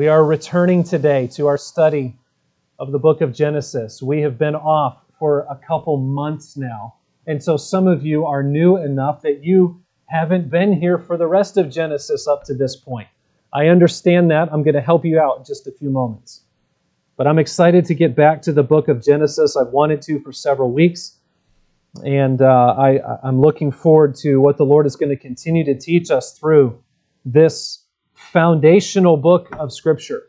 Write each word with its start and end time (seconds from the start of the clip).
We 0.00 0.08
are 0.08 0.24
returning 0.24 0.82
today 0.82 1.26
to 1.34 1.46
our 1.46 1.58
study 1.58 2.16
of 2.78 2.90
the 2.90 2.98
book 2.98 3.20
of 3.20 3.34
Genesis. 3.34 4.00
We 4.00 4.22
have 4.22 4.38
been 4.38 4.54
off 4.54 5.02
for 5.18 5.40
a 5.40 5.60
couple 5.68 5.98
months 5.98 6.56
now. 6.56 6.94
And 7.26 7.42
so 7.42 7.58
some 7.58 7.86
of 7.86 8.02
you 8.02 8.24
are 8.24 8.42
new 8.42 8.78
enough 8.78 9.20
that 9.20 9.44
you 9.44 9.82
haven't 10.06 10.48
been 10.48 10.72
here 10.72 10.96
for 10.96 11.18
the 11.18 11.26
rest 11.26 11.58
of 11.58 11.68
Genesis 11.68 12.26
up 12.26 12.44
to 12.44 12.54
this 12.54 12.76
point. 12.76 13.08
I 13.52 13.66
understand 13.66 14.30
that. 14.30 14.50
I'm 14.50 14.62
going 14.62 14.74
to 14.74 14.80
help 14.80 15.04
you 15.04 15.20
out 15.20 15.36
in 15.36 15.44
just 15.44 15.66
a 15.66 15.70
few 15.70 15.90
moments. 15.90 16.44
But 17.18 17.26
I'm 17.26 17.38
excited 17.38 17.84
to 17.84 17.94
get 17.94 18.16
back 18.16 18.40
to 18.40 18.54
the 18.54 18.62
book 18.62 18.88
of 18.88 19.04
Genesis. 19.04 19.54
I've 19.54 19.68
wanted 19.68 20.00
to 20.00 20.18
for 20.20 20.32
several 20.32 20.72
weeks. 20.72 21.18
And 22.06 22.40
uh, 22.40 22.74
I, 22.78 23.00
I'm 23.22 23.42
looking 23.42 23.70
forward 23.70 24.14
to 24.22 24.38
what 24.38 24.56
the 24.56 24.64
Lord 24.64 24.86
is 24.86 24.96
going 24.96 25.10
to 25.10 25.22
continue 25.22 25.62
to 25.66 25.78
teach 25.78 26.10
us 26.10 26.38
through 26.38 26.82
this 27.26 27.79
foundational 28.32 29.16
book 29.16 29.48
of 29.58 29.72
Scripture. 29.72 30.24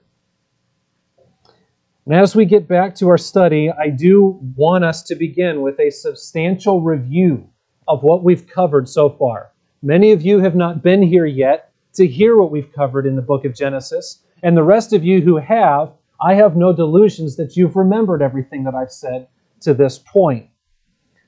And 2.06 2.16
as 2.16 2.36
we 2.36 2.46
get 2.46 2.68
back 2.68 2.96
to 2.96 3.10
our 3.10 3.18
study, 3.18 3.70
I 3.70 3.90
do 3.90 4.40
want 4.56 4.84
us 4.84 5.04
to 5.04 5.16
begin 5.16 5.62
with 5.62 5.80
a 5.80 5.92
substantial 5.92 6.82
review 6.82 7.48
of 7.88 8.02
what 8.02 8.24
we've 8.24 8.48
covered 8.48 8.90
so 8.90 9.10
far. 9.10 9.52
Many 9.84 10.12
of 10.12 10.24
you 10.24 10.40
have 10.40 10.56
not 10.56 10.82
been 10.82 11.04
here 11.04 11.28
yet 11.28 11.74
to 11.94 12.08
hear 12.08 12.38
what 12.38 12.50
we've 12.50 12.74
covered 12.74 13.06
in 13.06 13.16
the 13.16 13.22
book 13.22 13.46
of 13.46 13.54
Genesis, 13.54 14.24
and 14.42 14.58
the 14.58 14.64
rest 14.64 14.94
of 14.94 15.04
you 15.04 15.22
who 15.22 15.38
have, 15.38 15.92
I 16.20 16.34
have 16.34 16.56
no 16.56 16.74
delusions 16.74 17.36
that 17.36 17.56
you've 17.56 17.76
remembered 17.76 18.24
everything 18.24 18.64
that 18.64 18.74
I've 18.74 18.92
said 18.92 19.28
to 19.60 19.76
this 19.76 20.00
point. 20.00 20.48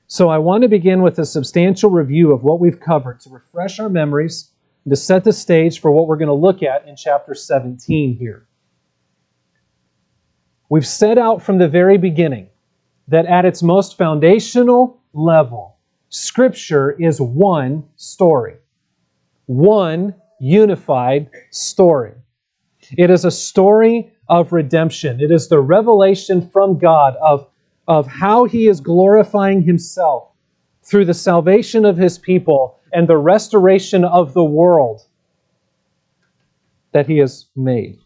So 0.06 0.28
I 0.28 0.38
want 0.38 0.62
to 0.62 0.68
begin 0.68 1.02
with 1.02 1.18
a 1.18 1.24
substantial 1.24 1.90
review 1.90 2.32
of 2.32 2.42
what 2.42 2.58
we've 2.58 2.80
covered 2.80 3.20
to 3.20 3.30
refresh 3.30 3.78
our 3.78 3.88
memories 3.88 4.50
and 4.84 4.90
to 4.92 4.96
set 4.96 5.24
the 5.24 5.32
stage 5.32 5.80
for 5.80 5.90
what 5.90 6.06
we're 6.06 6.16
going 6.16 6.28
to 6.28 6.34
look 6.34 6.62
at 6.62 6.86
in 6.86 6.96
chapter 6.96 7.34
17 7.34 8.16
here. 8.16 8.46
We've 10.68 10.86
set 10.86 11.18
out 11.18 11.42
from 11.42 11.58
the 11.58 11.68
very 11.68 11.98
beginning 11.98 12.48
that 13.08 13.26
at 13.26 13.44
its 13.44 13.62
most 13.62 13.96
foundational 13.98 15.00
level, 15.12 15.76
Scripture 16.08 16.92
is 16.92 17.20
one 17.20 17.84
story, 17.96 18.56
one 19.46 20.14
unified 20.40 21.28
story. 21.50 22.12
It 22.96 23.10
is 23.10 23.24
a 23.24 23.30
story 23.30 24.12
of 24.28 24.52
redemption. 24.52 25.20
It 25.20 25.30
is 25.30 25.48
the 25.48 25.60
revelation 25.60 26.48
from 26.50 26.78
God 26.78 27.16
of, 27.22 27.48
of 27.88 28.06
how 28.06 28.44
He 28.44 28.68
is 28.68 28.80
glorifying 28.80 29.62
Himself 29.62 30.28
through 30.82 31.06
the 31.06 31.14
salvation 31.14 31.84
of 31.84 31.96
His 31.96 32.18
people 32.18 32.78
and 32.94 33.08
the 33.08 33.16
restoration 33.16 34.04
of 34.04 34.34
the 34.34 34.44
world 34.44 35.02
that 36.92 37.06
He 37.06 37.18
has 37.18 37.46
made. 37.56 37.98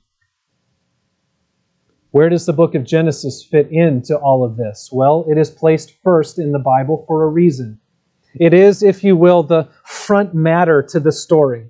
Where 2.11 2.31
does 2.31 2.47
the 2.47 2.55
book 2.55 2.75
of 2.75 2.85
Genesis 2.85 3.45
fit 3.45 3.69
into 3.71 4.17
all 4.17 4.43
of 4.43 4.57
this? 4.57 4.89
Well, 4.91 5.27
it 5.29 5.37
is 5.37 5.51
placed 5.51 5.93
first 6.03 6.39
in 6.39 6.53
the 6.53 6.59
Bible 6.59 7.05
for 7.07 7.23
a 7.23 7.29
reason. 7.29 7.79
It 8.35 8.55
is, 8.55 8.83
if 8.83 9.05
you 9.05 9.15
will, 9.15 9.43
the 9.43 9.69
front 9.85 10.35
matter 10.35 10.83
to 10.85 10.99
the 10.99 11.13
story. 11.13 11.67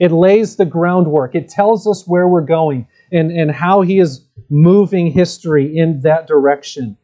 It 0.00 0.10
lays 0.10 0.56
the 0.56 0.66
groundwork. 0.66 1.34
It 1.34 1.48
tells 1.48 1.86
us 1.86 2.06
where 2.06 2.26
we're 2.26 2.40
going 2.42 2.88
and, 3.12 3.30
and 3.30 3.50
how 3.50 3.82
He 3.82 4.00
is 4.00 4.24
moving 4.50 5.10
history 5.10 5.76
in 5.76 6.00
that 6.00 6.26
direction, 6.26 6.96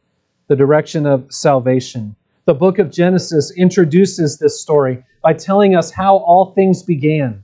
the 0.47 0.55
direction 0.55 1.05
of 1.05 1.25
salvation. 1.29 2.15
The 2.45 2.53
book 2.53 2.79
of 2.79 2.91
Genesis 2.91 3.51
introduces 3.57 4.39
this 4.39 4.61
story 4.61 5.05
by 5.23 5.33
telling 5.33 5.73
us 5.73 5.89
how 5.89 6.17
all 6.17 6.53
things 6.53 6.83
began, 6.83 7.43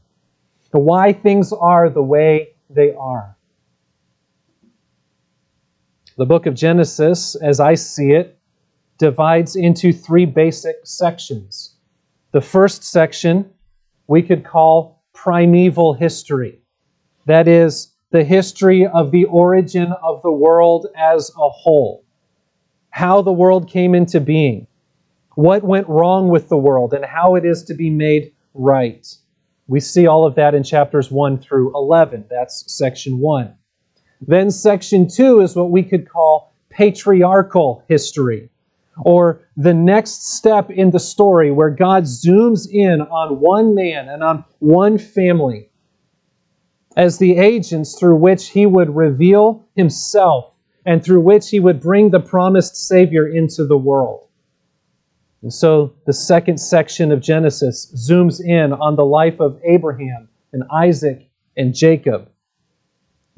the 0.71 0.79
why 0.79 1.13
things 1.13 1.51
are 1.51 1.89
the 1.89 2.03
way 2.03 2.49
they 2.69 2.93
are. 2.93 3.35
The 6.17 6.25
book 6.25 6.45
of 6.45 6.53
Genesis, 6.53 7.35
as 7.35 7.61
I 7.61 7.75
see 7.75 8.11
it, 8.11 8.37
divides 8.97 9.55
into 9.55 9.93
three 9.93 10.25
basic 10.25 10.75
sections. 10.83 11.77
The 12.33 12.41
first 12.41 12.83
section 12.83 13.49
we 14.07 14.21
could 14.21 14.43
call 14.43 15.01
primeval 15.13 15.93
history. 15.93 16.59
That 17.25 17.47
is, 17.47 17.93
the 18.11 18.23
history 18.23 18.85
of 18.87 19.11
the 19.11 19.25
origin 19.25 19.93
of 20.03 20.21
the 20.21 20.31
world 20.31 20.87
as 20.97 21.29
a 21.29 21.49
whole. 21.49 22.03
How 22.89 23.21
the 23.21 23.31
world 23.31 23.69
came 23.69 23.95
into 23.95 24.19
being. 24.19 24.67
What 25.39 25.63
went 25.63 25.87
wrong 25.87 26.27
with 26.27 26.49
the 26.49 26.57
world 26.57 26.93
and 26.93 27.05
how 27.05 27.35
it 27.35 27.45
is 27.45 27.63
to 27.63 27.73
be 27.73 27.89
made 27.89 28.33
right. 28.53 29.07
We 29.67 29.79
see 29.79 30.05
all 30.05 30.25
of 30.25 30.35
that 30.35 30.53
in 30.53 30.63
chapters 30.63 31.09
1 31.09 31.37
through 31.37 31.73
11. 31.75 32.25
That's 32.29 32.65
section 32.67 33.19
1. 33.19 33.55
Then 34.19 34.51
section 34.51 35.07
two 35.07 35.39
is 35.39 35.55
what 35.55 35.71
we 35.71 35.81
could 35.81 36.09
call 36.09 36.53
patriarchal 36.69 37.85
history, 37.87 38.49
or 39.05 39.39
the 39.55 39.73
next 39.73 40.35
step 40.35 40.69
in 40.69 40.91
the 40.91 40.99
story 40.99 41.51
where 41.51 41.69
God 41.69 42.03
zooms 42.03 42.69
in 42.69 42.99
on 42.99 43.39
one 43.39 43.73
man 43.73 44.09
and 44.09 44.21
on 44.21 44.43
one 44.59 44.97
family 44.97 45.69
as 46.97 47.17
the 47.17 47.37
agents 47.37 47.97
through 47.97 48.17
which 48.17 48.49
he 48.49 48.65
would 48.65 48.93
reveal 48.93 49.65
himself 49.73 50.51
and 50.85 51.01
through 51.01 51.21
which 51.21 51.49
he 51.49 51.61
would 51.61 51.79
bring 51.79 52.09
the 52.09 52.19
promised 52.19 52.75
Savior 52.75 53.25
into 53.25 53.65
the 53.65 53.77
world. 53.77 54.28
And 55.41 55.53
so 55.53 55.93
the 56.05 56.13
second 56.13 56.59
section 56.59 57.11
of 57.11 57.21
Genesis 57.21 57.93
zooms 57.95 58.41
in 58.43 58.73
on 58.73 58.95
the 58.95 59.05
life 59.05 59.39
of 59.39 59.59
Abraham 59.63 60.27
and 60.51 60.63
Isaac 60.71 61.29
and 61.55 61.73
Jacob 61.73 62.29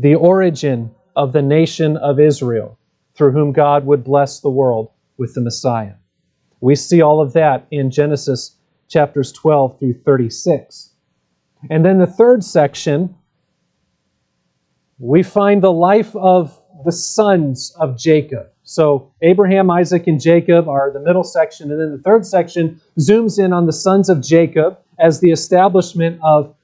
the 0.02 0.16
origin 0.16 0.92
of 1.16 1.32
the 1.32 1.42
nation 1.42 1.96
of 1.98 2.20
Israel, 2.20 2.80
through 3.14 3.32
whom 3.32 3.52
God 3.52 3.86
would 3.86 4.04
bless 4.04 4.40
the 4.40 4.50
world 4.50 4.90
with 5.18 5.36
the 5.36 5.42
Messiah. 5.42 5.94
We 6.60 6.76
see 6.76 7.02
all 7.02 7.22
of 7.22 7.34
that 7.34 7.68
in 7.70 7.92
Genesis 7.92 8.56
chapters 8.88 9.32
12 9.32 9.80
through 9.80 9.94
36. 9.94 10.94
And 11.70 11.86
then 11.86 12.00
the 12.00 12.08
third 12.08 12.44
section, 12.44 13.16
we 14.98 15.22
find 15.22 15.62
the 15.62 15.72
life 15.72 16.16
of 16.16 16.60
the 16.84 16.92
sons 16.92 17.76
of 17.80 17.98
Jacob. 17.98 18.48
So 18.72 19.12
Abraham, 19.22 19.70
Isaac, 19.70 20.08
and 20.08 20.18
Jacob 20.18 20.70
are 20.70 20.94
the 20.94 21.02
middle 21.02 21.26
section. 21.26 21.72
And 21.72 21.78
then 21.82 21.92
the 21.92 22.02
third 22.02 22.26
section 22.26 22.80
zooms 22.98 23.38
in 23.38 23.52
on 23.52 23.66
the 23.66 23.74
sons 23.74 24.08
of 24.08 24.22
Jacob 24.22 24.80
as 24.98 25.20
the 25.20 25.32
establishment 25.32 26.22
of 26.24 26.56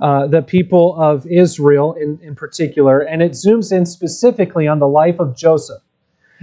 uh, 0.00 0.26
the 0.26 0.40
people 0.40 0.96
of 0.98 1.26
Israel 1.26 1.92
in, 1.92 2.18
in 2.22 2.34
particular, 2.34 3.00
and 3.00 3.20
it 3.20 3.32
zooms 3.32 3.76
in 3.76 3.84
specifically 3.84 4.66
on 4.66 4.78
the 4.78 4.88
life 4.88 5.20
of 5.20 5.36
Joseph. 5.36 5.82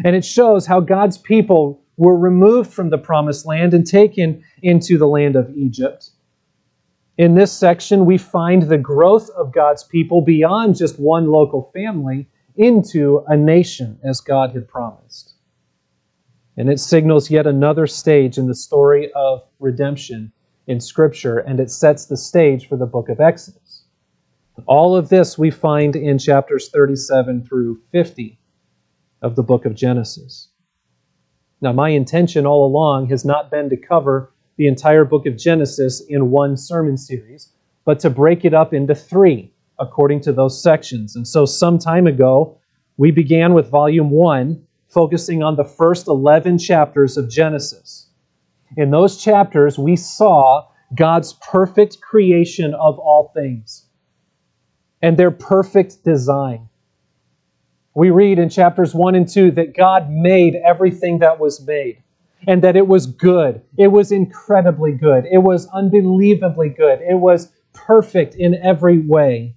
And 0.05 0.15
it 0.15 0.23
shows 0.23 0.67
how 0.67 0.81
God's 0.81 1.17
people 1.17 1.81
were 1.97 2.15
removed 2.15 2.71
from 2.71 2.91
the 2.91 2.99
promised 2.99 3.47
land 3.47 3.73
and 3.73 3.87
taken 3.87 4.43
into 4.61 4.99
the 4.99 5.07
land 5.07 5.35
of 5.35 5.49
Egypt. 5.57 6.11
In 7.17 7.33
this 7.33 7.51
section, 7.51 8.05
we 8.05 8.19
find 8.19 8.61
the 8.61 8.77
growth 8.77 9.31
of 9.31 9.51
God's 9.51 9.81
people 9.81 10.21
beyond 10.21 10.75
just 10.75 10.99
one 10.99 11.25
local 11.25 11.71
family 11.73 12.27
into 12.57 13.23
a 13.27 13.37
nation, 13.37 13.99
as 14.03 14.19
God 14.19 14.51
had 14.51 14.67
promised. 14.67 15.35
And 16.57 16.69
it 16.69 16.79
signals 16.79 17.29
yet 17.29 17.45
another 17.45 17.85
stage 17.85 18.37
in 18.37 18.47
the 18.47 18.55
story 18.55 19.11
of 19.13 19.43
redemption 19.59 20.31
in 20.65 20.79
Scripture, 20.79 21.37
and 21.37 21.59
it 21.59 21.71
sets 21.71 22.05
the 22.05 22.17
stage 22.17 22.67
for 22.67 22.75
the 22.75 22.85
book 22.85 23.09
of 23.09 23.19
Exodus. 23.19 23.83
All 24.65 24.95
of 24.95 25.09
this 25.09 25.37
we 25.37 25.51
find 25.51 25.95
in 25.95 26.17
chapters 26.17 26.69
37 26.69 27.45
through 27.45 27.79
50 27.91 28.39
of 29.21 29.35
the 29.35 29.43
book 29.43 29.65
of 29.65 29.75
Genesis. 29.75 30.49
Now, 31.61 31.73
my 31.73 31.89
intention 31.89 32.45
all 32.45 32.65
along 32.65 33.09
has 33.09 33.23
not 33.23 33.51
been 33.51 33.69
to 33.69 33.77
cover 33.77 34.33
the 34.57 34.67
entire 34.67 35.05
book 35.05 35.25
of 35.25 35.37
Genesis 35.37 36.01
in 36.01 36.31
one 36.31 36.57
sermon 36.57 36.97
series, 36.97 37.51
but 37.85 37.99
to 37.99 38.09
break 38.09 38.43
it 38.45 38.53
up 38.53 38.73
into 38.73 38.95
three 38.95 39.53
according 39.79 40.21
to 40.21 40.33
those 40.33 40.61
sections. 40.61 41.15
And 41.15 41.27
so, 41.27 41.45
some 41.45 41.77
time 41.77 42.07
ago, 42.07 42.57
we 42.97 43.11
began 43.11 43.53
with 43.53 43.69
volume 43.69 44.09
one, 44.09 44.63
focusing 44.87 45.43
on 45.43 45.55
the 45.55 45.65
first 45.65 46.07
11 46.07 46.57
chapters 46.57 47.17
of 47.17 47.29
Genesis. 47.29 48.09
In 48.75 48.91
those 48.91 49.17
chapters, 49.17 49.77
we 49.77 49.95
saw 49.95 50.67
God's 50.95 51.33
perfect 51.33 52.01
creation 52.01 52.73
of 52.73 52.97
all 52.99 53.31
things 53.33 53.85
and 55.01 55.17
their 55.17 55.31
perfect 55.31 56.03
design. 56.03 56.69
We 57.93 58.09
read 58.09 58.39
in 58.39 58.49
chapters 58.49 58.93
1 58.93 59.15
and 59.15 59.27
2 59.27 59.51
that 59.51 59.75
God 59.75 60.09
made 60.09 60.55
everything 60.55 61.19
that 61.19 61.39
was 61.39 61.65
made 61.65 62.03
and 62.47 62.63
that 62.63 62.75
it 62.75 62.87
was 62.87 63.07
good. 63.07 63.61
It 63.77 63.87
was 63.87 64.11
incredibly 64.11 64.91
good. 64.91 65.25
It 65.31 65.39
was 65.39 65.67
unbelievably 65.73 66.69
good. 66.69 66.99
It 67.01 67.15
was 67.15 67.51
perfect 67.73 68.35
in 68.35 68.55
every 68.63 68.99
way. 68.99 69.55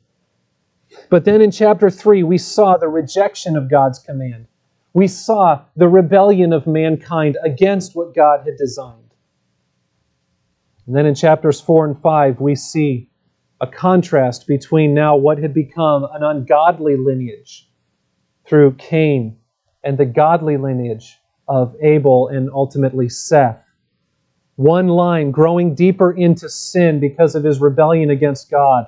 But 1.08 1.24
then 1.24 1.40
in 1.40 1.50
chapter 1.50 1.90
3, 1.90 2.22
we 2.22 2.38
saw 2.38 2.76
the 2.76 2.88
rejection 2.88 3.56
of 3.56 3.70
God's 3.70 3.98
command. 3.98 4.46
We 4.92 5.06
saw 5.06 5.62
the 5.76 5.88
rebellion 5.88 6.52
of 6.52 6.66
mankind 6.66 7.38
against 7.44 7.94
what 7.94 8.14
God 8.14 8.42
had 8.44 8.56
designed. 8.56 9.14
And 10.86 10.96
then 10.96 11.06
in 11.06 11.14
chapters 11.14 11.60
4 11.60 11.86
and 11.86 12.02
5, 12.02 12.40
we 12.40 12.56
see 12.56 13.08
a 13.60 13.66
contrast 13.66 14.46
between 14.46 14.94
now 14.94 15.16
what 15.16 15.38
had 15.38 15.54
become 15.54 16.04
an 16.12 16.22
ungodly 16.22 16.96
lineage 16.96 17.70
through 18.46 18.72
Cain 18.74 19.38
and 19.84 19.96
the 19.96 20.06
godly 20.06 20.56
lineage 20.56 21.18
of 21.46 21.76
Abel 21.80 22.28
and 22.28 22.50
ultimately 22.52 23.08
Seth. 23.08 23.62
One 24.56 24.88
line 24.88 25.30
growing 25.30 25.74
deeper 25.74 26.12
into 26.12 26.48
sin 26.48 27.00
because 27.00 27.34
of 27.34 27.44
his 27.44 27.60
rebellion 27.60 28.10
against 28.10 28.50
God. 28.50 28.86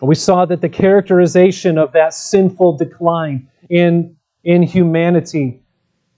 We 0.00 0.14
saw 0.14 0.44
that 0.46 0.60
the 0.60 0.68
characterization 0.68 1.78
of 1.78 1.92
that 1.92 2.14
sinful 2.14 2.76
decline 2.76 3.48
in, 3.70 4.16
in 4.42 4.62
humanity 4.62 5.62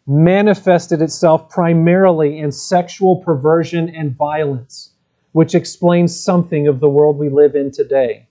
manifested 0.06 1.02
itself 1.02 1.50
primarily 1.50 2.38
in 2.38 2.52
sexual 2.52 3.17
perversion 3.17 3.88
and 3.88 4.17
violence, 4.17 4.93
which 5.32 5.55
explains 5.55 6.19
something 6.19 6.67
of 6.67 6.81
the 6.81 6.88
world 6.88 7.19
we 7.19 7.28
live 7.28 7.55
in 7.55 7.70
today. 7.70 8.26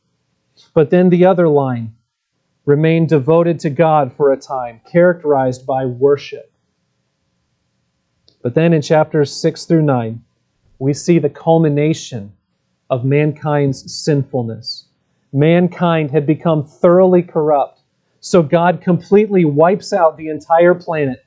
But 0.74 0.90
then 0.90 1.10
the 1.10 1.26
other 1.26 1.48
line 1.48 1.94
remained 2.66 3.10
devoted 3.10 3.60
to 3.60 3.70
God 3.70 4.12
for 4.14 4.32
a 4.32 4.38
time, 4.38 4.82
characterized 4.92 5.66
by 5.66 5.86
worship. 5.86 6.52
But 8.42 8.56
then 8.56 8.74
in 8.74 8.82
chapters 8.82 9.36
6 9.36 9.66
through 9.66 9.84
9, 9.84 10.24
we 10.80 10.94
see 10.94 11.20
the 11.20 11.30
culmination 11.30 12.34
of 12.90 13.06
mankind's 13.06 13.94
sinfulness. 13.94 14.85
Mankind 15.36 16.12
had 16.12 16.26
become 16.26 16.64
thoroughly 16.64 17.22
corrupt, 17.22 17.82
so 18.22 18.42
God 18.42 18.80
completely 18.80 19.44
wipes 19.44 19.92
out 19.92 20.16
the 20.16 20.30
entire 20.30 20.74
planet 20.74 21.26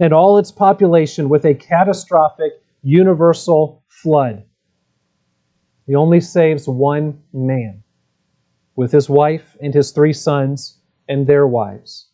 and 0.00 0.12
all 0.12 0.38
its 0.38 0.52
population 0.52 1.28
with 1.28 1.44
a 1.44 1.52
catastrophic 1.52 2.52
universal 2.84 3.82
flood. 3.88 4.44
He 5.84 5.96
only 5.96 6.20
saves 6.20 6.68
one 6.68 7.24
man 7.32 7.82
with 8.76 8.92
his 8.92 9.10
wife 9.10 9.56
and 9.60 9.74
his 9.74 9.90
three 9.90 10.12
sons 10.12 10.78
and 11.08 11.26
their 11.26 11.48
wives. 11.48 12.10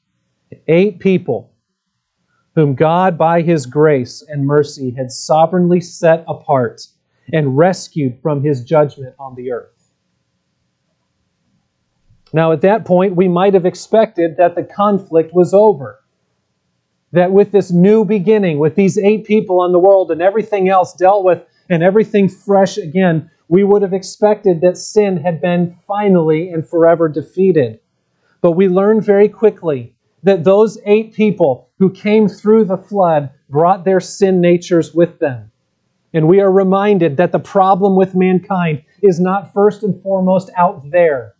Eight 0.68 1.00
people 1.00 1.52
whom 2.54 2.74
God, 2.74 3.18
by 3.18 3.42
his 3.42 3.66
grace 3.66 4.24
and 4.26 4.46
mercy, 4.46 4.90
had 4.92 5.12
sovereignly 5.12 5.82
set 5.82 6.24
apart 6.26 6.80
and 7.30 7.58
rescued 7.58 8.18
from 8.22 8.42
his 8.42 8.64
judgment 8.64 9.14
on 9.18 9.34
the 9.34 9.52
earth. 9.52 9.79
Now, 12.32 12.52
at 12.52 12.60
that 12.60 12.84
point, 12.84 13.16
we 13.16 13.28
might 13.28 13.54
have 13.54 13.66
expected 13.66 14.36
that 14.36 14.54
the 14.54 14.62
conflict 14.62 15.34
was 15.34 15.52
over 15.52 16.00
that 17.12 17.32
with 17.32 17.50
this 17.50 17.70
new 17.70 18.04
beginning, 18.04 18.58
with 18.58 18.76
these 18.76 18.96
eight 18.98 19.24
people 19.24 19.60
on 19.60 19.72
the 19.72 19.78
world 19.78 20.10
and 20.10 20.22
everything 20.22 20.68
else 20.68 20.94
dealt 20.94 21.24
with 21.24 21.42
and 21.68 21.82
everything 21.82 22.28
fresh 22.28 22.76
again, 22.76 23.30
we 23.48 23.64
would 23.64 23.82
have 23.82 23.92
expected 23.92 24.60
that 24.60 24.78
sin 24.78 25.16
had 25.16 25.40
been 25.40 25.76
finally 25.86 26.50
and 26.50 26.68
forever 26.68 27.08
defeated. 27.08 27.80
But 28.40 28.52
we 28.52 28.68
learned 28.68 29.04
very 29.04 29.28
quickly 29.28 29.94
that 30.22 30.44
those 30.44 30.78
eight 30.86 31.14
people 31.14 31.68
who 31.78 31.90
came 31.90 32.28
through 32.28 32.64
the 32.64 32.76
flood 32.76 33.30
brought 33.48 33.84
their 33.84 34.00
sin 34.00 34.40
natures 34.40 34.94
with 34.94 35.18
them. 35.18 35.50
And 36.12 36.28
we 36.28 36.40
are 36.40 36.50
reminded 36.50 37.16
that 37.16 37.32
the 37.32 37.38
problem 37.38 37.96
with 37.96 38.14
mankind 38.14 38.84
is 39.02 39.18
not 39.18 39.52
first 39.52 39.82
and 39.82 40.00
foremost 40.02 40.50
out 40.56 40.90
there, 40.90 41.34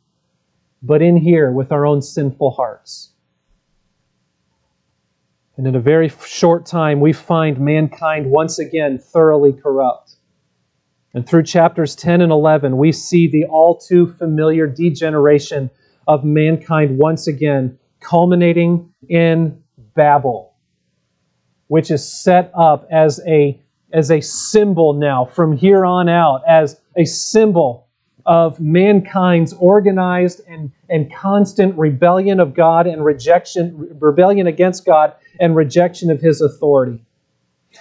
but 0.83 1.03
in 1.03 1.17
here 1.17 1.51
with 1.51 1.73
our 1.73 1.87
own 1.87 2.03
sinful 2.03 2.53
hearts. 2.53 3.13
And 5.57 5.67
in 5.67 5.75
a 5.75 5.81
very 5.81 6.09
short 6.25 6.65
time, 6.65 7.01
we 7.01 7.13
find 7.13 7.61
mankind 7.61 8.31
once 8.31 8.59
again 8.59 8.99
thoroughly 8.99 9.53
corrupt. 9.53 10.15
And 11.13 11.29
through 11.29 11.43
chapters 11.43 11.95
10 11.97 12.23
and 12.23 12.33
11, 12.33 12.79
we 12.79 12.93
see 12.93 13.29
the 13.29 13.45
all 13.45 13.77
too 13.77 14.07
familiar 14.07 14.67
degeneration 14.67 15.69
of 16.09 16.25
mankind 16.25 16.97
once 16.97 17.27
again, 17.27 17.79
culminating 18.01 18.91
in 19.09 19.63
Babel, 19.95 20.55
which 21.67 21.91
is 21.91 22.11
set 22.11 22.51
up 22.57 22.87
as 22.91 23.21
a, 23.27 23.61
as 23.93 24.11
a 24.11 24.23
symbol 24.23 24.95
now 24.95 25.27
from 25.27 25.55
here 25.55 25.85
on 25.85 26.09
out, 26.09 26.43
as 26.49 26.81
a 26.97 27.05
symbol 27.05 27.90
of 28.27 28.61
mankind's 28.61 29.53
organized 29.55 30.41
and, 30.49 30.73
and 30.89 31.13
constant 31.13 31.77
rebellion 31.79 32.41
of 32.41 32.55
God 32.55 32.87
and 32.87 33.05
rejection, 33.05 33.97
rebellion 34.01 34.47
against 34.47 34.85
God 34.85 35.15
and 35.39 35.57
rejection 35.57 36.11
of 36.11 36.21
his 36.21 36.41
authority. 36.41 37.05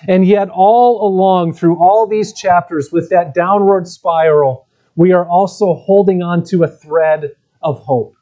And 0.08 0.26
yet, 0.26 0.50
all 0.50 1.06
along 1.08 1.54
through 1.54 1.78
all 1.78 2.06
these 2.06 2.34
chapters, 2.34 2.92
with 2.92 3.10
that 3.10 3.34
downward 3.34 3.88
spiral, 3.88 4.68
we 4.96 5.14
are 5.14 5.26
also 5.26 5.74
holding 5.74 6.22
on 6.22 6.44
to 6.46 6.64
a 6.64 6.68
thread 6.68 7.32
of 7.62 7.80
hope. 7.80 8.16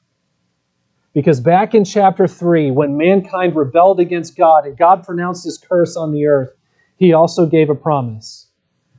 Because 1.13 1.39
back 1.39 1.73
in 1.73 1.83
chapter 1.83 2.27
3, 2.27 2.71
when 2.71 2.95
mankind 2.95 3.55
rebelled 3.55 3.99
against 3.99 4.37
God 4.37 4.65
and 4.65 4.77
God 4.77 5.03
pronounced 5.03 5.43
his 5.43 5.57
curse 5.57 5.97
on 5.97 6.11
the 6.11 6.25
earth, 6.27 6.51
he 6.95 7.11
also 7.11 7.45
gave 7.45 7.69
a 7.69 7.75
promise 7.75 8.47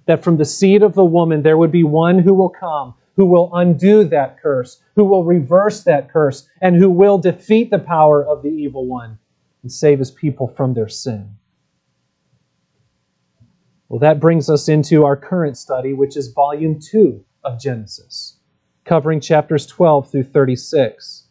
that 0.07 0.25
from 0.25 0.37
the 0.37 0.45
seed 0.45 0.83
of 0.83 0.95
the 0.95 1.05
woman 1.05 1.43
there 1.43 1.59
would 1.59 1.71
be 1.71 1.85
one 1.85 2.19
who 2.19 2.35
will 2.35 2.49
come, 2.49 2.95
who 3.19 3.27
will 3.27 3.51
undo 3.55 4.05
that 4.05 4.41
curse, 4.41 4.81
who 4.95 5.05
will 5.05 5.25
reverse 5.25 5.83
that 5.83 6.09
curse, 6.09 6.49
and 6.61 6.77
who 6.77 6.89
will 6.89 7.19
defeat 7.19 7.69
the 7.69 7.79
power 7.79 8.25
of 8.25 8.45
the 8.45 8.49
evil 8.49 8.87
one 8.87 9.19
and 9.65 9.73
save 9.73 9.99
his 9.99 10.13
people 10.13 10.47
from 10.47 10.73
their 10.73 10.87
sin. 10.89 11.29
Well, 13.89 13.99
that 13.99 14.21
brings 14.21 14.49
us 14.49 14.69
into 14.69 15.05
our 15.05 15.17
current 15.17 15.57
study, 15.59 15.95
which 15.95 16.17
is 16.17 16.29
volume 16.29 16.79
2 16.79 17.25
of 17.43 17.61
Genesis, 17.61 18.37
covering 18.85 19.21
chapters 19.21 19.67
12 19.67 20.13
through 20.13 20.23
36. 20.23 21.25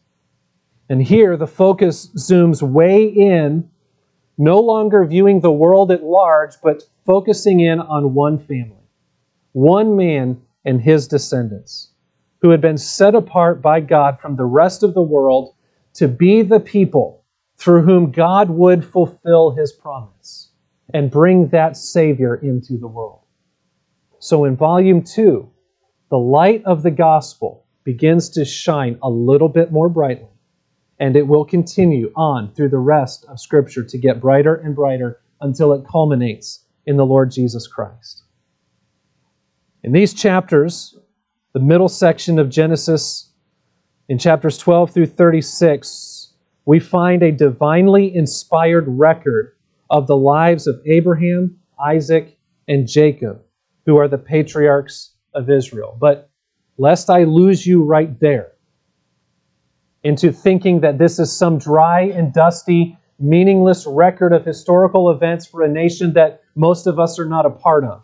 And 0.90 1.02
here 1.02 1.38
the 1.38 1.48
focus 1.48 2.08
zooms 2.18 2.62
way 2.62 3.06
in, 3.06 3.70
no 4.38 4.60
longer 4.60 5.06
viewing 5.06 5.40
the 5.40 5.54
world 5.54 5.92
at 5.94 6.04
large, 6.04 6.56
but 6.62 6.84
focusing 7.06 7.62
in 7.62 7.80
on 7.80 8.14
one 8.14 8.40
family, 8.40 8.90
one 9.54 9.96
man 9.96 10.42
and 10.68 10.82
his 10.82 11.08
descendants, 11.08 11.94
who 12.42 12.50
had 12.50 12.60
been 12.60 12.78
set 12.78 13.16
apart 13.16 13.62
by 13.62 13.80
God 13.80 14.20
from 14.20 14.36
the 14.36 14.46
rest 14.46 14.84
of 14.84 14.94
the 14.94 15.02
world 15.02 15.56
to 15.94 16.10
be 16.10 16.42
the 16.42 16.60
people 16.60 17.24
through 17.58 17.84
whom 17.84 18.12
God 18.12 18.50
would 18.50 18.86
fulfill 18.86 19.52
his 19.52 19.72
promise 19.72 20.52
and 20.94 21.10
bring 21.10 21.48
that 21.48 21.78
Savior 21.78 22.36
into 22.36 22.78
the 22.78 22.88
world. 22.88 23.22
So 24.20 24.44
in 24.44 24.58
volume 24.58 25.04
two, 25.04 25.50
the 26.10 26.18
light 26.18 26.64
of 26.66 26.84
the 26.84 26.92
gospel 26.92 27.66
begins 27.86 28.30
to 28.32 28.44
shine 28.44 29.00
a 29.02 29.10
little 29.10 29.50
bit 29.50 29.72
more 29.72 29.88
brightly, 29.88 30.28
and 31.00 31.16
it 31.16 31.28
will 31.28 31.46
continue 31.46 32.12
on 32.16 32.54
through 32.54 32.70
the 32.70 32.78
rest 32.78 33.26
of 33.30 33.40
Scripture 33.40 33.84
to 33.86 33.98
get 33.98 34.20
brighter 34.20 34.56
and 34.56 34.76
brighter 34.76 35.22
until 35.40 35.72
it 35.72 35.88
culminates 35.90 36.66
in 36.86 36.98
the 36.98 37.06
Lord 37.06 37.32
Jesus 37.32 37.68
Christ. 37.68 38.27
In 39.88 39.94
these 39.94 40.14
chapters, 40.14 40.98
the 41.54 41.62
middle 41.62 41.88
section 41.88 42.40
of 42.40 42.50
Genesis, 42.50 43.32
in 44.10 44.18
chapters 44.18 44.58
12 44.58 44.92
through 44.92 45.06
36, 45.06 46.34
we 46.66 46.78
find 46.78 47.24
a 47.24 47.32
divinely 47.32 48.14
inspired 48.14 48.84
record 48.86 49.56
of 49.90 50.06
the 50.06 50.18
lives 50.18 50.68
of 50.68 50.76
Abraham, 50.86 51.58
Isaac, 51.82 52.38
and 52.68 52.86
Jacob, 52.86 53.42
who 53.86 53.96
are 53.96 54.10
the 54.10 54.18
patriarchs 54.18 55.14
of 55.34 55.50
Israel. 55.50 55.98
But 55.98 56.32
lest 56.78 57.10
I 57.10 57.24
lose 57.24 57.66
you 57.66 57.82
right 57.82 58.20
there 58.20 58.52
into 60.04 60.34
thinking 60.34 60.82
that 60.82 60.98
this 60.98 61.18
is 61.18 61.32
some 61.32 61.60
dry 61.60 62.02
and 62.02 62.34
dusty, 62.34 62.98
meaningless 63.20 63.88
record 63.88 64.34
of 64.34 64.44
historical 64.44 65.12
events 65.12 65.46
for 65.46 65.64
a 65.64 65.70
nation 65.70 66.12
that 66.16 66.42
most 66.56 66.88
of 66.88 67.00
us 67.00 67.18
are 67.18 67.30
not 67.30 67.46
a 67.46 67.52
part 67.52 67.86
of. 67.86 68.04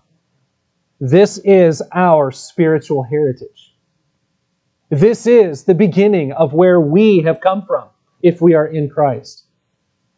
This 1.05 1.37
is 1.39 1.83
our 1.91 2.31
spiritual 2.31 3.03
heritage. 3.03 3.75
This 4.89 5.27
is 5.27 5.65
the 5.65 5.75
beginning 5.75 6.31
of 6.31 6.53
where 6.53 6.79
we 6.79 7.19
have 7.23 7.41
come 7.41 7.65
from 7.65 7.89
if 8.21 8.39
we 8.39 8.53
are 8.53 8.67
in 8.67 8.89
Christ. 8.89 9.43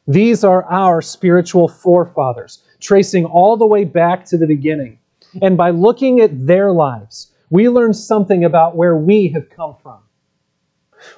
These 0.05 0.43
are 0.43 0.63
our 0.65 1.01
spiritual 1.01 1.67
forefathers, 1.67 2.61
tracing 2.79 3.25
all 3.25 3.57
the 3.57 3.65
way 3.65 3.83
back 3.83 4.25
to 4.25 4.37
the 4.37 4.45
beginning. 4.45 4.99
And 5.41 5.57
by 5.57 5.71
looking 5.71 6.19
at 6.19 6.45
their 6.45 6.71
lives, 6.71 7.33
we 7.49 7.67
learn 7.67 7.95
something 7.95 8.43
about 8.43 8.75
where 8.75 8.95
we 8.95 9.29
have 9.29 9.49
come 9.49 9.77
from. 9.81 10.01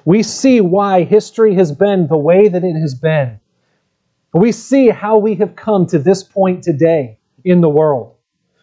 We 0.06 0.22
see 0.22 0.62
why 0.62 1.04
history 1.04 1.56
has 1.56 1.72
been 1.72 2.06
the 2.06 2.16
way 2.16 2.48
that 2.48 2.64
it 2.64 2.80
has 2.80 2.94
been. 2.94 3.38
We 4.32 4.50
see 4.50 4.88
how 4.88 5.18
we 5.18 5.34
have 5.34 5.56
come 5.56 5.84
to 5.88 5.98
this 5.98 6.22
point 6.22 6.62
today 6.62 7.18
in 7.44 7.60
the 7.60 7.68
world. 7.68 8.14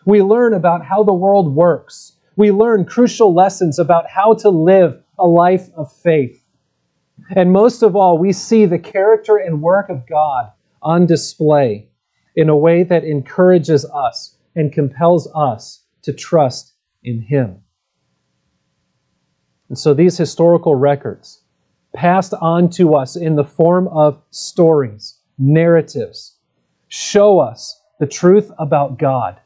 We 0.06 0.22
learn 0.22 0.54
about 0.54 0.86
how 0.86 1.04
the 1.04 1.14
world 1.14 1.54
works. 1.54 2.14
We 2.36 2.52
learn 2.52 2.86
crucial 2.86 3.34
lessons 3.34 3.80
about 3.80 4.10
how 4.10 4.34
to 4.36 4.50
live 4.50 5.02
a 5.18 5.26
life 5.26 5.70
of 5.76 5.92
faith. 5.92 6.42
And 7.36 7.52
most 7.52 7.82
of 7.82 7.96
all, 7.96 8.18
we 8.18 8.32
see 8.32 8.66
the 8.66 8.80
character 8.80 9.38
and 9.38 9.62
work 9.62 9.90
of 9.90 10.08
God 10.08 10.52
on 10.82 11.06
display 11.06 11.90
in 12.36 12.50
a 12.50 12.56
way 12.56 12.84
that 12.84 13.04
encourages 13.04 13.86
us 13.86 14.38
and 14.56 14.72
compels 14.72 15.28
us 15.34 15.84
to 16.04 16.14
trust 16.14 16.74
in 17.04 17.22
Him. 17.22 17.62
And 19.70 19.78
so 19.78 19.94
these 19.94 20.18
historical 20.18 20.76
records, 20.76 21.42
passed 21.96 22.34
on 22.42 22.70
to 22.70 22.94
us 22.94 23.16
in 23.16 23.36
the 23.36 23.44
form 23.44 23.88
of 23.88 24.22
stories, 24.30 25.18
narratives, 25.38 26.38
show 26.90 27.40
us 27.40 27.82
the 28.00 28.06
truth 28.06 28.52
about 28.60 29.00
God, 29.00 29.40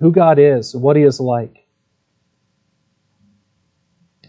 who 0.00 0.12
God 0.12 0.38
is, 0.38 0.74
what 0.74 0.96
He 0.96 1.02
is 1.02 1.20
like. 1.20 1.66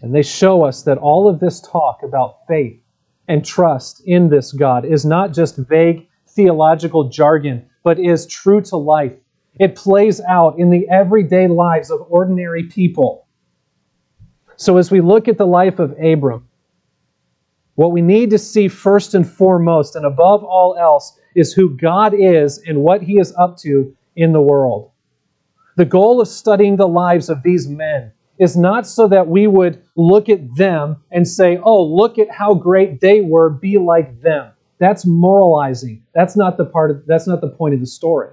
And 0.02 0.14
they 0.14 0.22
show 0.22 0.64
us 0.64 0.82
that 0.84 0.98
all 0.98 1.28
of 1.28 1.40
this 1.40 1.60
talk 1.60 2.00
about 2.02 2.46
faith 2.48 2.80
and 3.28 3.44
trust 3.44 4.02
in 4.06 4.28
this 4.28 4.52
God 4.52 4.84
is 4.84 5.04
not 5.04 5.32
just 5.32 5.56
vague 5.56 6.08
theological 6.28 7.08
jargon, 7.08 7.68
but 7.82 7.98
is 7.98 8.26
true 8.26 8.60
to 8.62 8.76
life. 8.76 9.12
It 9.58 9.74
plays 9.74 10.20
out 10.22 10.58
in 10.58 10.70
the 10.70 10.88
everyday 10.88 11.48
lives 11.48 11.90
of 11.90 12.00
ordinary 12.08 12.64
people. 12.64 13.26
So, 14.56 14.76
as 14.76 14.90
we 14.90 15.00
look 15.00 15.28
at 15.28 15.38
the 15.38 15.46
life 15.46 15.78
of 15.78 15.92
Abram, 16.02 16.48
what 17.74 17.92
we 17.92 18.02
need 18.02 18.30
to 18.30 18.38
see 18.38 18.68
first 18.68 19.14
and 19.14 19.28
foremost, 19.28 19.96
and 19.96 20.04
above 20.04 20.44
all 20.44 20.76
else, 20.78 21.18
is 21.34 21.52
who 21.52 21.76
God 21.76 22.14
is 22.14 22.58
and 22.66 22.82
what 22.82 23.02
He 23.02 23.18
is 23.18 23.34
up 23.38 23.56
to 23.58 23.94
in 24.16 24.32
the 24.32 24.40
world. 24.40 24.89
The 25.76 25.84
goal 25.84 26.20
of 26.20 26.28
studying 26.28 26.76
the 26.76 26.88
lives 26.88 27.28
of 27.28 27.42
these 27.42 27.68
men 27.68 28.12
is 28.38 28.56
not 28.56 28.86
so 28.86 29.06
that 29.08 29.28
we 29.28 29.46
would 29.46 29.82
look 29.96 30.28
at 30.28 30.56
them 30.56 30.96
and 31.10 31.28
say, 31.28 31.58
oh, 31.62 31.82
look 31.82 32.18
at 32.18 32.30
how 32.30 32.54
great 32.54 33.00
they 33.00 33.20
were, 33.20 33.50
be 33.50 33.76
like 33.76 34.22
them. 34.22 34.50
That's 34.78 35.04
moralizing. 35.06 36.02
That's 36.14 36.36
not 36.36 36.56
the 36.56 36.64
part 36.64 36.90
of, 36.90 37.04
that's 37.06 37.26
not 37.26 37.42
the 37.42 37.50
point 37.50 37.74
of 37.74 37.80
the 37.80 37.86
story. 37.86 38.30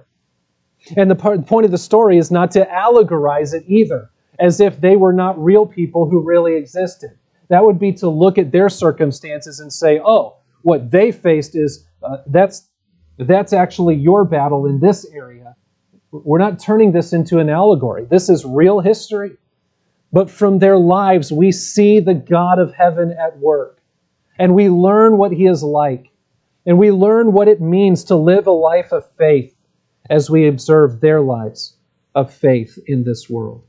And 0.96 1.10
the 1.10 1.14
part, 1.14 1.46
point 1.46 1.66
of 1.66 1.70
the 1.70 1.78
story 1.78 2.16
is 2.16 2.30
not 2.30 2.50
to 2.52 2.64
allegorize 2.66 3.52
it 3.52 3.64
either, 3.66 4.10
as 4.38 4.60
if 4.60 4.80
they 4.80 4.96
were 4.96 5.12
not 5.12 5.38
real 5.42 5.66
people 5.66 6.08
who 6.08 6.22
really 6.22 6.56
existed. 6.56 7.10
That 7.50 7.64
would 7.64 7.78
be 7.78 7.92
to 7.94 8.08
look 8.08 8.38
at 8.38 8.52
their 8.52 8.70
circumstances 8.70 9.60
and 9.60 9.70
say, 9.72 10.00
oh, 10.02 10.38
what 10.62 10.90
they 10.90 11.12
faced 11.12 11.54
is 11.54 11.84
uh, 12.02 12.18
that's, 12.26 12.68
that's 13.18 13.52
actually 13.52 13.96
your 13.96 14.24
battle 14.24 14.66
in 14.66 14.80
this 14.80 15.04
area. 15.12 15.54
We're 16.10 16.38
not 16.38 16.58
turning 16.58 16.92
this 16.92 17.12
into 17.12 17.38
an 17.38 17.50
allegory. 17.50 18.04
This 18.04 18.28
is 18.28 18.44
real 18.44 18.80
history. 18.80 19.36
But 20.10 20.30
from 20.30 20.58
their 20.58 20.78
lives, 20.78 21.30
we 21.30 21.52
see 21.52 22.00
the 22.00 22.14
God 22.14 22.58
of 22.58 22.74
heaven 22.74 23.14
at 23.18 23.38
work. 23.38 23.82
And 24.38 24.54
we 24.54 24.68
learn 24.68 25.18
what 25.18 25.32
he 25.32 25.46
is 25.46 25.62
like. 25.62 26.10
And 26.64 26.78
we 26.78 26.90
learn 26.90 27.32
what 27.32 27.48
it 27.48 27.60
means 27.60 28.04
to 28.04 28.16
live 28.16 28.46
a 28.46 28.52
life 28.52 28.92
of 28.92 29.10
faith 29.16 29.54
as 30.08 30.30
we 30.30 30.46
observe 30.46 31.00
their 31.00 31.20
lives 31.20 31.76
of 32.14 32.32
faith 32.32 32.78
in 32.86 33.04
this 33.04 33.28
world. 33.28 33.64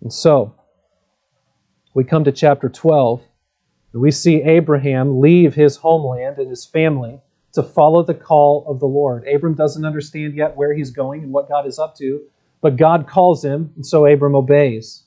And 0.00 0.12
so, 0.12 0.54
we 1.94 2.04
come 2.04 2.24
to 2.24 2.32
chapter 2.32 2.68
12, 2.68 3.22
and 3.92 4.02
we 4.02 4.10
see 4.10 4.42
Abraham 4.42 5.20
leave 5.20 5.54
his 5.54 5.76
homeland 5.76 6.38
and 6.38 6.50
his 6.50 6.64
family 6.64 7.20
to 7.52 7.62
follow 7.62 8.02
the 8.02 8.14
call 8.14 8.64
of 8.68 8.80
the 8.80 8.86
Lord. 8.86 9.26
Abram 9.26 9.54
doesn't 9.54 9.84
understand 9.84 10.34
yet 10.34 10.56
where 10.56 10.74
he's 10.74 10.90
going 10.90 11.22
and 11.22 11.32
what 11.32 11.48
God 11.48 11.66
is 11.66 11.78
up 11.78 11.96
to, 11.96 12.20
but 12.60 12.76
God 12.76 13.06
calls 13.06 13.44
him, 13.44 13.72
and 13.76 13.86
so 13.86 14.06
Abram 14.06 14.34
obeys. 14.34 15.04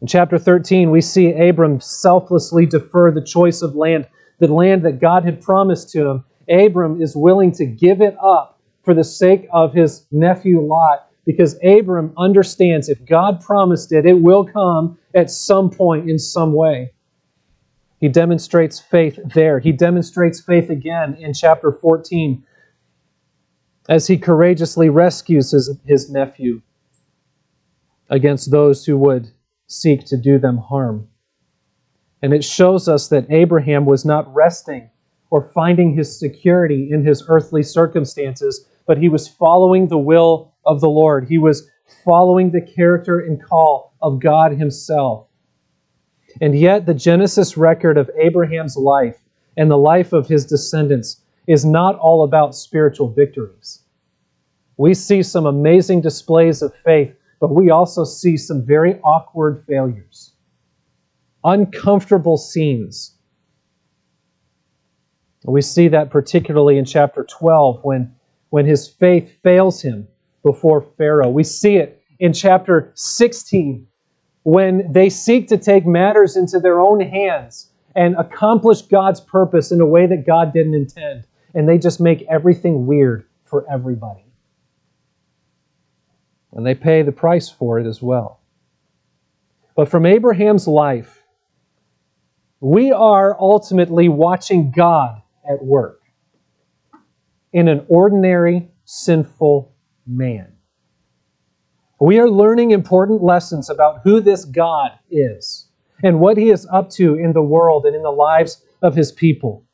In 0.00 0.06
chapter 0.06 0.38
13, 0.38 0.90
we 0.90 1.00
see 1.00 1.32
Abram 1.32 1.80
selflessly 1.80 2.66
defer 2.66 3.10
the 3.10 3.24
choice 3.24 3.62
of 3.62 3.74
land, 3.74 4.06
the 4.38 4.48
land 4.48 4.84
that 4.84 5.00
God 5.00 5.24
had 5.24 5.40
promised 5.40 5.90
to 5.90 6.06
him. 6.06 6.24
Abram 6.48 7.00
is 7.00 7.16
willing 7.16 7.52
to 7.52 7.64
give 7.64 8.00
it 8.00 8.16
up 8.22 8.60
for 8.82 8.94
the 8.94 9.04
sake 9.04 9.48
of 9.52 9.72
his 9.72 10.06
nephew 10.12 10.60
Lot 10.60 11.08
because 11.24 11.58
Abram 11.64 12.12
understands 12.18 12.88
if 12.88 13.04
God 13.06 13.40
promised 13.40 13.92
it, 13.92 14.06
it 14.06 14.20
will 14.20 14.44
come 14.44 14.98
at 15.14 15.30
some 15.30 15.70
point 15.70 16.10
in 16.10 16.18
some 16.18 16.52
way. 16.52 16.92
He 18.04 18.10
demonstrates 18.10 18.78
faith 18.78 19.18
there. 19.34 19.60
He 19.60 19.72
demonstrates 19.72 20.38
faith 20.38 20.68
again 20.68 21.14
in 21.14 21.32
chapter 21.32 21.72
14 21.72 22.44
as 23.88 24.08
he 24.08 24.18
courageously 24.18 24.90
rescues 24.90 25.52
his, 25.52 25.78
his 25.86 26.10
nephew 26.10 26.60
against 28.10 28.50
those 28.50 28.84
who 28.84 28.98
would 28.98 29.30
seek 29.68 30.04
to 30.04 30.18
do 30.18 30.38
them 30.38 30.58
harm. 30.58 31.08
And 32.20 32.34
it 32.34 32.44
shows 32.44 32.90
us 32.90 33.08
that 33.08 33.30
Abraham 33.30 33.86
was 33.86 34.04
not 34.04 34.30
resting 34.34 34.90
or 35.30 35.50
finding 35.54 35.94
his 35.94 36.20
security 36.20 36.90
in 36.92 37.06
his 37.06 37.24
earthly 37.26 37.62
circumstances, 37.62 38.68
but 38.86 38.98
he 38.98 39.08
was 39.08 39.28
following 39.28 39.88
the 39.88 39.96
will 39.96 40.52
of 40.66 40.82
the 40.82 40.90
Lord. 40.90 41.26
He 41.26 41.38
was 41.38 41.70
following 42.04 42.50
the 42.50 42.60
character 42.60 43.18
and 43.18 43.42
call 43.42 43.94
of 44.02 44.20
God 44.20 44.52
Himself. 44.52 45.26
And 46.40 46.58
yet, 46.58 46.86
the 46.86 46.94
Genesis 46.94 47.56
record 47.56 47.96
of 47.96 48.10
Abraham's 48.18 48.76
life 48.76 49.18
and 49.56 49.70
the 49.70 49.78
life 49.78 50.12
of 50.12 50.26
his 50.26 50.44
descendants 50.44 51.22
is 51.46 51.64
not 51.64 51.98
all 51.98 52.24
about 52.24 52.54
spiritual 52.54 53.08
victories. 53.08 53.82
We 54.76 54.94
see 54.94 55.22
some 55.22 55.46
amazing 55.46 56.00
displays 56.00 56.62
of 56.62 56.74
faith, 56.84 57.14
but 57.40 57.54
we 57.54 57.70
also 57.70 58.04
see 58.04 58.36
some 58.36 58.64
very 58.64 58.98
awkward 59.00 59.64
failures, 59.68 60.32
uncomfortable 61.44 62.36
scenes. 62.36 63.16
We 65.44 65.60
see 65.60 65.88
that 65.88 66.10
particularly 66.10 66.78
in 66.78 66.84
chapter 66.84 67.24
12 67.24 67.84
when, 67.84 68.14
when 68.48 68.66
his 68.66 68.88
faith 68.88 69.30
fails 69.42 69.82
him 69.82 70.08
before 70.42 70.86
Pharaoh. 70.96 71.28
We 71.28 71.44
see 71.44 71.76
it 71.76 72.02
in 72.18 72.32
chapter 72.32 72.90
16 72.94 73.86
when 74.44 74.92
they 74.92 75.10
seek 75.10 75.48
to 75.48 75.58
take 75.58 75.86
matters 75.86 76.36
into 76.36 76.60
their 76.60 76.80
own 76.80 77.00
hands 77.00 77.70
and 77.96 78.14
accomplish 78.16 78.82
God's 78.82 79.20
purpose 79.20 79.72
in 79.72 79.80
a 79.80 79.86
way 79.86 80.06
that 80.06 80.26
God 80.26 80.52
didn't 80.52 80.74
intend. 80.74 81.26
And 81.54 81.68
they 81.68 81.78
just 81.78 82.00
make 82.00 82.24
everything 82.28 82.86
weird 82.86 83.26
for 83.44 83.64
everybody. 83.70 84.24
And 86.52 86.66
they 86.66 86.74
pay 86.74 87.02
the 87.02 87.12
price 87.12 87.48
for 87.48 87.78
it 87.78 87.86
as 87.86 88.02
well. 88.02 88.40
But 89.74 89.88
from 89.88 90.06
Abraham's 90.06 90.68
life, 90.68 91.22
we 92.60 92.92
are 92.92 93.36
ultimately 93.40 94.08
watching 94.08 94.70
God 94.70 95.20
at 95.48 95.62
work 95.62 96.00
in 97.52 97.68
an 97.68 97.84
ordinary, 97.88 98.68
sinful 98.84 99.72
man. 100.06 100.53
We 102.00 102.18
are 102.18 102.28
learning 102.28 102.72
important 102.72 103.22
lessons 103.22 103.70
about 103.70 104.00
who 104.02 104.20
this 104.20 104.44
God 104.44 104.92
is 105.10 105.68
and 106.02 106.18
what 106.18 106.36
he 106.36 106.50
is 106.50 106.66
up 106.72 106.90
to 106.90 107.14
in 107.14 107.32
the 107.32 107.42
world 107.42 107.86
and 107.86 107.94
in 107.94 108.02
the 108.02 108.10
lives 108.10 108.62
of 108.82 108.96
his 108.96 109.12
people. 109.12 109.64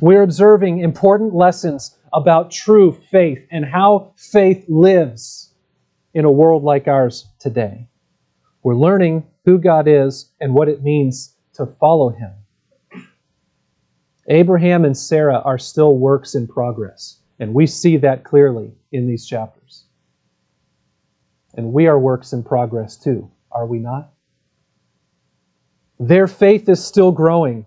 We're 0.00 0.22
observing 0.22 0.80
important 0.80 1.34
lessons 1.34 1.96
about 2.12 2.50
true 2.50 2.92
faith 2.92 3.46
and 3.50 3.64
how 3.64 4.12
faith 4.16 4.64
lives 4.68 5.54
in 6.12 6.24
a 6.24 6.30
world 6.30 6.64
like 6.64 6.86
ours 6.86 7.28
today. 7.38 7.88
We're 8.62 8.76
learning 8.76 9.26
who 9.44 9.58
God 9.58 9.88
is 9.88 10.32
and 10.40 10.54
what 10.54 10.68
it 10.68 10.82
means 10.82 11.34
to 11.54 11.66
follow 11.66 12.10
him. 12.10 12.32
Abraham 14.28 14.84
and 14.84 14.96
Sarah 14.96 15.40
are 15.44 15.58
still 15.58 15.96
works 15.96 16.34
in 16.34 16.46
progress, 16.46 17.20
and 17.38 17.52
we 17.52 17.66
see 17.66 17.96
that 17.98 18.24
clearly 18.24 18.72
in 18.92 19.06
these 19.06 19.26
chapters. 19.26 19.83
And 21.56 21.72
we 21.72 21.86
are 21.86 21.98
works 21.98 22.32
in 22.32 22.42
progress 22.42 22.96
too, 22.96 23.30
are 23.52 23.66
we 23.66 23.78
not? 23.78 24.10
Their 26.00 26.26
faith 26.26 26.68
is 26.68 26.84
still 26.84 27.12
growing, 27.12 27.66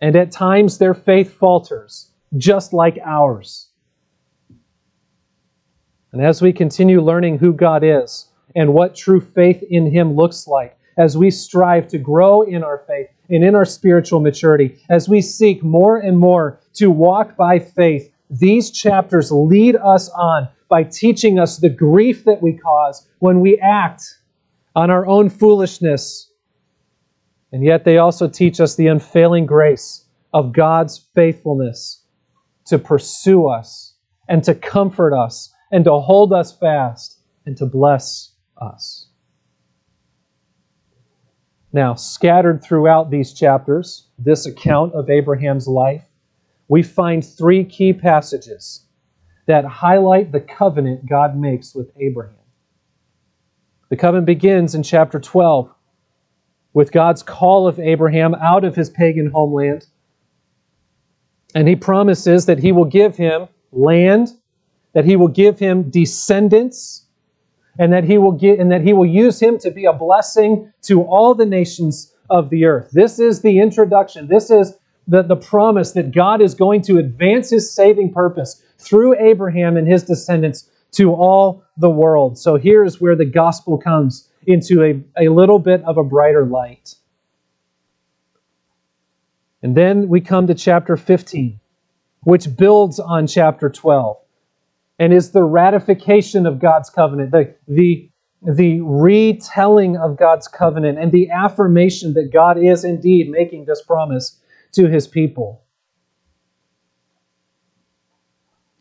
and 0.00 0.14
at 0.14 0.30
times 0.30 0.78
their 0.78 0.94
faith 0.94 1.32
falters, 1.32 2.10
just 2.36 2.72
like 2.72 2.98
ours. 3.04 3.68
And 6.12 6.22
as 6.22 6.42
we 6.42 6.52
continue 6.52 7.00
learning 7.00 7.38
who 7.38 7.52
God 7.52 7.82
is 7.82 8.28
and 8.54 8.74
what 8.74 8.94
true 8.94 9.20
faith 9.20 9.62
in 9.70 9.90
Him 9.90 10.14
looks 10.14 10.46
like, 10.46 10.78
as 10.96 11.16
we 11.16 11.30
strive 11.30 11.88
to 11.88 11.98
grow 11.98 12.42
in 12.42 12.64
our 12.64 12.78
faith 12.86 13.08
and 13.30 13.44
in 13.44 13.54
our 13.54 13.64
spiritual 13.64 14.20
maturity, 14.20 14.78
as 14.90 15.08
we 15.08 15.20
seek 15.20 15.62
more 15.62 15.98
and 15.98 16.18
more 16.18 16.60
to 16.74 16.90
walk 16.90 17.36
by 17.36 17.58
faith, 17.58 18.12
these 18.30 18.70
chapters 18.70 19.30
lead 19.30 19.76
us 19.76 20.08
on 20.10 20.48
by 20.68 20.84
teaching 20.84 21.38
us 21.38 21.56
the 21.56 21.68
grief 21.68 22.24
that 22.24 22.42
we 22.42 22.52
cause 22.52 23.08
when 23.18 23.40
we 23.40 23.58
act 23.58 24.18
on 24.76 24.90
our 24.90 25.06
own 25.06 25.28
foolishness. 25.30 26.30
And 27.52 27.64
yet 27.64 27.84
they 27.84 27.98
also 27.98 28.28
teach 28.28 28.60
us 28.60 28.76
the 28.76 28.86
unfailing 28.86 29.46
grace 29.46 30.04
of 30.34 30.52
God's 30.52 30.98
faithfulness 31.14 32.04
to 32.66 32.78
pursue 32.78 33.46
us 33.46 33.94
and 34.28 34.44
to 34.44 34.54
comfort 34.54 35.14
us 35.14 35.52
and 35.72 35.84
to 35.84 35.98
hold 35.98 36.32
us 36.32 36.52
fast 36.52 37.20
and 37.46 37.56
to 37.56 37.66
bless 37.66 38.34
us. 38.58 39.08
Now, 41.72 41.94
scattered 41.94 42.62
throughout 42.62 43.10
these 43.10 43.32
chapters, 43.32 44.08
this 44.18 44.46
account 44.46 44.94
of 44.94 45.10
Abraham's 45.10 45.66
life, 45.66 46.04
we 46.68 46.82
find 46.82 47.24
three 47.24 47.64
key 47.64 47.92
passages 47.92 48.84
that 49.48 49.64
highlight 49.64 50.30
the 50.30 50.40
covenant 50.40 51.08
God 51.08 51.36
makes 51.36 51.74
with 51.74 51.90
Abraham. 51.98 52.36
The 53.88 53.96
covenant 53.96 54.26
begins 54.26 54.74
in 54.74 54.82
chapter 54.82 55.18
12 55.18 55.74
with 56.74 56.92
God's 56.92 57.22
call 57.22 57.66
of 57.66 57.80
Abraham 57.80 58.34
out 58.34 58.62
of 58.62 58.76
his 58.76 58.90
pagan 58.90 59.30
homeland. 59.30 59.86
And 61.54 61.66
he 61.66 61.76
promises 61.76 62.44
that 62.44 62.58
he 62.58 62.72
will 62.72 62.84
give 62.84 63.16
him 63.16 63.48
land, 63.72 64.28
that 64.92 65.06
he 65.06 65.16
will 65.16 65.28
give 65.28 65.58
him 65.58 65.88
descendants, 65.90 67.06
and 67.78 67.90
that 67.92 68.04
he 68.04 68.18
will 68.18 68.32
get 68.32 68.60
and 68.60 68.70
that 68.70 68.82
he 68.82 68.92
will 68.92 69.06
use 69.06 69.40
him 69.40 69.58
to 69.60 69.70
be 69.70 69.86
a 69.86 69.92
blessing 69.94 70.70
to 70.82 71.02
all 71.04 71.34
the 71.34 71.46
nations 71.46 72.14
of 72.28 72.50
the 72.50 72.66
earth. 72.66 72.90
This 72.92 73.18
is 73.18 73.40
the 73.40 73.60
introduction. 73.60 74.28
This 74.28 74.50
is 74.50 74.77
the, 75.08 75.22
the 75.22 75.36
promise 75.36 75.92
that 75.92 76.12
God 76.14 76.42
is 76.42 76.54
going 76.54 76.82
to 76.82 76.98
advance 76.98 77.50
his 77.50 77.74
saving 77.74 78.12
purpose 78.12 78.62
through 78.78 79.18
Abraham 79.18 79.76
and 79.76 79.88
his 79.88 80.04
descendants 80.04 80.70
to 80.92 81.12
all 81.12 81.64
the 81.76 81.90
world. 81.90 82.38
So 82.38 82.56
here's 82.56 83.00
where 83.00 83.16
the 83.16 83.24
gospel 83.24 83.78
comes 83.78 84.28
into 84.46 84.82
a, 84.82 85.26
a 85.26 85.28
little 85.30 85.58
bit 85.58 85.82
of 85.84 85.96
a 85.96 86.04
brighter 86.04 86.44
light. 86.44 86.94
And 89.62 89.76
then 89.76 90.08
we 90.08 90.20
come 90.20 90.46
to 90.46 90.54
chapter 90.54 90.96
15, 90.96 91.58
which 92.22 92.56
builds 92.56 93.00
on 93.00 93.26
chapter 93.26 93.68
12 93.68 94.16
and 94.98 95.12
is 95.12 95.30
the 95.30 95.42
ratification 95.42 96.46
of 96.46 96.58
God's 96.58 96.90
covenant, 96.90 97.30
the, 97.30 97.54
the, 97.66 98.10
the 98.42 98.80
retelling 98.82 99.96
of 99.96 100.16
God's 100.16 100.48
covenant, 100.48 100.98
and 100.98 101.12
the 101.12 101.30
affirmation 101.30 102.14
that 102.14 102.32
God 102.32 102.58
is 102.58 102.84
indeed 102.84 103.30
making 103.30 103.64
this 103.64 103.82
promise 103.82 104.37
to 104.72 104.88
his 104.88 105.06
people. 105.06 105.64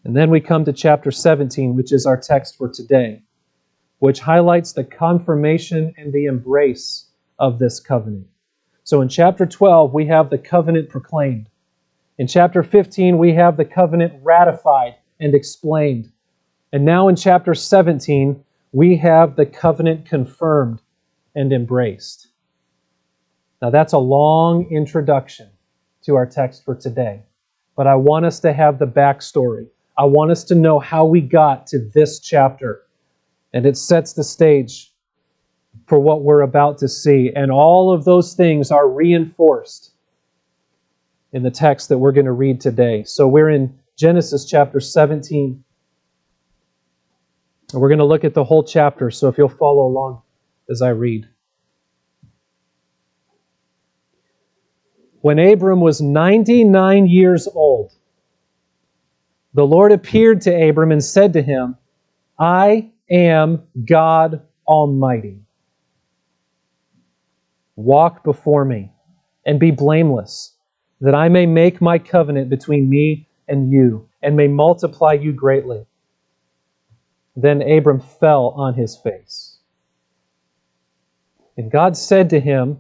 And 0.04 0.16
then 0.16 0.30
we 0.30 0.40
come 0.40 0.64
to 0.66 0.72
chapter 0.74 1.12
17, 1.12 1.76
which 1.76 1.92
is 1.92 2.06
our 2.06 2.16
text 2.16 2.58
for 2.58 2.70
today, 2.70 3.24
which 4.00 4.22
highlights 4.22 4.72
the 4.72 4.86
confirmation 4.86 5.94
and 5.98 6.14
the 6.14 6.26
embrace 6.26 7.08
of 7.40 7.60
this 7.60 7.80
covenant. 7.80 8.28
So 8.84 9.02
in 9.02 9.10
chapter 9.10 9.46
12, 9.46 9.94
we 9.94 10.06
have 10.08 10.30
the 10.30 10.38
covenant 10.38 10.88
proclaimed. 10.90 11.50
In 12.18 12.26
chapter 12.26 12.64
15, 12.64 13.18
we 13.18 13.34
have 13.34 13.58
the 13.58 13.66
covenant 13.66 14.14
ratified 14.24 14.96
and 15.20 15.36
explained. 15.36 16.10
And 16.72 16.86
now 16.86 17.10
in 17.10 17.18
chapter 17.18 17.54
17, 17.54 18.44
we 18.72 18.96
have 18.98 19.36
the 19.36 19.46
covenant 19.46 20.06
confirmed 20.06 20.82
and 21.36 21.52
embraced. 21.52 22.30
Now, 23.62 23.72
that's 23.72 23.94
a 23.94 23.98
long 23.98 24.70
introduction 24.72 25.50
to 26.08 26.16
our 26.16 26.26
text 26.26 26.66
for 26.66 26.74
today, 26.74 27.22
but 27.76 27.86
I 27.86 27.96
want 27.96 28.26
us 28.26 28.40
to 28.40 28.54
have 28.54 28.80
the 28.80 28.88
backstory. 28.88 29.68
I 29.98 30.06
want 30.06 30.32
us 30.32 30.44
to 30.46 30.56
know 30.56 30.80
how 30.80 31.06
we 31.06 31.22
got 31.22 31.68
to 31.68 31.80
this 31.94 32.20
chapter, 32.20 32.82
and 33.54 33.66
it 33.66 33.78
sets 33.78 34.14
the 34.14 34.24
stage 34.24 34.94
for 35.86 36.00
what 36.00 36.24
we're 36.24 36.42
about 36.42 36.78
to 36.80 36.88
see. 36.88 37.32
And 37.36 37.52
all 37.52 37.94
of 37.94 38.06
those 38.06 38.34
things 38.34 38.72
are 38.72 38.90
reinforced 38.90 39.92
in 41.34 41.44
the 41.44 41.52
text 41.52 41.90
that 41.90 41.98
we're 41.98 42.14
going 42.14 42.26
to 42.26 42.32
read 42.32 42.62
today. 42.62 43.04
So 43.04 43.28
we're 43.28 43.50
in 43.50 43.78
Genesis 43.98 44.46
chapter 44.46 44.80
17. 44.80 45.64
And 47.74 47.82
we're 47.82 47.90
going 47.90 48.00
to 48.00 48.06
look 48.06 48.24
at 48.24 48.34
the 48.34 48.46
whole 48.46 48.64
chapter, 48.64 49.12
so 49.12 49.28
if 49.28 49.38
you'll 49.38 49.50
follow 49.50 49.86
along 49.86 50.22
as 50.70 50.82
I 50.82 50.90
read. 50.90 51.28
When 55.22 55.40
Abram 55.40 55.82
was 55.82 56.02
99 56.02 57.08
years 57.08 57.48
old, 57.54 57.94
the 59.54 59.66
Lord 59.66 59.92
appeared 59.92 60.42
to 60.42 60.70
Abram 60.70 60.92
and 60.92 61.04
said 61.04 61.34
to 61.34 61.42
him, 61.42 61.78
I 62.40 62.92
am 63.10 63.64
God 63.86 64.42
Almighty. 64.68 65.40
Walk 67.76 68.24
before 68.24 68.66
me 68.66 68.92
and 69.46 69.60
be 69.60 69.72
blameless 69.72 70.54
that 71.02 71.16
I 71.16 71.30
may 71.30 71.46
make 71.46 71.82
my 71.82 72.00
covenant 72.00 72.50
between 72.50 72.90
me 72.90 73.28
and 73.48 73.72
you, 73.72 74.10
and 74.22 74.36
may 74.36 74.48
multiply 74.48 75.14
you 75.14 75.32
greatly. 75.32 75.86
Then 77.36 77.62
Abram 77.62 78.00
fell 78.00 78.50
on 78.50 78.74
his 78.74 78.98
face. 78.98 79.60
And 81.56 81.72
God 81.72 81.96
said 81.96 82.30
to 82.32 82.40
him, 82.40 82.80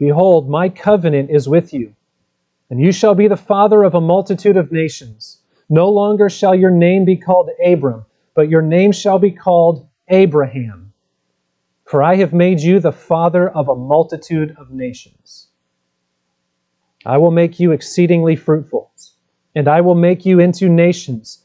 Behold, 0.00 0.48
my 0.48 0.70
covenant 0.70 1.30
is 1.30 1.46
with 1.46 1.74
you, 1.74 1.94
and 2.70 2.80
you 2.80 2.90
shall 2.90 3.14
be 3.14 3.28
the 3.28 3.36
father 3.36 3.84
of 3.84 3.94
a 3.94 4.00
multitude 4.00 4.56
of 4.56 4.72
nations. 4.72 5.42
No 5.68 5.90
longer 5.90 6.30
shall 6.30 6.54
your 6.54 6.70
name 6.70 7.04
be 7.04 7.16
called 7.16 7.50
Abram, 7.62 8.06
but 8.34 8.48
your 8.48 8.62
name 8.62 8.92
shall 8.92 9.18
be 9.18 9.30
called 9.30 9.86
Abraham. 10.08 10.94
For 11.84 12.02
I 12.02 12.16
have 12.16 12.32
made 12.32 12.60
you 12.60 12.80
the 12.80 12.92
father 12.92 13.50
of 13.50 13.68
a 13.68 13.76
multitude 13.76 14.56
of 14.56 14.70
nations. 14.70 15.48
I 17.04 17.18
will 17.18 17.30
make 17.30 17.60
you 17.60 17.72
exceedingly 17.72 18.36
fruitful, 18.36 18.90
and 19.54 19.68
I 19.68 19.82
will 19.82 19.94
make 19.94 20.24
you 20.24 20.40
into 20.40 20.70
nations, 20.70 21.44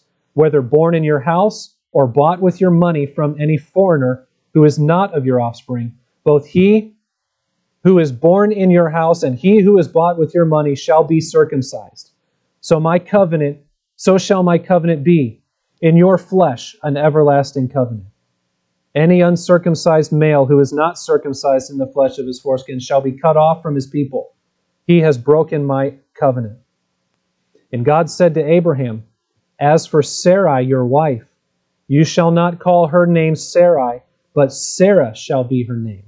whether 0.33 0.61
born 0.61 0.95
in 0.95 1.03
your 1.03 1.19
house 1.19 1.75
or 1.91 2.07
bought 2.07 2.41
with 2.41 2.61
your 2.61 2.71
money 2.71 3.05
from 3.05 3.39
any 3.39 3.57
foreigner 3.57 4.27
who 4.53 4.63
is 4.63 4.79
not 4.79 5.13
of 5.13 5.25
your 5.25 5.41
offspring, 5.41 5.93
both 6.23 6.45
he 6.45 6.93
who 7.83 7.99
is 7.99 8.11
born 8.11 8.51
in 8.51 8.69
your 8.69 8.89
house 8.89 9.23
and 9.23 9.37
he 9.37 9.61
who 9.61 9.77
is 9.77 9.87
bought 9.87 10.17
with 10.17 10.33
your 10.33 10.45
money 10.45 10.75
shall 10.75 11.03
be 11.03 11.19
circumcised. 11.19 12.11
So 12.61 12.79
my 12.79 12.99
covenant, 12.99 13.57
so 13.95 14.17
shall 14.17 14.43
my 14.43 14.57
covenant 14.57 15.03
be 15.03 15.41
in 15.81 15.97
your 15.97 16.17
flesh, 16.17 16.75
an 16.83 16.95
everlasting 16.95 17.69
covenant. 17.69 18.05
Any 18.93 19.21
uncircumcised 19.21 20.11
male 20.11 20.45
who 20.45 20.59
is 20.59 20.73
not 20.73 20.99
circumcised 20.99 21.71
in 21.71 21.77
the 21.77 21.87
flesh 21.87 22.17
of 22.19 22.27
his 22.27 22.39
foreskin 22.39 22.79
shall 22.79 23.01
be 23.01 23.13
cut 23.13 23.37
off 23.37 23.63
from 23.63 23.73
his 23.73 23.87
people. 23.87 24.35
He 24.85 24.99
has 24.99 25.17
broken 25.17 25.65
my 25.65 25.95
covenant. 26.13 26.59
And 27.71 27.85
God 27.85 28.09
said 28.09 28.33
to 28.33 28.43
Abraham, 28.43 29.05
As 29.61 29.85
for 29.85 30.01
Sarai, 30.01 30.65
your 30.65 30.85
wife, 30.87 31.31
you 31.87 32.03
shall 32.03 32.31
not 32.31 32.57
call 32.57 32.87
her 32.87 33.05
name 33.05 33.35
Sarai, 33.35 34.01
but 34.33 34.51
Sarah 34.51 35.13
shall 35.13 35.43
be 35.43 35.63
her 35.65 35.77
name. 35.77 36.05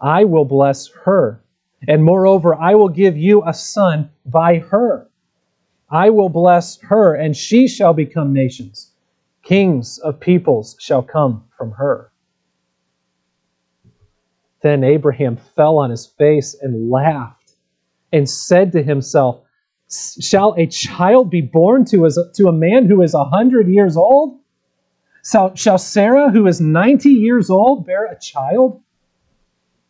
I 0.00 0.24
will 0.24 0.46
bless 0.46 0.88
her, 1.04 1.44
and 1.86 2.02
moreover, 2.02 2.54
I 2.54 2.74
will 2.74 2.88
give 2.88 3.18
you 3.18 3.42
a 3.46 3.52
son 3.52 4.10
by 4.24 4.60
her. 4.60 5.10
I 5.90 6.08
will 6.08 6.30
bless 6.30 6.78
her, 6.80 7.14
and 7.14 7.36
she 7.36 7.68
shall 7.68 7.92
become 7.92 8.32
nations. 8.32 8.92
Kings 9.42 9.98
of 9.98 10.18
peoples 10.18 10.76
shall 10.80 11.02
come 11.02 11.44
from 11.58 11.72
her. 11.72 12.12
Then 14.62 14.84
Abraham 14.84 15.36
fell 15.36 15.76
on 15.76 15.90
his 15.90 16.06
face 16.06 16.54
and 16.54 16.90
laughed, 16.90 17.56
and 18.10 18.28
said 18.28 18.72
to 18.72 18.82
himself, 18.82 19.42
Shall 19.90 20.54
a 20.56 20.66
child 20.66 21.30
be 21.30 21.40
born 21.40 21.84
to, 21.86 22.06
a, 22.06 22.10
to 22.34 22.48
a 22.48 22.52
man 22.52 22.86
who 22.86 23.02
is 23.02 23.14
a 23.14 23.24
hundred 23.24 23.68
years 23.68 23.96
old? 23.96 24.38
Shall, 25.24 25.54
shall 25.54 25.78
Sarah, 25.78 26.30
who 26.30 26.46
is 26.46 26.60
ninety 26.60 27.10
years 27.10 27.50
old, 27.50 27.86
bear 27.86 28.06
a 28.06 28.18
child? 28.18 28.80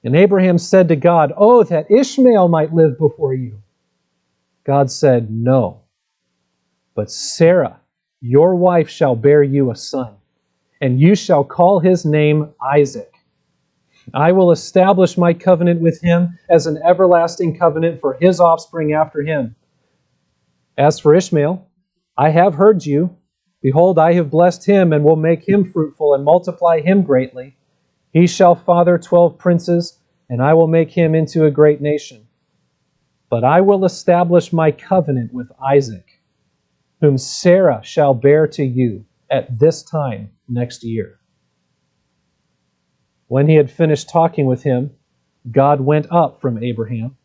And 0.02 0.16
Abraham 0.16 0.56
said 0.56 0.88
to 0.88 0.96
God, 0.96 1.32
Oh, 1.36 1.62
that 1.64 1.90
Ishmael 1.90 2.48
might 2.48 2.72
live 2.72 2.98
before 2.98 3.34
you. 3.34 3.62
God 4.64 4.90
said, 4.90 5.30
No. 5.30 5.82
But 6.94 7.10
Sarah, 7.10 7.80
your 8.20 8.56
wife, 8.56 8.88
shall 8.88 9.14
bear 9.14 9.42
you 9.42 9.70
a 9.70 9.76
son, 9.76 10.14
and 10.80 11.00
you 11.00 11.14
shall 11.14 11.44
call 11.44 11.80
his 11.80 12.04
name 12.06 12.50
Isaac. 12.62 13.12
I 14.14 14.32
will 14.32 14.50
establish 14.50 15.18
my 15.18 15.34
covenant 15.34 15.80
with 15.80 16.00
him 16.00 16.38
as 16.48 16.66
an 16.66 16.80
everlasting 16.84 17.58
covenant 17.58 18.00
for 18.00 18.14
his 18.14 18.40
offspring 18.40 18.92
after 18.94 19.22
him. 19.22 19.54
As 20.80 20.98
for 20.98 21.14
Ishmael, 21.14 21.68
I 22.16 22.30
have 22.30 22.54
heard 22.54 22.86
you. 22.86 23.14
Behold, 23.60 23.98
I 23.98 24.14
have 24.14 24.30
blessed 24.30 24.64
him 24.64 24.94
and 24.94 25.04
will 25.04 25.14
make 25.14 25.46
him 25.46 25.70
fruitful 25.70 26.14
and 26.14 26.24
multiply 26.24 26.80
him 26.80 27.02
greatly. 27.02 27.54
He 28.14 28.26
shall 28.26 28.54
father 28.54 28.96
twelve 28.96 29.36
princes, 29.36 29.98
and 30.30 30.40
I 30.40 30.54
will 30.54 30.68
make 30.68 30.90
him 30.90 31.14
into 31.14 31.44
a 31.44 31.50
great 31.50 31.82
nation. 31.82 32.26
But 33.28 33.44
I 33.44 33.60
will 33.60 33.84
establish 33.84 34.54
my 34.54 34.72
covenant 34.72 35.34
with 35.34 35.52
Isaac, 35.62 36.22
whom 37.02 37.18
Sarah 37.18 37.82
shall 37.84 38.14
bear 38.14 38.46
to 38.46 38.64
you 38.64 39.04
at 39.28 39.58
this 39.58 39.82
time 39.82 40.30
next 40.48 40.82
year. 40.82 41.18
When 43.26 43.48
he 43.48 43.56
had 43.56 43.70
finished 43.70 44.08
talking 44.08 44.46
with 44.46 44.62
him, 44.62 44.92
God 45.50 45.82
went 45.82 46.06
up 46.10 46.40
from 46.40 46.56
Abraham. 46.64 47.18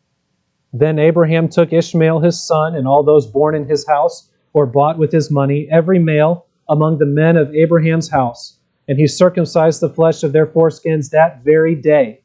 Then 0.78 0.98
Abraham 0.98 1.48
took 1.48 1.72
Ishmael 1.72 2.20
his 2.20 2.38
son 2.38 2.74
and 2.74 2.86
all 2.86 3.02
those 3.02 3.26
born 3.26 3.54
in 3.54 3.66
his 3.66 3.86
house 3.86 4.28
or 4.52 4.66
bought 4.66 4.98
with 4.98 5.10
his 5.10 5.30
money, 5.30 5.66
every 5.70 5.98
male 5.98 6.46
among 6.68 6.98
the 6.98 7.06
men 7.06 7.36
of 7.38 7.54
Abraham's 7.54 8.10
house, 8.10 8.58
and 8.86 8.98
he 8.98 9.06
circumcised 9.06 9.80
the 9.80 9.88
flesh 9.88 10.22
of 10.22 10.32
their 10.32 10.46
foreskins 10.46 11.10
that 11.10 11.42
very 11.42 11.74
day, 11.74 12.20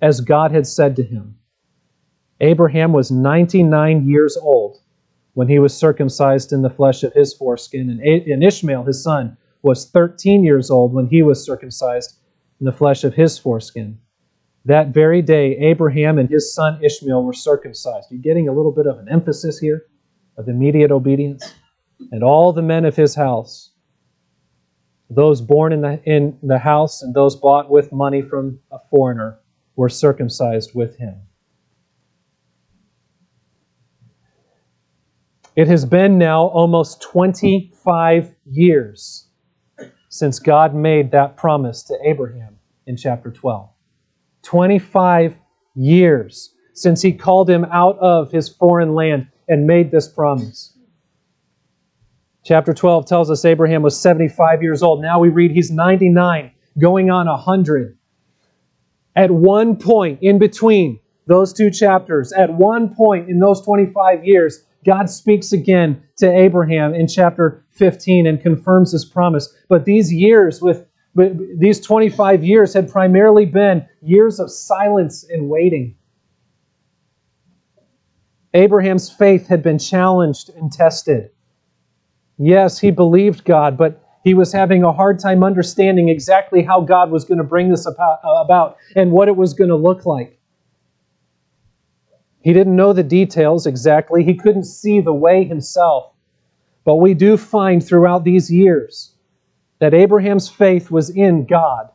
as 0.00 0.22
God 0.22 0.50
had 0.50 0.66
said 0.66 0.96
to 0.96 1.02
him. 1.02 1.36
Abraham 2.40 2.94
was 2.94 3.10
99 3.10 4.08
years 4.08 4.34
old 4.40 4.78
when 5.34 5.48
he 5.48 5.58
was 5.58 5.76
circumcised 5.76 6.54
in 6.54 6.62
the 6.62 6.70
flesh 6.70 7.02
of 7.02 7.12
his 7.12 7.34
foreskin, 7.34 7.90
and 7.90 8.42
Ishmael, 8.42 8.84
his 8.84 9.02
son, 9.02 9.36
was 9.62 9.90
13 9.90 10.42
years 10.42 10.70
old 10.70 10.94
when 10.94 11.08
he 11.08 11.20
was 11.20 11.44
circumcised 11.44 12.18
in 12.60 12.64
the 12.64 12.72
flesh 12.72 13.04
of 13.04 13.14
his 13.14 13.38
foreskin. 13.38 13.98
That 14.64 14.88
very 14.88 15.22
day, 15.22 15.56
Abraham 15.58 16.18
and 16.18 16.28
his 16.28 16.54
son 16.54 16.82
Ishmael 16.84 17.24
were 17.24 17.32
circumcised. 17.32 18.08
You're 18.10 18.20
getting 18.20 18.48
a 18.48 18.52
little 18.52 18.72
bit 18.72 18.86
of 18.86 18.98
an 18.98 19.08
emphasis 19.08 19.58
here 19.58 19.86
of 20.36 20.48
immediate 20.48 20.90
obedience. 20.90 21.54
And 22.12 22.22
all 22.22 22.52
the 22.52 22.62
men 22.62 22.84
of 22.84 22.96
his 22.96 23.14
house, 23.14 23.72
those 25.08 25.40
born 25.40 25.72
in 25.72 25.80
the, 25.80 26.00
in 26.04 26.38
the 26.42 26.58
house 26.58 27.02
and 27.02 27.14
those 27.14 27.36
bought 27.36 27.70
with 27.70 27.92
money 27.92 28.22
from 28.22 28.60
a 28.70 28.78
foreigner, 28.90 29.38
were 29.76 29.88
circumcised 29.88 30.74
with 30.74 30.96
him. 30.98 31.22
It 35.56 35.68
has 35.68 35.84
been 35.84 36.16
now 36.16 36.46
almost 36.46 37.02
25 37.02 38.34
years 38.46 39.26
since 40.08 40.38
God 40.38 40.74
made 40.74 41.10
that 41.10 41.36
promise 41.36 41.82
to 41.84 41.98
Abraham 42.04 42.58
in 42.86 42.96
chapter 42.96 43.30
12. 43.30 43.68
25 44.42 45.36
years 45.74 46.54
since 46.74 47.02
he 47.02 47.12
called 47.12 47.48
him 47.48 47.64
out 47.66 47.98
of 47.98 48.30
his 48.30 48.48
foreign 48.48 48.94
land 48.94 49.26
and 49.48 49.66
made 49.66 49.90
this 49.90 50.08
promise. 50.08 50.76
Chapter 52.44 52.72
12 52.72 53.06
tells 53.06 53.30
us 53.30 53.44
Abraham 53.44 53.82
was 53.82 54.00
75 54.00 54.62
years 54.62 54.82
old. 54.82 55.02
Now 55.02 55.18
we 55.18 55.28
read 55.28 55.50
he's 55.50 55.70
99, 55.70 56.50
going 56.78 57.10
on 57.10 57.26
100. 57.26 57.98
At 59.14 59.30
one 59.30 59.76
point 59.76 60.20
in 60.22 60.38
between 60.38 61.00
those 61.26 61.52
two 61.52 61.70
chapters, 61.70 62.32
at 62.32 62.54
one 62.54 62.94
point 62.94 63.28
in 63.28 63.40
those 63.40 63.60
25 63.62 64.24
years, 64.24 64.64
God 64.84 65.10
speaks 65.10 65.52
again 65.52 66.02
to 66.16 66.30
Abraham 66.30 66.94
in 66.94 67.06
chapter 67.06 67.64
15 67.72 68.26
and 68.26 68.40
confirms 68.40 68.92
his 68.92 69.04
promise. 69.04 69.54
But 69.68 69.84
these 69.84 70.12
years 70.12 70.62
with 70.62 70.86
these 71.14 71.80
25 71.80 72.44
years 72.44 72.74
had 72.74 72.90
primarily 72.90 73.44
been 73.44 73.86
years 74.00 74.38
of 74.38 74.50
silence 74.50 75.24
and 75.28 75.48
waiting. 75.48 75.96
Abraham's 78.54 79.10
faith 79.10 79.48
had 79.48 79.62
been 79.62 79.78
challenged 79.78 80.50
and 80.50 80.72
tested. 80.72 81.30
Yes, 82.38 82.78
he 82.78 82.90
believed 82.90 83.44
God, 83.44 83.76
but 83.76 84.02
he 84.24 84.34
was 84.34 84.52
having 84.52 84.82
a 84.82 84.92
hard 84.92 85.18
time 85.18 85.42
understanding 85.44 86.08
exactly 86.08 86.62
how 86.62 86.80
God 86.80 87.10
was 87.10 87.24
going 87.24 87.38
to 87.38 87.44
bring 87.44 87.70
this 87.70 87.86
about 87.86 88.76
and 88.96 89.12
what 89.12 89.28
it 89.28 89.36
was 89.36 89.54
going 89.54 89.70
to 89.70 89.76
look 89.76 90.06
like. 90.06 90.38
He 92.42 92.52
didn't 92.52 92.76
know 92.76 92.92
the 92.92 93.02
details 93.02 93.66
exactly, 93.66 94.24
he 94.24 94.34
couldn't 94.34 94.64
see 94.64 95.00
the 95.00 95.12
way 95.12 95.44
himself. 95.44 96.12
But 96.84 96.96
we 96.96 97.14
do 97.14 97.36
find 97.36 97.84
throughout 97.84 98.24
these 98.24 98.50
years 98.50 99.14
that 99.80 99.94
Abraham's 99.94 100.48
faith 100.48 100.90
was 100.90 101.10
in 101.10 101.46
God. 101.46 101.88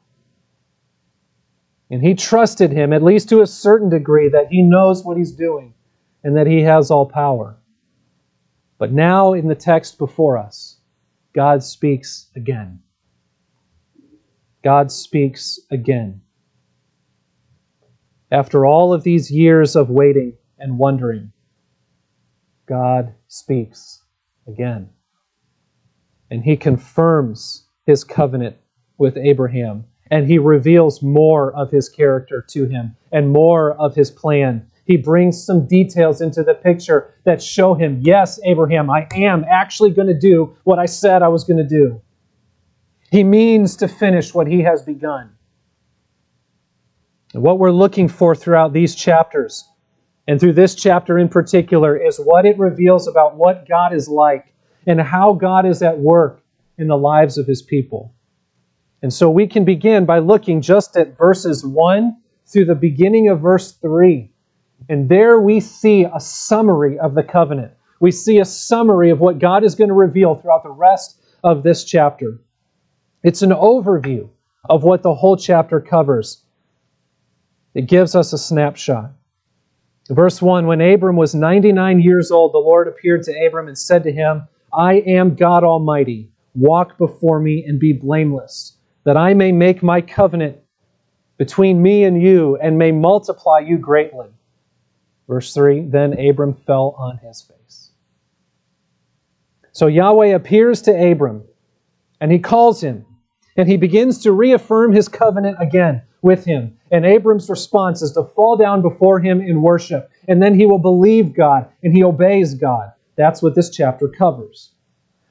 And 1.90 2.02
he 2.02 2.16
trusted 2.16 2.72
him, 2.72 2.92
at 2.92 3.04
least 3.04 3.30
to 3.30 3.42
a 3.42 3.48
certain 3.48 3.90
degree, 3.90 4.28
that 4.30 4.48
he 4.50 4.64
knows 4.64 5.04
what 5.04 5.18
he's 5.18 5.32
doing 5.32 5.74
and 6.24 6.36
that 6.36 6.48
he 6.48 6.62
has 6.64 6.90
all 6.90 7.06
power. 7.06 7.58
But 8.80 8.92
now, 8.92 9.34
in 9.34 9.48
the 9.48 9.56
text 9.56 9.98
before 9.98 10.38
us, 10.38 10.80
God 11.34 11.64
speaks 11.64 12.30
again. 12.36 12.82
God 14.64 14.92
speaks 14.92 15.60
again. 15.70 16.22
After 18.32 18.66
all 18.66 18.92
of 18.92 19.04
these 19.04 19.30
years 19.30 19.76
of 19.76 19.92
waiting 19.92 20.38
and 20.58 20.80
wondering, 20.80 21.32
God 22.68 23.14
speaks 23.28 24.02
again. 24.48 24.90
And 26.32 26.44
he 26.44 26.58
confirms 26.58 27.65
his 27.86 28.04
covenant 28.04 28.56
with 28.98 29.18
Abraham, 29.18 29.86
and 30.12 30.28
he 30.28 30.38
reveals 30.38 31.02
more 31.02 31.54
of 31.54 31.72
his 31.72 31.90
character 31.90 32.44
to 32.50 32.66
him 32.66 32.96
and 33.12 33.30
more 33.30 33.74
of 33.74 33.96
his 33.96 34.12
plan. 34.12 34.66
He 34.86 34.98
brings 34.98 35.44
some 35.44 35.68
details 35.68 36.22
into 36.22 36.44
the 36.44 36.54
picture 36.54 37.14
that 37.24 37.42
show 37.42 37.74
him, 37.74 38.00
yes, 38.02 38.40
Abraham, 38.46 38.90
I 38.90 39.08
am 39.14 39.44
actually 39.50 39.92
going 39.92 40.08
to 40.08 40.20
do 40.20 40.56
what 40.64 40.80
I 40.80 40.86
said 40.86 41.24
I 41.24 41.28
was 41.28 41.44
going 41.44 41.58
to 41.58 41.68
do. 41.68 42.02
He 43.12 43.24
means 43.24 43.76
to 43.78 43.88
finish 43.88 44.34
what 44.34 44.48
he 44.48 44.62
has 44.62 44.82
begun. 44.82 45.32
And 47.34 47.44
what 47.44 47.60
we're 47.60 47.72
looking 47.72 48.08
for 48.08 48.36
throughout 48.36 48.74
these 48.74 48.96
chapters, 48.96 49.68
and 50.28 50.40
through 50.40 50.54
this 50.54 50.76
chapter 50.76 51.20
in 51.20 51.30
particular, 51.30 51.98
is 51.98 52.18
what 52.18 52.46
it 52.46 52.58
reveals 52.58 53.08
about 53.08 53.36
what 53.36 53.68
God 53.68 53.94
is 53.94 54.08
like 54.08 54.54
and 54.88 55.02
how 55.02 55.34
God 55.34 55.66
is 55.66 55.82
at 55.82 55.98
work 56.00 56.42
in 56.78 56.88
the 56.88 56.98
lives 56.98 57.38
of 57.38 57.48
his 57.48 57.62
people. 57.62 58.14
And 59.02 59.14
so 59.14 59.30
we 59.30 59.48
can 59.48 59.66
begin 59.66 60.06
by 60.06 60.20
looking 60.20 60.62
just 60.62 60.98
at 60.98 61.18
verses 61.18 61.66
1 61.66 62.18
through 62.48 62.66
the 62.66 62.76
beginning 62.76 63.30
of 63.30 63.42
verse 63.42 63.72
3. 63.74 64.32
And 64.90 65.10
there 65.10 65.40
we 65.40 65.60
see 65.60 66.06
a 66.06 66.20
summary 66.20 66.98
of 67.00 67.16
the 67.16 67.24
covenant. 67.24 67.74
We 68.00 68.12
see 68.12 68.40
a 68.40 68.46
summary 68.46 69.10
of 69.10 69.20
what 69.20 69.40
God 69.40 69.64
is 69.64 69.76
going 69.76 69.88
to 69.88 69.94
reveal 69.94 70.36
throughout 70.36 70.64
the 70.64 70.70
rest 70.70 71.22
of 71.44 71.64
this 71.64 71.84
chapter. 71.84 72.40
It's 73.24 73.42
an 73.42 73.52
overview 73.52 74.30
of 74.70 74.84
what 74.84 75.04
the 75.04 75.14
whole 75.14 75.38
chapter 75.38 75.80
covers. 75.80 76.44
It 77.74 77.88
gives 77.88 78.16
us 78.16 78.34
a 78.34 78.38
snapshot. 78.38 79.12
Verse 80.10 80.42
1 80.42 80.68
When 80.68 80.82
Abram 80.82 81.16
was 81.16 81.34
99 81.34 82.00
years 82.00 82.32
old, 82.32 82.54
the 82.54 82.60
Lord 82.60 82.88
appeared 82.88 83.24
to 83.24 83.46
Abram 83.46 83.68
and 83.68 83.78
said 83.78 84.04
to 84.04 84.12
him, 84.12 84.48
I 84.72 84.96
am 84.96 85.36
God 85.36 85.64
Almighty. 85.64 86.32
Walk 86.56 86.98
before 86.98 87.40
me 87.40 87.64
and 87.66 87.80
be 87.80 87.94
blameless, 87.94 88.78
that 89.04 89.18
I 89.18 89.34
may 89.34 89.52
make 89.52 89.84
my 89.84 90.02
covenant 90.02 90.58
between 91.38 91.82
me 91.82 92.04
and 92.04 92.22
you 92.22 92.58
and 92.58 92.78
may 92.78 92.92
multiply 92.92 93.60
you 93.60 93.78
greatly. 93.78 94.28
Verse 95.28 95.54
3 95.54 95.88
Then 95.88 96.18
Abram 96.20 96.54
fell 96.54 96.96
on 96.98 97.18
his 97.18 97.42
face. 97.42 97.92
So 99.72 99.88
Yahweh 99.88 100.28
appears 100.28 100.82
to 100.84 101.12
Abram 101.12 101.44
and 102.22 102.32
he 102.32 102.40
calls 102.40 102.82
him 102.82 103.06
and 103.58 103.68
he 103.68 103.78
begins 103.78 104.20
to 104.20 104.32
reaffirm 104.32 104.94
his 104.94 105.10
covenant 105.10 105.58
again 105.60 106.02
with 106.22 106.46
him. 106.46 106.78
And 106.92 107.06
Abram's 107.06 107.50
response 107.50 108.02
is 108.02 108.12
to 108.14 108.24
fall 108.24 108.56
down 108.58 108.82
before 108.82 109.20
him 109.20 109.42
in 109.42 109.62
worship. 109.62 110.10
And 110.28 110.42
then 110.42 110.58
he 110.58 110.66
will 110.66 110.80
believe 110.80 111.36
God 111.36 111.68
and 111.84 111.94
he 111.94 112.04
obeys 112.04 112.54
God. 112.54 112.92
That's 113.18 113.42
what 113.42 113.56
this 113.56 113.70
chapter 113.70 114.08
covers. 114.08 114.72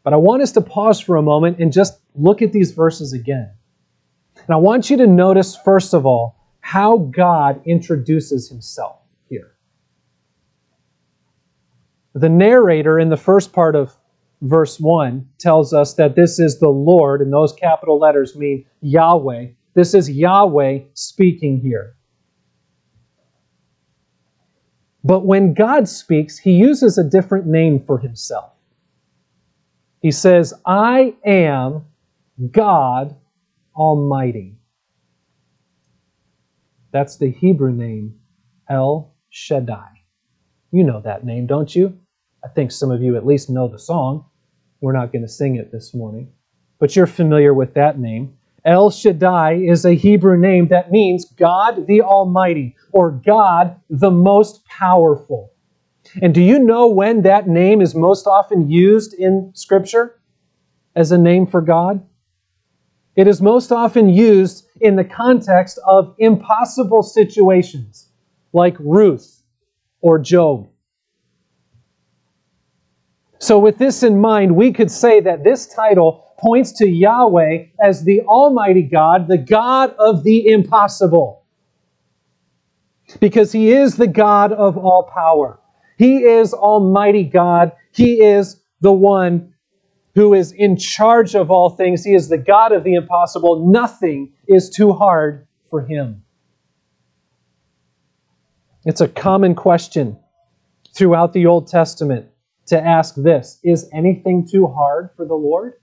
But 0.04 0.12
I 0.12 0.16
want 0.16 0.42
us 0.42 0.52
to 0.52 0.60
pause 0.60 1.00
for 1.00 1.16
a 1.16 1.22
moment 1.22 1.58
and 1.58 1.72
just 1.72 1.98
look 2.14 2.42
at 2.42 2.52
these 2.52 2.72
verses 2.72 3.12
again. 3.12 3.50
And 4.36 4.54
I 4.54 4.56
want 4.56 4.90
you 4.90 4.96
to 4.98 5.06
notice, 5.06 5.56
first 5.56 5.94
of 5.94 6.06
all, 6.06 6.36
how 6.60 6.98
God 6.98 7.60
introduces 7.66 8.48
himself 8.48 8.98
here. 9.28 9.54
The 12.14 12.28
narrator 12.28 12.98
in 12.98 13.08
the 13.08 13.16
first 13.16 13.52
part 13.52 13.74
of 13.74 13.96
verse 14.42 14.78
1 14.78 15.26
tells 15.38 15.72
us 15.72 15.94
that 15.94 16.14
this 16.14 16.38
is 16.38 16.58
the 16.60 16.68
Lord, 16.68 17.20
and 17.20 17.32
those 17.32 17.52
capital 17.52 17.98
letters 17.98 18.36
mean 18.36 18.66
Yahweh, 18.82 19.48
this 19.74 19.94
is 19.94 20.08
Yahweh 20.08 20.80
speaking 20.94 21.60
here. 21.60 21.96
But 25.02 25.26
when 25.26 25.52
God 25.52 25.88
speaks, 25.88 26.38
he 26.38 26.52
uses 26.52 26.96
a 26.96 27.04
different 27.04 27.46
name 27.46 27.84
for 27.84 27.98
himself. 27.98 28.52
He 30.04 30.10
says, 30.10 30.52
I 30.66 31.14
am 31.24 31.86
God 32.50 33.16
Almighty. 33.74 34.58
That's 36.92 37.16
the 37.16 37.30
Hebrew 37.30 37.72
name, 37.72 38.16
El 38.68 39.14
Shaddai. 39.30 40.02
You 40.72 40.84
know 40.84 41.00
that 41.00 41.24
name, 41.24 41.46
don't 41.46 41.74
you? 41.74 41.98
I 42.44 42.48
think 42.48 42.70
some 42.70 42.90
of 42.90 43.00
you 43.00 43.16
at 43.16 43.24
least 43.24 43.48
know 43.48 43.66
the 43.66 43.78
song. 43.78 44.26
We're 44.82 44.92
not 44.92 45.10
going 45.10 45.22
to 45.22 45.28
sing 45.28 45.56
it 45.56 45.72
this 45.72 45.94
morning, 45.94 46.30
but 46.78 46.94
you're 46.94 47.06
familiar 47.06 47.54
with 47.54 47.72
that 47.72 47.98
name. 47.98 48.36
El 48.66 48.90
Shaddai 48.90 49.54
is 49.54 49.86
a 49.86 49.94
Hebrew 49.94 50.36
name 50.36 50.68
that 50.68 50.90
means 50.90 51.24
God 51.24 51.86
the 51.86 52.02
Almighty 52.02 52.76
or 52.92 53.10
God 53.10 53.80
the 53.88 54.10
Most 54.10 54.66
Powerful. 54.66 55.53
And 56.22 56.34
do 56.34 56.40
you 56.40 56.58
know 56.58 56.86
when 56.86 57.22
that 57.22 57.48
name 57.48 57.80
is 57.80 57.94
most 57.94 58.26
often 58.26 58.70
used 58.70 59.14
in 59.14 59.50
Scripture 59.54 60.20
as 60.94 61.10
a 61.10 61.18
name 61.18 61.46
for 61.46 61.60
God? 61.60 62.04
It 63.16 63.26
is 63.26 63.40
most 63.40 63.72
often 63.72 64.08
used 64.08 64.66
in 64.80 64.96
the 64.96 65.04
context 65.04 65.78
of 65.86 66.14
impossible 66.18 67.02
situations 67.02 68.08
like 68.52 68.76
Ruth 68.78 69.42
or 70.00 70.18
Job. 70.18 70.68
So, 73.38 73.58
with 73.58 73.78
this 73.78 74.02
in 74.02 74.20
mind, 74.20 74.56
we 74.56 74.72
could 74.72 74.90
say 74.90 75.20
that 75.20 75.44
this 75.44 75.66
title 75.66 76.34
points 76.38 76.72
to 76.72 76.88
Yahweh 76.88 77.66
as 77.82 78.04
the 78.04 78.22
Almighty 78.22 78.82
God, 78.82 79.28
the 79.28 79.38
God 79.38 79.94
of 79.98 80.24
the 80.24 80.46
impossible. 80.48 81.44
Because 83.20 83.52
He 83.52 83.72
is 83.72 83.96
the 83.96 84.06
God 84.06 84.52
of 84.52 84.78
all 84.78 85.10
power. 85.14 85.60
He 85.96 86.24
is 86.24 86.52
Almighty 86.52 87.24
God. 87.24 87.72
He 87.92 88.22
is 88.22 88.60
the 88.80 88.92
one 88.92 89.54
who 90.14 90.34
is 90.34 90.52
in 90.52 90.76
charge 90.76 91.34
of 91.34 91.50
all 91.50 91.70
things. 91.70 92.04
He 92.04 92.14
is 92.14 92.28
the 92.28 92.38
God 92.38 92.72
of 92.72 92.84
the 92.84 92.94
impossible. 92.94 93.70
Nothing 93.70 94.32
is 94.46 94.70
too 94.70 94.92
hard 94.92 95.46
for 95.70 95.80
him. 95.82 96.24
It's 98.84 99.00
a 99.00 99.08
common 99.08 99.54
question 99.54 100.18
throughout 100.94 101.32
the 101.32 101.46
Old 101.46 101.68
Testament 101.68 102.28
to 102.66 102.80
ask 102.80 103.14
this 103.14 103.58
Is 103.64 103.88
anything 103.92 104.46
too 104.46 104.66
hard 104.66 105.10
for 105.16 105.24
the 105.24 105.34
Lord? 105.34 105.74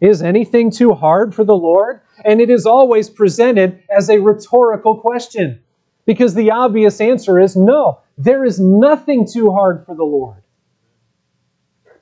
Is 0.00 0.22
anything 0.22 0.70
too 0.70 0.92
hard 0.92 1.34
for 1.34 1.44
the 1.44 1.56
Lord? 1.56 2.00
And 2.24 2.40
it 2.40 2.50
is 2.50 2.66
always 2.66 3.08
presented 3.10 3.82
as 3.90 4.08
a 4.08 4.18
rhetorical 4.18 5.00
question 5.00 5.60
because 6.06 6.34
the 6.34 6.50
obvious 6.50 7.00
answer 7.00 7.40
is 7.40 7.56
no, 7.56 8.00
there 8.16 8.44
is 8.44 8.60
nothing 8.60 9.26
too 9.26 9.50
hard 9.50 9.84
for 9.86 9.94
the 9.94 10.04
Lord. 10.04 10.42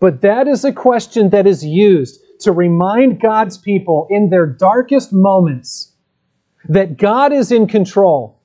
But 0.00 0.20
that 0.22 0.48
is 0.48 0.64
a 0.64 0.72
question 0.72 1.30
that 1.30 1.46
is 1.46 1.64
used 1.64 2.20
to 2.40 2.52
remind 2.52 3.20
God's 3.20 3.56
people 3.56 4.06
in 4.10 4.30
their 4.30 4.46
darkest 4.46 5.12
moments 5.12 5.92
that 6.68 6.96
God 6.96 7.32
is 7.32 7.52
in 7.52 7.66
control, 7.66 8.38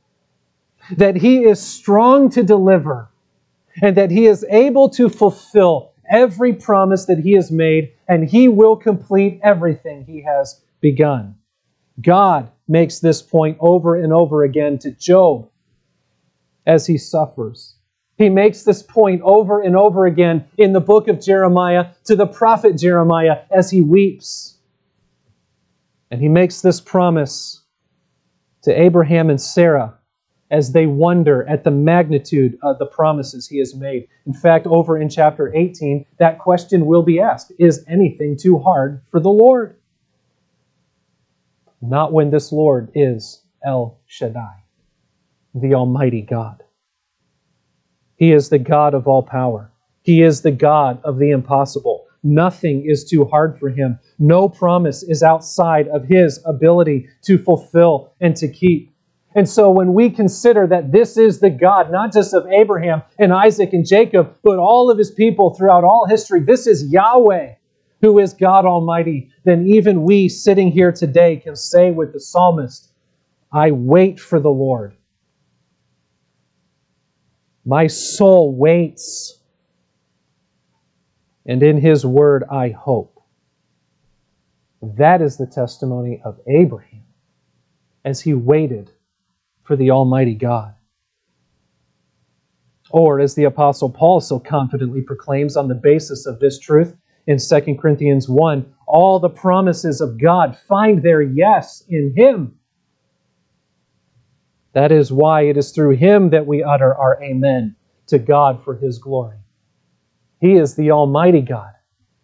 that 0.95 1.15
He 1.15 1.43
is 1.45 1.60
strong 1.60 2.30
to 2.32 2.43
deliver, 2.43 3.10
and 3.82 3.97
that 3.97 4.12
He 4.12 4.27
is 4.27 4.45
able 4.49 4.89
to 4.89 5.10
fulfill 5.10 5.91
every 6.10 6.53
promise 6.53 7.06
that 7.06 7.19
He 7.19 7.34
has 7.34 7.51
made, 7.51 7.91
and 8.08 8.30
He 8.30 8.47
will 8.47 8.75
complete 8.75 9.39
everything 9.43 10.06
He 10.06 10.21
has 10.21 10.62
begun. 10.80 11.36
God 12.01 12.51
makes 12.67 12.99
this 12.99 13.21
point 13.21 13.58
over 13.60 13.95
and 13.95 14.13
over 14.13 14.43
again 14.43 14.77
to 14.80 14.91
Job 14.91 15.49
as 16.67 16.86
he 16.86 16.99
suffers. 16.99 17.75
He 18.17 18.30
makes 18.30 18.63
this 18.63 18.84
point 18.84 19.21
over 19.23 19.62
and 19.62 19.75
over 19.75 20.06
again 20.06 20.45
in 20.58 20.73
the 20.73 20.80
book 20.80 21.08
of 21.08 21.21
Jeremiah 21.21 21.88
to 22.06 22.15
the 22.15 22.27
prophet 22.27 22.77
Jeremiah 22.77 23.39
as 23.49 23.71
he 23.71 23.82
weeps. 23.82 24.58
And 26.12 26.21
he 26.21 26.27
makes 26.27 26.62
this 26.62 26.80
promise 26.80 27.63
to 28.63 28.80
Abraham 28.80 29.30
and 29.30 29.41
Sarah 29.41 29.97
as 30.49 30.71
they 30.71 30.86
wonder 30.86 31.47
at 31.47 31.63
the 31.63 31.71
magnitude 31.71 32.58
of 32.63 32.80
the 32.80 32.86
promises 32.86 33.47
he 33.47 33.60
has 33.60 33.75
made. 33.75 34.08
In 34.25 34.34
fact, 34.34 34.65
over 34.65 34.97
in 34.97 35.10
chapter 35.10 35.53
18, 35.53 36.06
that 36.19 36.39
question 36.39 36.86
will 36.86 37.03
be 37.03 37.19
asked 37.19 37.51
Is 37.60 37.84
anything 37.88 38.38
too 38.38 38.60
hard 38.60 39.01
for 39.12 39.19
the 39.19 39.30
Lord? 39.30 39.75
Not 41.82 42.13
when 42.13 42.32
this 42.32 42.51
Lord 42.51 42.91
is 42.95 43.43
El 43.63 43.99
Shaddai, 44.08 44.63
the 45.53 45.73
Almighty 45.73 46.21
God. 46.21 46.63
He 48.15 48.31
is 48.31 48.49
the 48.49 48.60
God 48.60 48.93
of 48.93 49.07
all 49.07 49.23
power. 49.23 49.71
He 50.01 50.21
is 50.21 50.41
the 50.41 50.51
God 50.51 50.99
of 51.03 51.19
the 51.19 51.31
impossible. 51.31 52.05
Nothing 52.23 52.83
is 52.86 53.05
too 53.05 53.25
hard 53.25 53.60
for 53.60 53.69
him. 53.69 53.99
No 54.19 54.49
promise 54.49 55.03
is 55.03 55.21
outside 55.21 55.88
of 55.89 56.05
his 56.05 56.39
ability 56.45 57.07
to 57.23 57.38
fulfill 57.38 58.13
and 58.19 58.36
to 58.38 58.47
keep. 58.47 58.93
And 59.36 59.47
so 59.47 59.69
when 59.69 59.93
we 59.93 60.10
consider 60.10 60.65
that 60.67 60.91
this 60.91 61.15
is 61.15 61.39
the 61.39 61.51
God, 61.51 61.91
not 61.91 62.12
just 62.12 62.33
of 62.33 62.47
Abraham 62.47 63.03
and 63.19 63.31
Isaac 63.31 63.71
and 63.71 63.86
Jacob, 63.86 64.36
but 64.43 64.57
all 64.57 64.89
of 64.89 64.97
his 64.97 65.12
people 65.12 65.53
throughout 65.53 65.83
all 65.83 66.07
history, 66.07 66.39
this 66.39 66.65
is 66.65 66.91
Yahweh 66.91 67.53
who 68.01 68.19
is 68.19 68.33
God 68.33 68.65
Almighty, 68.65 69.29
then 69.43 69.67
even 69.67 70.03
we 70.03 70.29
sitting 70.29 70.71
here 70.71 70.91
today 70.91 71.38
can 71.38 71.55
say 71.55 71.91
with 71.91 72.13
the 72.13 72.19
psalmist, 72.19 72.91
I 73.51 73.71
wait 73.71 74.19
for 74.19 74.39
the 74.39 74.49
Lord. 74.49 74.96
My 77.67 77.88
soul 77.88 78.56
waits, 78.56 79.41
and 81.45 81.62
in 81.62 81.82
his 81.82 82.06
word 82.06 82.45
I 82.49 82.69
hope. 82.69 83.21
That 84.82 85.21
is 85.21 85.36
the 85.36 85.47
testimony 85.47 86.21
of 86.23 86.39
Abraham 86.47 87.03
as 88.06 88.21
he 88.21 88.34
waited 88.34 88.91
for 89.63 89.75
the 89.75 89.91
Almighty 89.91 90.34
God. 90.34 90.75
Or, 92.89 93.19
as 93.19 93.36
the 93.36 93.43
Apostle 93.43 93.89
Paul 93.89 94.21
so 94.21 94.39
confidently 94.39 95.01
proclaims 95.01 95.58
on 95.58 95.67
the 95.67 95.75
basis 95.75 96.25
of 96.25 96.39
this 96.39 96.60
truth 96.60 96.95
in 97.25 97.38
2 97.38 97.75
Corinthians 97.75 98.30
1, 98.30 98.65
all 98.88 99.19
the 99.19 99.30
promises 99.30 99.99
of 99.99 100.21
God 100.21 100.58
find 100.69 101.03
their 101.03 101.21
yes 101.21 101.84
in 101.89 102.13
Him 102.15 102.56
that 104.73 104.91
is 104.91 105.12
why 105.12 105.41
it 105.41 105.58
is 105.58 105.71
through 105.71 105.95
him 105.95 106.30
that 106.30 106.45
we 106.45 106.63
utter 106.63 106.93
our 106.93 107.21
amen 107.23 107.75
to 108.08 108.19
God 108.19 108.63
for 108.63 108.75
his 108.75 108.99
glory. 108.99 109.38
He 110.39 110.53
is 110.53 110.75
the 110.75 110.91
Almighty 110.91 111.41
God. 111.41 111.71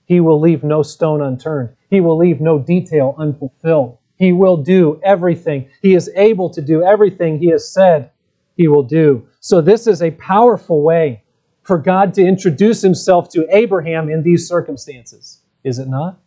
He 0.06 0.20
will 0.20 0.40
leave 0.40 0.64
no 0.64 0.84
stone 0.84 1.22
unturned. 1.22 1.76
He 1.90 2.02
will 2.02 2.18
leave 2.18 2.42
no 2.42 2.60
detail 2.60 3.16
unfulfilled. 3.18 3.98
He 4.18 4.34
will 4.34 4.58
do 4.58 5.00
everything. 5.04 5.70
He 5.82 5.96
is 5.96 6.12
able 6.16 6.50
to 6.52 6.62
do 6.62 6.84
everything 6.84 7.40
he 7.40 7.50
has 7.50 7.72
said 7.72 8.12
he 8.56 8.68
will 8.68 8.84
do. 8.84 9.28
So, 9.40 9.62
this 9.62 9.88
is 9.88 10.02
a 10.02 10.12
powerful 10.12 10.82
way 10.82 11.24
for 11.64 11.78
God 11.78 12.14
to 12.16 12.22
introduce 12.22 12.82
himself 12.82 13.30
to 13.30 13.48
Abraham 13.50 14.10
in 14.10 14.22
these 14.22 14.48
circumstances, 14.48 15.42
is 15.64 15.80
it 15.80 15.88
not? 15.88 16.20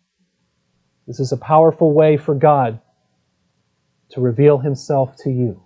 This 1.07 1.21
is 1.21 1.31
a 1.31 1.37
powerful 1.37 1.93
way 1.93 2.17
for 2.17 2.35
God 2.35 2.81
to 4.11 4.21
reveal 4.21 4.59
himself 4.59 5.15
to 5.19 5.31
you 5.31 5.66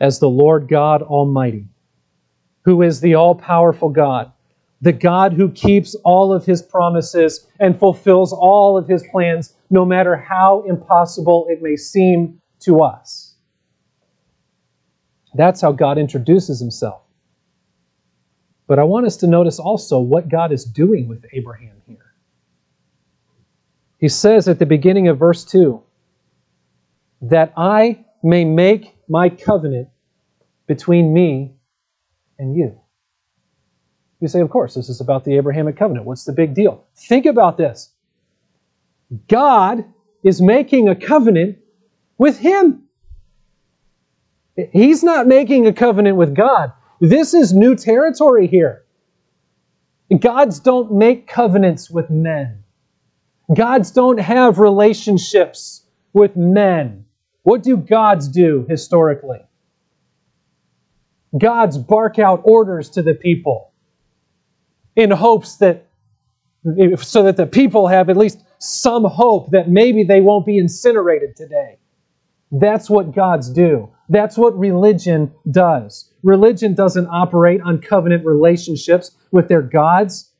as 0.00 0.18
the 0.18 0.28
Lord 0.28 0.68
God 0.68 1.02
Almighty, 1.02 1.66
who 2.62 2.82
is 2.82 3.00
the 3.00 3.14
all 3.14 3.34
powerful 3.34 3.88
God, 3.88 4.32
the 4.80 4.92
God 4.92 5.32
who 5.32 5.50
keeps 5.50 5.94
all 6.04 6.32
of 6.32 6.44
his 6.44 6.62
promises 6.62 7.46
and 7.60 7.78
fulfills 7.78 8.32
all 8.32 8.76
of 8.76 8.88
his 8.88 9.04
plans, 9.10 9.54
no 9.70 9.84
matter 9.84 10.16
how 10.16 10.64
impossible 10.66 11.46
it 11.48 11.62
may 11.62 11.76
seem 11.76 12.40
to 12.60 12.82
us. 12.82 13.34
That's 15.34 15.60
how 15.60 15.72
God 15.72 15.98
introduces 15.98 16.60
himself. 16.60 17.02
But 18.66 18.78
I 18.78 18.84
want 18.84 19.06
us 19.06 19.16
to 19.18 19.26
notice 19.26 19.58
also 19.58 20.00
what 20.00 20.28
God 20.28 20.52
is 20.52 20.64
doing 20.64 21.08
with 21.08 21.24
Abraham 21.32 21.76
here. 21.86 22.12
He 23.98 24.08
says 24.08 24.48
at 24.48 24.58
the 24.58 24.66
beginning 24.66 25.08
of 25.08 25.18
verse 25.18 25.44
2 25.44 25.82
that 27.22 27.52
I 27.56 28.04
may 28.22 28.44
make 28.44 28.95
my 29.08 29.28
covenant 29.28 29.88
between 30.66 31.12
me 31.12 31.54
and 32.38 32.56
you. 32.56 32.80
You 34.20 34.28
say, 34.28 34.40
of 34.40 34.50
course, 34.50 34.74
this 34.74 34.88
is 34.88 35.00
about 35.00 35.24
the 35.24 35.36
Abrahamic 35.36 35.76
covenant. 35.76 36.06
What's 36.06 36.24
the 36.24 36.32
big 36.32 36.54
deal? 36.54 36.86
Think 36.96 37.26
about 37.26 37.58
this. 37.58 37.92
God 39.28 39.84
is 40.22 40.40
making 40.42 40.88
a 40.88 40.96
covenant 40.96 41.58
with 42.18 42.38
him. 42.38 42.84
He's 44.72 45.04
not 45.04 45.26
making 45.26 45.66
a 45.66 45.72
covenant 45.72 46.16
with 46.16 46.34
God. 46.34 46.72
This 47.00 47.34
is 47.34 47.52
new 47.52 47.76
territory 47.76 48.46
here. 48.46 48.84
Gods 50.20 50.60
don't 50.60 50.92
make 50.92 51.26
covenants 51.26 51.90
with 51.90 52.10
men. 52.10 52.62
Gods 53.54 53.90
don't 53.90 54.18
have 54.18 54.58
relationships 54.58 55.84
with 56.12 56.36
men. 56.36 57.05
What 57.46 57.62
do 57.62 57.76
gods 57.76 58.26
do 58.26 58.66
historically? 58.68 59.38
Gods 61.38 61.78
bark 61.78 62.18
out 62.18 62.40
orders 62.42 62.90
to 62.90 63.02
the 63.02 63.14
people 63.14 63.70
in 64.96 65.12
hopes 65.12 65.58
that, 65.58 65.86
so 66.96 67.22
that 67.22 67.36
the 67.36 67.46
people 67.46 67.86
have 67.86 68.10
at 68.10 68.16
least 68.16 68.42
some 68.58 69.04
hope 69.04 69.52
that 69.52 69.70
maybe 69.70 70.02
they 70.02 70.20
won't 70.20 70.44
be 70.44 70.58
incinerated 70.58 71.36
today. 71.36 71.78
That's 72.50 72.90
what 72.90 73.14
gods 73.14 73.48
do. 73.48 73.90
That's 74.08 74.36
what 74.36 74.58
religion 74.58 75.32
does. 75.48 76.10
Religion 76.24 76.74
doesn't 76.74 77.06
operate 77.06 77.60
on 77.60 77.78
covenant 77.80 78.26
relationships 78.26 79.12
with 79.30 79.46
their 79.46 79.62
gods. 79.62 80.32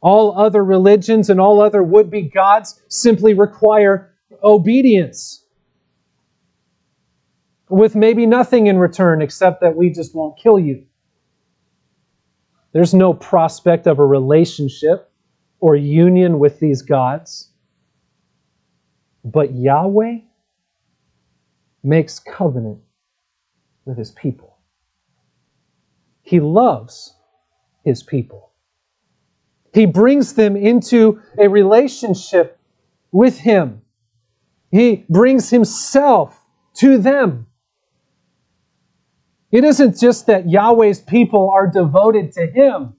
All 0.00 0.40
other 0.40 0.64
religions 0.64 1.28
and 1.28 1.38
all 1.38 1.60
other 1.60 1.82
would 1.82 2.10
be 2.10 2.22
gods 2.22 2.80
simply 2.88 3.34
require 3.34 4.14
obedience 4.42 5.44
with 7.68 7.94
maybe 7.94 8.26
nothing 8.26 8.66
in 8.66 8.78
return 8.78 9.22
except 9.22 9.60
that 9.60 9.76
we 9.76 9.90
just 9.90 10.14
won't 10.14 10.38
kill 10.38 10.58
you. 10.58 10.86
There's 12.72 12.94
no 12.94 13.14
prospect 13.14 13.86
of 13.86 13.98
a 13.98 14.04
relationship 14.04 15.10
or 15.60 15.76
union 15.76 16.38
with 16.38 16.60
these 16.60 16.82
gods. 16.82 17.50
But 19.24 19.54
Yahweh 19.54 20.18
makes 21.82 22.18
covenant 22.18 22.80
with 23.84 23.96
his 23.96 24.10
people. 24.10 24.58
He 26.22 26.40
loves 26.40 27.14
his 27.84 28.02
people. 28.02 28.52
He 29.72 29.86
brings 29.86 30.34
them 30.34 30.56
into 30.56 31.20
a 31.38 31.48
relationship 31.48 32.58
with 33.12 33.38
him. 33.38 33.82
He 34.70 35.04
brings 35.08 35.50
himself 35.50 36.40
to 36.74 36.98
them. 36.98 37.46
It 39.50 39.64
isn't 39.64 39.98
just 39.98 40.26
that 40.26 40.48
Yahweh's 40.48 41.00
people 41.00 41.50
are 41.54 41.66
devoted 41.66 42.32
to 42.32 42.46
him. 42.46 42.94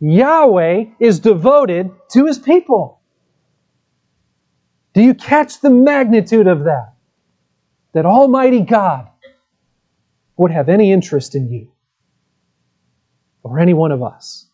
Yahweh 0.00 0.86
is 0.98 1.20
devoted 1.20 1.90
to 2.10 2.26
his 2.26 2.38
people. 2.38 3.00
Do 4.94 5.02
you 5.02 5.14
catch 5.14 5.60
the 5.60 5.70
magnitude 5.70 6.46
of 6.46 6.64
that? 6.64 6.94
That 7.92 8.06
Almighty 8.06 8.62
God 8.62 9.08
would 10.36 10.50
have 10.50 10.68
any 10.68 10.92
interest 10.92 11.34
in 11.34 11.48
you 11.48 11.70
or 13.42 13.58
any 13.58 13.74
one 13.74 13.92
of 13.92 14.02
us. 14.02 14.47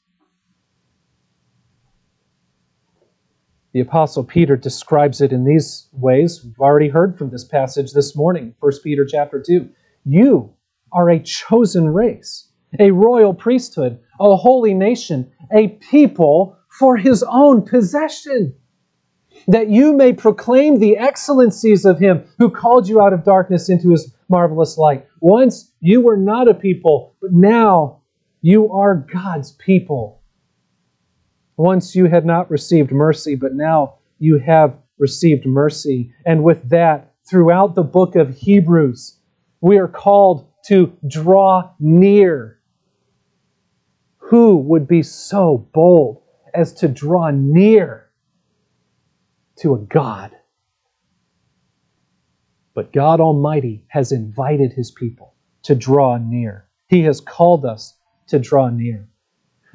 The 3.74 3.80
Apostle 3.80 4.22
Peter 4.22 4.56
describes 4.56 5.20
it 5.20 5.32
in 5.32 5.44
these 5.44 5.88
ways. 5.90 6.44
We've 6.44 6.60
already 6.60 6.88
heard 6.88 7.18
from 7.18 7.30
this 7.30 7.42
passage 7.42 7.90
this 7.90 8.14
morning, 8.14 8.54
1 8.60 8.72
Peter 8.84 9.04
chapter 9.04 9.42
2. 9.44 9.68
You 10.04 10.54
are 10.92 11.10
a 11.10 11.18
chosen 11.18 11.92
race, 11.92 12.52
a 12.78 12.92
royal 12.92 13.34
priesthood, 13.34 13.98
a 14.20 14.36
holy 14.36 14.74
nation, 14.74 15.28
a 15.52 15.70
people 15.90 16.56
for 16.68 16.96
his 16.96 17.24
own 17.28 17.62
possession 17.62 18.54
that 19.48 19.70
you 19.70 19.92
may 19.92 20.12
proclaim 20.12 20.78
the 20.78 20.96
excellencies 20.96 21.84
of 21.84 21.98
him 21.98 22.24
who 22.38 22.50
called 22.50 22.86
you 22.86 23.02
out 23.02 23.12
of 23.12 23.24
darkness 23.24 23.68
into 23.68 23.90
his 23.90 24.14
marvelous 24.28 24.78
light. 24.78 25.04
Once 25.20 25.72
you 25.80 26.00
were 26.00 26.16
not 26.16 26.46
a 26.46 26.54
people, 26.54 27.16
but 27.20 27.32
now 27.32 28.00
you 28.40 28.70
are 28.70 28.94
God's 28.94 29.50
people. 29.50 30.22
Once 31.56 31.94
you 31.94 32.06
had 32.06 32.24
not 32.24 32.50
received 32.50 32.90
mercy, 32.90 33.34
but 33.34 33.54
now 33.54 33.94
you 34.18 34.38
have 34.38 34.76
received 34.98 35.46
mercy. 35.46 36.12
And 36.26 36.42
with 36.42 36.68
that, 36.70 37.12
throughout 37.28 37.74
the 37.74 37.82
book 37.82 38.16
of 38.16 38.36
Hebrews, 38.36 39.18
we 39.60 39.78
are 39.78 39.88
called 39.88 40.48
to 40.66 40.96
draw 41.06 41.70
near. 41.78 42.60
Who 44.18 44.56
would 44.56 44.88
be 44.88 45.02
so 45.02 45.68
bold 45.72 46.22
as 46.54 46.72
to 46.74 46.88
draw 46.88 47.30
near 47.30 48.10
to 49.58 49.74
a 49.74 49.78
God. 49.78 50.32
But 52.74 52.92
God 52.92 53.20
Almighty 53.20 53.84
has 53.88 54.12
invited 54.12 54.72
His 54.72 54.90
people 54.90 55.34
to 55.64 55.74
draw 55.74 56.18
near. 56.18 56.68
He 56.88 57.02
has 57.02 57.20
called 57.20 57.64
us 57.64 57.96
to 58.28 58.38
draw 58.38 58.68
near. 58.68 59.08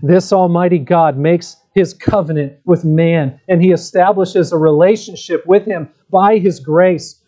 This 0.02 0.32
Almighty 0.32 0.80
God 0.80 1.18
makes 1.18 1.58
His 1.80 1.94
covenant 1.94 2.54
with 2.66 2.86
man, 2.86 3.40
and 3.48 3.64
He 3.64 3.72
establishes 3.72 4.52
a 4.52 4.58
relationship 4.58 5.46
with 5.46 5.66
Him 5.66 5.90
by 6.12 6.38
His 6.38 6.60
grace, 6.60 7.22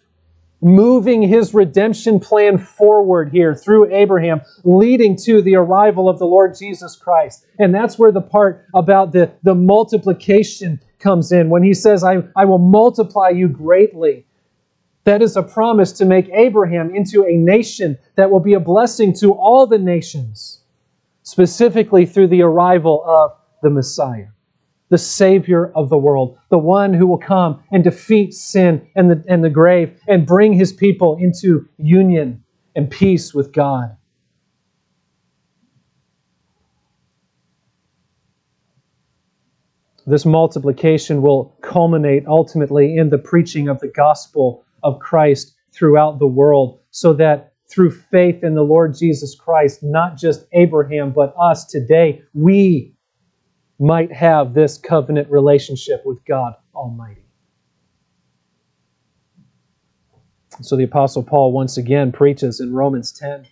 moving 0.61 1.21
His 1.21 1.53
redemption 1.53 2.19
plan 2.19 2.57
forward 2.57 3.31
here 3.31 3.55
through 3.55 3.93
Abraham, 3.93 4.41
leading 4.63 5.15
to 5.23 5.41
the 5.41 5.55
arrival 5.55 6.07
of 6.07 6.19
the 6.19 6.25
Lord 6.25 6.55
Jesus 6.57 6.95
Christ. 6.95 7.45
And 7.59 7.73
that's 7.73 7.97
where 7.97 8.11
the 8.11 8.21
part 8.21 8.65
about 8.75 9.11
the, 9.11 9.31
the 9.43 9.55
multiplication 9.55 10.79
comes 10.99 11.31
in 11.31 11.49
when 11.49 11.63
he 11.63 11.73
says, 11.73 12.03
I, 12.03 12.23
I 12.35 12.45
will 12.45 12.59
multiply 12.59 13.29
you 13.29 13.47
greatly. 13.47 14.25
That 15.03 15.21
is 15.21 15.35
a 15.35 15.43
promise 15.43 15.91
to 15.93 16.05
make 16.05 16.29
Abraham 16.29 16.93
into 16.93 17.25
a 17.25 17.35
nation 17.35 17.97
that 18.15 18.29
will 18.29 18.39
be 18.39 18.53
a 18.53 18.59
blessing 18.59 19.13
to 19.15 19.33
all 19.33 19.65
the 19.65 19.79
nations, 19.79 20.61
specifically 21.23 22.05
through 22.05 22.27
the 22.27 22.43
arrival 22.43 23.03
of 23.05 23.31
the 23.63 23.69
Messiah, 23.69 24.27
the 24.91 24.97
Savior 24.97 25.71
of 25.73 25.89
the 25.89 25.97
world, 25.97 26.37
the 26.49 26.57
one 26.59 26.93
who 26.93 27.07
will 27.07 27.17
come 27.17 27.63
and 27.71 27.81
defeat 27.81 28.33
sin 28.33 28.85
and 28.95 29.09
the, 29.09 29.23
and 29.27 29.41
the 29.41 29.49
grave 29.49 29.97
and 30.07 30.27
bring 30.27 30.51
his 30.51 30.73
people 30.73 31.17
into 31.17 31.65
union 31.77 32.43
and 32.75 32.91
peace 32.91 33.33
with 33.33 33.53
God. 33.53 33.95
This 40.05 40.25
multiplication 40.25 41.21
will 41.21 41.55
culminate 41.61 42.27
ultimately 42.27 42.97
in 42.97 43.09
the 43.09 43.17
preaching 43.17 43.69
of 43.69 43.79
the 43.79 43.87
gospel 43.87 44.65
of 44.83 44.99
Christ 44.99 45.55
throughout 45.71 46.19
the 46.19 46.27
world, 46.27 46.79
so 46.89 47.13
that 47.13 47.53
through 47.69 47.91
faith 47.91 48.43
in 48.43 48.55
the 48.55 48.63
Lord 48.63 48.97
Jesus 48.97 49.35
Christ, 49.35 49.83
not 49.83 50.17
just 50.17 50.45
Abraham, 50.51 51.13
but 51.13 51.33
us 51.39 51.63
today, 51.63 52.21
we 52.33 52.93
might 53.81 54.11
have 54.11 54.53
this 54.53 54.77
covenant 54.77 55.29
relationship 55.29 56.03
with 56.05 56.23
God 56.25 56.53
Almighty. 56.75 57.25
So 60.61 60.75
the 60.75 60.83
Apostle 60.83 61.23
Paul 61.23 61.51
once 61.51 61.77
again 61.77 62.11
preaches 62.11 62.59
in 62.59 62.73
Romans 62.73 63.11
10 63.11 63.47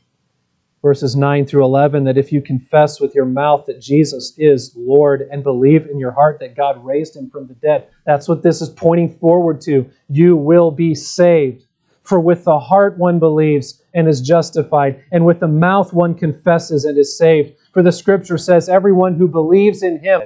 verses 0.81 1.15
9 1.15 1.45
through 1.45 1.63
11 1.63 2.05
that 2.05 2.17
if 2.17 2.31
you 2.31 2.41
confess 2.41 2.99
with 2.99 3.13
your 3.13 3.25
mouth 3.25 3.65
that 3.65 3.81
Jesus 3.81 4.33
is 4.37 4.73
Lord 4.75 5.27
and 5.31 5.43
believe 5.43 5.87
in 5.87 5.99
your 5.99 6.11
heart 6.11 6.39
that 6.39 6.55
God 6.55 6.83
raised 6.83 7.15
him 7.15 7.29
from 7.29 7.47
the 7.47 7.53
dead, 7.55 7.87
that's 8.05 8.27
what 8.27 8.43
this 8.43 8.61
is 8.61 8.69
pointing 8.69 9.17
forward 9.17 9.61
to. 9.61 9.89
You 10.09 10.35
will 10.35 10.71
be 10.71 10.95
saved. 10.95 11.65
For 12.03 12.19
with 12.19 12.43
the 12.43 12.59
heart 12.59 12.97
one 12.97 13.19
believes 13.19 13.83
and 13.93 14.07
is 14.07 14.21
justified, 14.21 15.03
and 15.11 15.25
with 15.25 15.39
the 15.39 15.47
mouth 15.47 15.93
one 15.93 16.15
confesses 16.15 16.85
and 16.85 16.97
is 16.97 17.15
saved. 17.15 17.53
For 17.71 17.83
the 17.83 17.91
scripture 17.91 18.37
says, 18.37 18.67
Everyone 18.69 19.15
who 19.15 19.27
believes 19.27 19.83
in 19.83 19.99
him, 19.99 20.21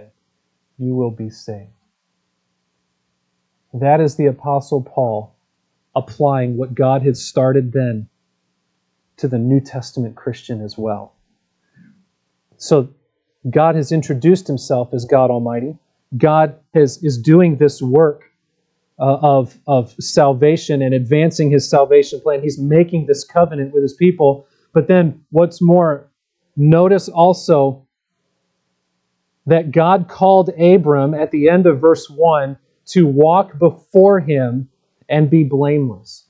you 0.77 0.95
will 0.95 1.11
be 1.11 1.29
saved. 1.29 1.69
That 3.73 3.99
is 3.99 4.15
the 4.15 4.27
Apostle 4.27 4.81
Paul 4.81 5.35
applying 5.95 6.57
what 6.57 6.73
God 6.73 7.03
had 7.03 7.17
started 7.17 7.71
then 7.71 8.07
to 9.17 9.27
the 9.27 9.37
New 9.37 9.59
Testament 9.59 10.15
Christian 10.15 10.61
as 10.61 10.77
well. 10.77 11.13
So 12.57 12.89
God 13.49 13.75
has 13.75 13.91
introduced 13.91 14.47
himself 14.47 14.93
as 14.93 15.05
God 15.05 15.29
Almighty. 15.29 15.77
God 16.17 16.55
has, 16.73 17.03
is 17.03 17.17
doing 17.17 17.57
this 17.57 17.81
work 17.81 18.23
uh, 18.99 19.17
of, 19.21 19.57
of 19.67 19.91
salvation 19.99 20.81
and 20.81 20.93
advancing 20.93 21.51
his 21.51 21.69
salvation 21.69 22.21
plan. 22.21 22.41
He's 22.41 22.59
making 22.59 23.07
this 23.07 23.23
covenant 23.23 23.73
with 23.73 23.83
his 23.83 23.93
people. 23.93 24.45
But 24.73 24.87
then, 24.87 25.23
what's 25.31 25.61
more, 25.61 26.07
notice 26.55 27.09
also 27.09 27.85
that 29.45 29.71
God 29.71 30.07
called 30.07 30.49
Abram 30.57 31.13
at 31.13 31.31
the 31.31 31.49
end 31.49 31.65
of 31.65 31.79
verse 31.79 32.09
1 32.09 32.57
to 32.85 33.07
walk 33.07 33.57
before 33.59 34.19
him 34.19 34.69
and 35.09 35.29
be 35.29 35.43
blameless. 35.43 36.27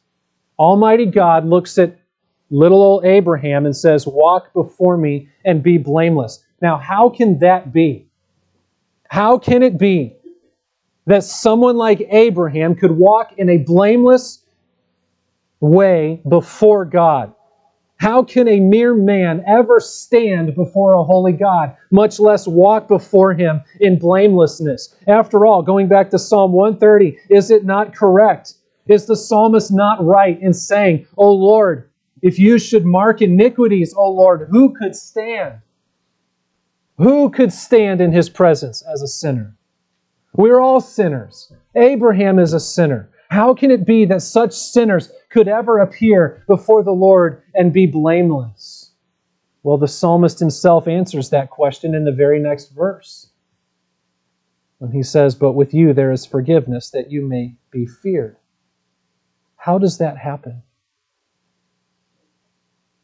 Almighty 0.57 1.05
God 1.05 1.45
looks 1.45 1.77
at 1.77 1.99
little 2.49 2.81
old 2.81 3.05
Abraham 3.05 3.65
and 3.65 3.75
says, 3.75 4.05
Walk 4.07 4.53
before 4.53 4.97
me 4.97 5.29
and 5.43 5.63
be 5.63 5.77
blameless. 5.77 6.43
Now, 6.61 6.77
how 6.77 7.09
can 7.09 7.39
that 7.39 7.73
be? 7.73 8.07
How 9.09 9.37
can 9.37 9.63
it 9.63 9.77
be 9.77 10.15
that 11.05 11.23
someone 11.23 11.75
like 11.75 12.07
Abraham 12.09 12.75
could 12.75 12.91
walk 12.91 13.33
in 13.37 13.49
a 13.49 13.57
blameless 13.57 14.43
way 15.59 16.21
before 16.27 16.85
God? 16.85 17.33
How 17.97 18.23
can 18.23 18.47
a 18.47 18.59
mere 18.59 18.93
man 18.93 19.43
ever 19.47 19.79
stand 19.79 20.55
before 20.55 20.93
a 20.93 21.03
holy 21.03 21.31
God, 21.31 21.75
much 21.89 22.19
less 22.19 22.47
walk 22.47 22.87
before 22.87 23.33
him 23.33 23.61
in 23.79 23.97
blamelessness? 23.97 24.95
After 25.07 25.45
all, 25.45 25.61
going 25.61 25.87
back 25.87 26.09
to 26.09 26.19
Psalm 26.19 26.51
130, 26.51 27.17
is 27.29 27.49
it 27.49 27.63
not 27.63 27.95
correct? 27.95 28.55
Is 28.87 29.05
the 29.05 29.15
psalmist 29.15 29.71
not 29.71 30.03
right 30.03 30.37
in 30.41 30.53
saying, 30.53 31.07
O 31.17 31.31
Lord, 31.31 31.89
if 32.21 32.39
you 32.39 32.59
should 32.59 32.85
mark 32.85 33.21
iniquities, 33.21 33.93
O 33.95 34.09
Lord, 34.09 34.47
who 34.49 34.73
could 34.73 34.95
stand? 34.95 35.59
Who 36.97 37.29
could 37.29 37.53
stand 37.53 38.01
in 38.01 38.11
his 38.11 38.29
presence 38.29 38.81
as 38.81 39.01
a 39.01 39.07
sinner? 39.07 39.55
We're 40.35 40.59
all 40.59 40.81
sinners. 40.81 41.51
Abraham 41.75 42.39
is 42.39 42.53
a 42.53 42.59
sinner. 42.59 43.09
How 43.33 43.55
can 43.55 43.71
it 43.71 43.83
be 43.83 44.05
that 44.05 44.21
such 44.21 44.53
sinners 44.53 45.11
could 45.31 45.47
ever 45.47 45.79
appear 45.79 46.43
before 46.47 46.83
the 46.83 46.91
Lord 46.91 47.41
and 47.55 47.73
be 47.73 47.87
blameless? 47.87 48.91
Well, 49.63 49.79
the 49.79 49.87
psalmist 49.87 50.37
himself 50.37 50.87
answers 50.87 51.31
that 51.31 51.49
question 51.49 51.95
in 51.95 52.05
the 52.05 52.11
very 52.11 52.39
next 52.39 52.75
verse. 52.75 53.31
When 54.77 54.91
he 54.91 55.01
says, 55.01 55.33
But 55.33 55.53
with 55.53 55.73
you 55.73 55.93
there 55.93 56.11
is 56.11 56.27
forgiveness, 56.27 56.91
that 56.91 57.09
you 57.09 57.27
may 57.27 57.55
be 57.71 57.87
feared. 57.87 58.37
How 59.55 59.79
does 59.79 59.97
that 59.97 60.19
happen? 60.19 60.61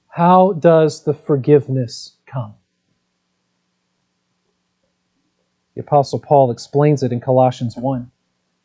How 0.10 0.54
does 0.54 1.06
the 1.06 1.16
forgiveness 1.16 2.18
come? 2.28 2.54
The 5.74 5.82
Apostle 5.82 6.20
Paul 6.20 6.52
explains 6.52 7.02
it 7.02 7.12
in 7.12 7.20
Colossians 7.20 7.76
1, 7.76 8.12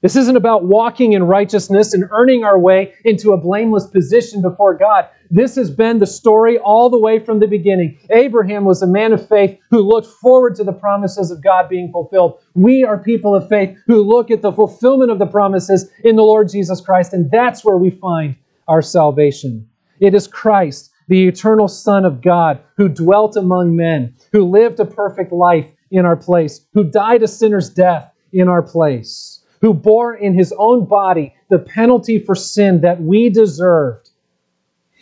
This 0.00 0.14
isn't 0.14 0.36
about 0.36 0.64
walking 0.64 1.14
in 1.14 1.24
righteousness 1.24 1.92
and 1.92 2.08
earning 2.12 2.44
our 2.44 2.56
way 2.56 2.94
into 3.04 3.32
a 3.32 3.36
blameless 3.36 3.88
position 3.88 4.40
before 4.40 4.74
God. 4.74 5.08
This 5.28 5.56
has 5.56 5.72
been 5.72 5.98
the 5.98 6.06
story 6.06 6.56
all 6.56 6.88
the 6.88 7.00
way 7.00 7.18
from 7.18 7.40
the 7.40 7.48
beginning. 7.48 7.98
Abraham 8.10 8.64
was 8.64 8.80
a 8.80 8.86
man 8.86 9.12
of 9.12 9.28
faith 9.28 9.58
who 9.70 9.80
looked 9.80 10.06
forward 10.06 10.54
to 10.54 10.62
the 10.62 10.72
promises 10.72 11.32
of 11.32 11.42
God 11.42 11.68
being 11.68 11.90
fulfilled. 11.90 12.38
We 12.54 12.84
are 12.84 12.96
people 12.96 13.34
of 13.34 13.48
faith 13.48 13.76
who 13.88 14.04
look 14.04 14.30
at 14.30 14.40
the 14.40 14.52
fulfillment 14.52 15.10
of 15.10 15.18
the 15.18 15.26
promises 15.26 15.90
in 16.04 16.14
the 16.14 16.22
Lord 16.22 16.48
Jesus 16.48 16.80
Christ, 16.80 17.12
and 17.12 17.28
that's 17.32 17.64
where 17.64 17.76
we 17.76 17.90
find 17.90 18.36
our 18.68 18.82
salvation. 18.82 19.68
It 19.98 20.14
is 20.14 20.28
Christ, 20.28 20.92
the 21.08 21.26
eternal 21.26 21.66
Son 21.66 22.04
of 22.04 22.22
God, 22.22 22.60
who 22.76 22.88
dwelt 22.88 23.34
among 23.34 23.74
men, 23.74 24.14
who 24.30 24.48
lived 24.48 24.78
a 24.78 24.84
perfect 24.84 25.32
life 25.32 25.66
in 25.90 26.06
our 26.06 26.16
place, 26.16 26.64
who 26.72 26.84
died 26.84 27.24
a 27.24 27.28
sinner's 27.28 27.68
death 27.68 28.12
in 28.32 28.46
our 28.46 28.62
place 28.62 29.37
who 29.60 29.74
bore 29.74 30.14
in 30.14 30.34
his 30.34 30.52
own 30.58 30.84
body 30.84 31.34
the 31.50 31.58
penalty 31.58 32.18
for 32.18 32.34
sin 32.34 32.80
that 32.80 33.00
we 33.00 33.28
deserved, 33.30 34.10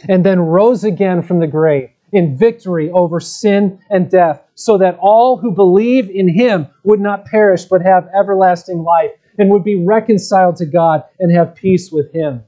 and 0.09 0.25
then 0.25 0.39
rose 0.41 0.85
again 0.85 1.23
from 1.23 1.41
the 1.41 1.47
grave 1.47 1.91
in 2.13 2.37
victory 2.37 2.91
over 2.91 3.19
sin 3.19 3.79
and 3.91 4.11
death, 4.11 4.43
so 4.55 4.79
that 4.79 4.99
all 5.01 5.37
who 5.37 5.51
believe 5.51 6.09
in 6.09 6.29
him 6.29 6.67
would 6.85 7.01
not 7.01 7.25
perish 7.27 7.65
but 7.65 7.83
have 7.83 8.09
everlasting 8.19 8.79
life 8.79 9.11
and 9.39 9.51
would 9.51 9.65
be 9.65 9.85
reconciled 9.85 10.57
to 10.57 10.67
God 10.67 11.03
and 11.19 11.35
have 11.35 11.55
peace 11.55 11.91
with 11.91 12.13
him. 12.13 12.43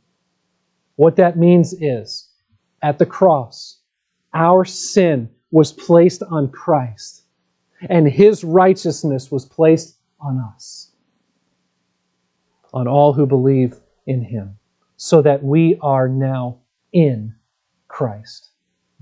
What 0.96 1.16
that 1.16 1.36
means 1.36 1.74
is, 1.74 2.28
at 2.82 2.98
the 2.98 3.06
cross, 3.06 3.80
our 4.32 4.64
sin 4.64 5.28
was 5.50 5.72
placed 5.72 6.22
on 6.22 6.50
Christ, 6.50 7.24
and 7.90 8.08
his 8.08 8.44
righteousness 8.44 9.30
was 9.30 9.44
placed 9.44 9.98
on 10.20 10.38
us 10.38 10.87
on 12.78 12.86
all 12.86 13.12
who 13.12 13.26
believe 13.26 13.74
in 14.06 14.22
him, 14.22 14.56
so 14.96 15.20
that 15.20 15.42
we 15.42 15.76
are 15.82 16.08
now 16.08 16.58
in 16.92 17.34
Christ 17.88 18.50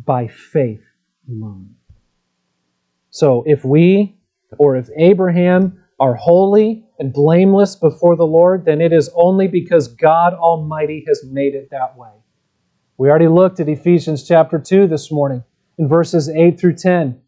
by 0.05 0.27
faith 0.27 0.83
alone. 1.29 1.75
So 3.11 3.45
if 3.47 3.65
we 3.65 4.17
or 4.59 4.77
if 4.77 4.89
Abraham 4.97 5.83
are 6.01 6.15
holy 6.15 6.87
and 6.99 7.13
blameless 7.13 7.77
before 7.77 8.17
the 8.17 8.27
Lord, 8.27 8.65
then 8.65 8.81
it 8.81 8.93
is 8.93 9.11
only 9.15 9.47
because 9.49 9.89
God 9.89 10.33
Almighty 10.35 11.05
has 11.07 11.25
made 11.31 11.55
it 11.55 11.69
that 11.71 11.97
way. 11.97 12.13
We 12.97 13.11
already 13.11 13.29
looked 13.29 13.61
at 13.61 13.69
Ephesians 13.69 14.27
chapter 14.27 14.59
2 14.59 14.87
this 14.87 15.13
morning 15.13 15.45
in 15.79 15.89
verses 15.89 16.29
8 16.29 16.59
through 16.59 16.77
10 16.77 17.21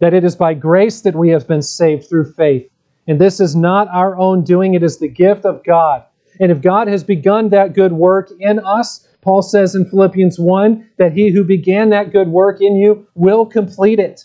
that 0.00 0.14
it 0.14 0.24
is 0.24 0.36
by 0.36 0.54
grace 0.54 1.00
that 1.02 1.16
we 1.16 1.30
have 1.30 1.46
been 1.46 1.62
saved 1.62 2.08
through 2.08 2.32
faith 2.32 2.68
and 3.08 3.20
this 3.20 3.40
is 3.40 3.56
not 3.56 3.88
our 3.88 4.16
own 4.16 4.44
doing, 4.44 4.74
it 4.74 4.82
is 4.82 4.98
the 4.98 5.08
gift 5.08 5.44
of 5.44 5.64
God. 5.64 6.04
And 6.38 6.52
if 6.52 6.60
God 6.60 6.86
has 6.86 7.02
begun 7.02 7.48
that 7.48 7.72
good 7.72 7.92
work 7.92 8.30
in 8.38 8.60
us, 8.60 9.08
Paul 9.22 9.42
says 9.42 9.74
in 9.74 9.88
Philippians 9.90 10.38
1 10.38 10.90
that 10.98 11.12
he 11.12 11.30
who 11.30 11.42
began 11.42 11.90
that 11.90 12.12
good 12.12 12.28
work 12.28 12.60
in 12.60 12.76
you 12.76 13.08
will 13.14 13.44
complete 13.44 13.98
it, 13.98 14.24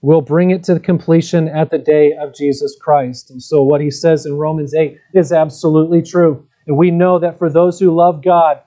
will 0.00 0.22
bring 0.22 0.50
it 0.50 0.64
to 0.64 0.80
completion 0.80 1.46
at 1.48 1.70
the 1.70 1.78
day 1.78 2.12
of 2.14 2.34
Jesus 2.34 2.76
Christ. 2.80 3.30
And 3.30 3.42
so 3.42 3.62
what 3.62 3.80
he 3.80 3.90
says 3.90 4.26
in 4.26 4.36
Romans 4.36 4.74
8 4.74 4.98
is 5.14 5.30
absolutely 5.30 6.02
true. 6.02 6.46
And 6.66 6.76
we 6.76 6.90
know 6.90 7.18
that 7.18 7.38
for 7.38 7.48
those 7.48 7.78
who 7.78 7.94
love 7.94 8.24
God, 8.24 8.60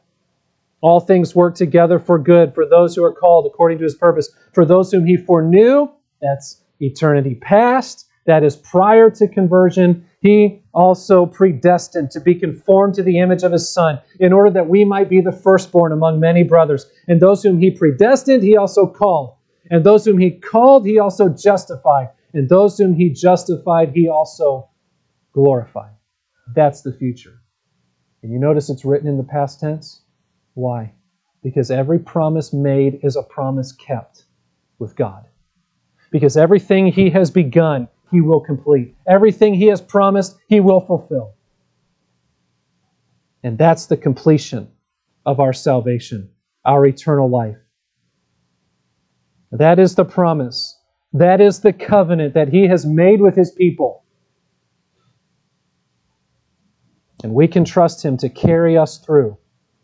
all 0.81 0.99
things 0.99 1.35
work 1.35 1.55
together 1.55 1.99
for 1.99 2.17
good 2.17 2.55
for 2.55 2.65
those 2.65 2.95
who 2.95 3.03
are 3.03 3.13
called 3.13 3.45
according 3.45 3.79
to 3.79 3.83
his 3.83 3.95
purpose. 3.95 4.29
For 4.53 4.63
those 4.63 4.91
whom 4.91 5.05
he 5.05 5.17
foreknew, 5.17 5.89
that's 6.21 6.61
eternity 6.79 7.35
past, 7.35 8.08
that 8.29 8.43
is 8.43 8.55
prior 8.55 9.09
to 9.09 9.27
conversion, 9.27 10.05
he 10.21 10.61
also 10.71 11.25
predestined 11.25 12.11
to 12.11 12.19
be 12.19 12.35
conformed 12.35 12.93
to 12.93 13.01
the 13.01 13.17
image 13.17 13.41
of 13.41 13.51
his 13.51 13.67
Son, 13.73 13.99
in 14.19 14.33
order 14.33 14.51
that 14.51 14.69
we 14.69 14.85
might 14.85 15.09
be 15.09 15.19
the 15.19 15.31
firstborn 15.31 15.91
among 15.91 16.19
many 16.19 16.43
brothers. 16.43 16.85
And 17.07 17.19
those 17.19 17.41
whom 17.41 17.59
he 17.59 17.71
predestined, 17.71 18.43
he 18.43 18.55
also 18.55 18.85
called. 18.85 19.35
And 19.71 19.83
those 19.83 20.05
whom 20.05 20.19
he 20.19 20.29
called, 20.29 20.85
he 20.85 20.99
also 20.99 21.27
justified. 21.29 22.09
And 22.33 22.47
those 22.47 22.77
whom 22.77 22.93
he 22.93 23.09
justified, 23.09 23.93
he 23.95 24.07
also 24.07 24.69
glorified. 25.33 25.95
That's 26.55 26.83
the 26.83 26.93
future. 26.93 27.41
And 28.21 28.31
you 28.31 28.39
notice 28.39 28.69
it's 28.69 28.85
written 28.85 29.07
in 29.07 29.17
the 29.17 29.23
past 29.23 29.59
tense? 29.59 30.03
Why? 30.53 30.93
Because 31.41 31.71
every 31.71 31.97
promise 31.97 32.53
made 32.53 32.99
is 33.01 33.15
a 33.15 33.23
promise 33.23 33.71
kept 33.71 34.25
with 34.77 34.95
God. 34.95 35.25
Because 36.11 36.37
everything 36.37 36.87
he 36.87 37.09
has 37.11 37.31
begun, 37.31 37.87
he 38.11 38.21
will 38.21 38.39
complete. 38.39 38.95
Everything 39.07 39.53
He 39.53 39.67
has 39.67 39.81
promised, 39.81 40.37
He 40.47 40.59
will 40.59 40.81
fulfill. 40.81 41.35
And 43.43 43.57
that's 43.57 43.85
the 43.85 43.97
completion 43.97 44.69
of 45.25 45.39
our 45.39 45.53
salvation, 45.53 46.29
our 46.65 46.85
eternal 46.85 47.29
life. 47.29 47.57
That 49.51 49.79
is 49.79 49.95
the 49.95 50.05
promise. 50.05 50.77
That 51.13 51.41
is 51.41 51.61
the 51.61 51.73
covenant 51.73 52.33
that 52.33 52.49
He 52.49 52.67
has 52.67 52.85
made 52.85 53.21
with 53.21 53.35
His 53.35 53.51
people. 53.51 54.03
And 57.23 57.33
we 57.33 57.47
can 57.47 57.65
trust 57.65 58.03
Him 58.03 58.17
to 58.17 58.29
carry 58.29 58.77
us 58.77 58.97
through 58.97 59.37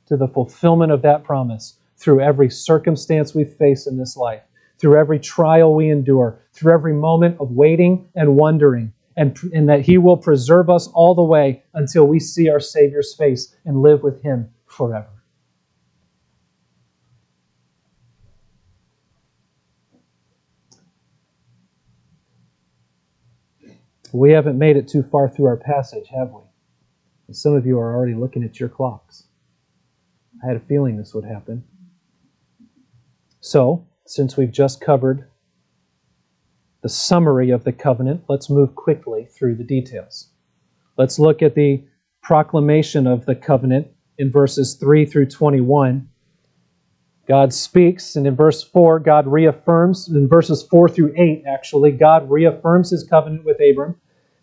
to 0.08 0.18
the 0.18 0.28
fulfillment 0.28 0.92
of 0.92 1.02
that 1.04 1.24
promise 1.24 1.80
through 1.98 2.22
every 2.22 2.50
circumstance 2.50 3.34
we 3.34 3.44
face 3.44 3.88
in 3.88 3.98
this 3.98 4.18
life 4.18 4.42
through 4.78 4.98
every 4.98 5.20
trial 5.20 5.74
we 5.74 5.90
endure, 5.90 6.42
through 6.54 6.74
every 6.74 6.94
moment 6.94 7.38
of 7.40 7.52
waiting 7.52 8.10
and 8.16 8.36
wondering, 8.36 8.94
and, 9.18 9.38
and 9.54 9.70
that 9.70 9.82
He 9.82 9.98
will 9.98 10.18
preserve 10.18 10.70
us 10.70 10.88
all 10.94 11.16
the 11.16 11.24
way 11.24 11.64
until 11.74 12.06
we 12.06 12.20
see 12.20 12.50
our 12.50 12.60
Savior's 12.60 13.16
face 13.16 13.56
and 13.66 13.82
live 13.82 14.04
with 14.04 14.22
Him 14.22 14.50
forever. 14.66 15.08
We 24.12 24.32
haven't 24.32 24.58
made 24.58 24.78
it 24.78 24.88
too 24.88 25.04
far 25.04 25.28
through 25.28 25.48
our 25.48 25.58
passage, 25.58 26.08
have 26.08 26.32
we? 26.32 26.42
Some 27.34 27.54
of 27.54 27.66
you 27.66 27.78
are 27.80 27.94
already 27.94 28.14
looking 28.14 28.44
at 28.44 28.60
your 28.60 28.70
clocks. 28.70 29.28
I 30.42 30.48
had 30.48 30.56
a 30.56 30.62
feeling 30.62 30.96
this 30.96 31.14
would 31.14 31.26
happen. 31.26 31.66
So, 33.42 33.86
since 34.06 34.38
we've 34.38 34.52
just 34.52 34.82
covered 34.82 35.28
the 36.82 36.90
summary 36.90 37.50
of 37.50 37.64
the 37.64 37.72
covenant, 37.72 38.24
let's 38.30 38.50
move 38.50 38.76
quickly 38.76 39.26
through 39.26 39.56
the 39.56 39.64
details. 39.64 40.30
Let's 40.98 41.18
look 41.18 41.42
at 41.42 41.56
the 41.56 41.84
proclamation 42.22 43.08
of 43.08 43.26
the 43.26 43.36
covenant 43.36 43.88
in 44.18 44.32
verses 44.32 44.76
3 44.76 45.06
through 45.06 45.28
21. 45.28 46.08
God 47.28 47.54
speaks, 47.54 48.16
and 48.16 48.28
in 48.28 48.36
verse 48.36 48.64
4, 48.64 49.00
God 49.00 49.26
reaffirms, 49.26 50.08
in 50.08 50.28
verses 50.28 50.62
4 50.62 50.90
through 50.90 51.14
8, 51.18 51.44
actually, 51.48 51.92
God 51.92 52.30
reaffirms 52.30 52.92
his 52.92 53.04
covenant 53.04 53.46
with 53.46 53.58
Abram. 53.60 53.96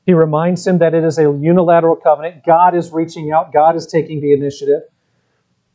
He 0.05 0.13
reminds 0.13 0.67
him 0.67 0.79
that 0.79 0.95
it 0.95 1.05
is 1.05 1.17
a 1.17 1.23
unilateral 1.23 1.95
covenant. 1.95 2.45
God 2.45 2.75
is 2.75 2.91
reaching 2.91 3.31
out, 3.31 3.53
God 3.53 3.77
is 3.77 3.87
taking 3.87 4.21
the 4.21 4.33
initiative. 4.33 4.83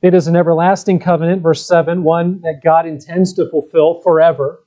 It 0.02 0.14
is 0.14 0.28
an 0.28 0.36
everlasting 0.36 1.00
covenant, 1.00 1.42
verse 1.42 1.66
7, 1.66 2.04
one 2.04 2.40
that 2.42 2.62
God 2.64 2.86
intends 2.86 3.34
to 3.34 3.50
fulfill 3.50 4.00
forever. 4.02 4.64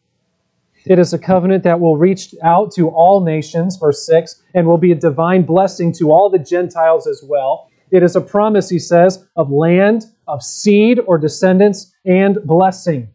It 0.86 0.98
is 0.98 1.12
a 1.12 1.18
covenant 1.18 1.62
that 1.64 1.78
will 1.78 1.96
reach 1.96 2.34
out 2.42 2.72
to 2.72 2.88
all 2.88 3.22
nations, 3.22 3.76
verse 3.76 4.04
6, 4.06 4.42
and 4.54 4.66
will 4.66 4.78
be 4.78 4.90
a 4.90 4.96
divine 4.96 5.42
blessing 5.42 5.92
to 5.94 6.10
all 6.10 6.30
the 6.30 6.38
Gentiles 6.38 7.06
as 7.06 7.22
well. 7.22 7.70
It 7.92 8.02
is 8.02 8.16
a 8.16 8.20
promise, 8.20 8.68
he 8.68 8.78
says, 8.78 9.24
of 9.36 9.50
land, 9.50 10.06
of 10.26 10.42
seed 10.42 10.98
or 11.06 11.18
descendants 11.18 11.94
and 12.04 12.38
blessing. 12.44 13.08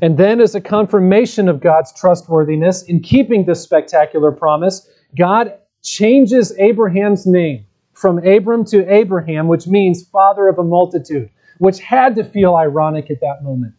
And 0.00 0.16
then, 0.16 0.40
as 0.40 0.54
a 0.54 0.60
confirmation 0.60 1.48
of 1.48 1.60
God's 1.60 1.92
trustworthiness 1.92 2.84
in 2.84 3.00
keeping 3.00 3.44
this 3.44 3.62
spectacular 3.62 4.32
promise, 4.32 4.88
God 5.16 5.54
changes 5.82 6.56
Abraham's 6.58 7.26
name 7.26 7.66
from 7.98 8.24
Abram 8.24 8.64
to 8.66 8.88
Abraham, 8.92 9.48
which 9.48 9.66
means 9.66 10.08
father 10.08 10.46
of 10.46 10.58
a 10.58 10.62
multitude, 10.62 11.30
which 11.58 11.80
had 11.80 12.14
to 12.14 12.24
feel 12.24 12.54
ironic 12.54 13.10
at 13.10 13.20
that 13.20 13.42
moment. 13.42 13.74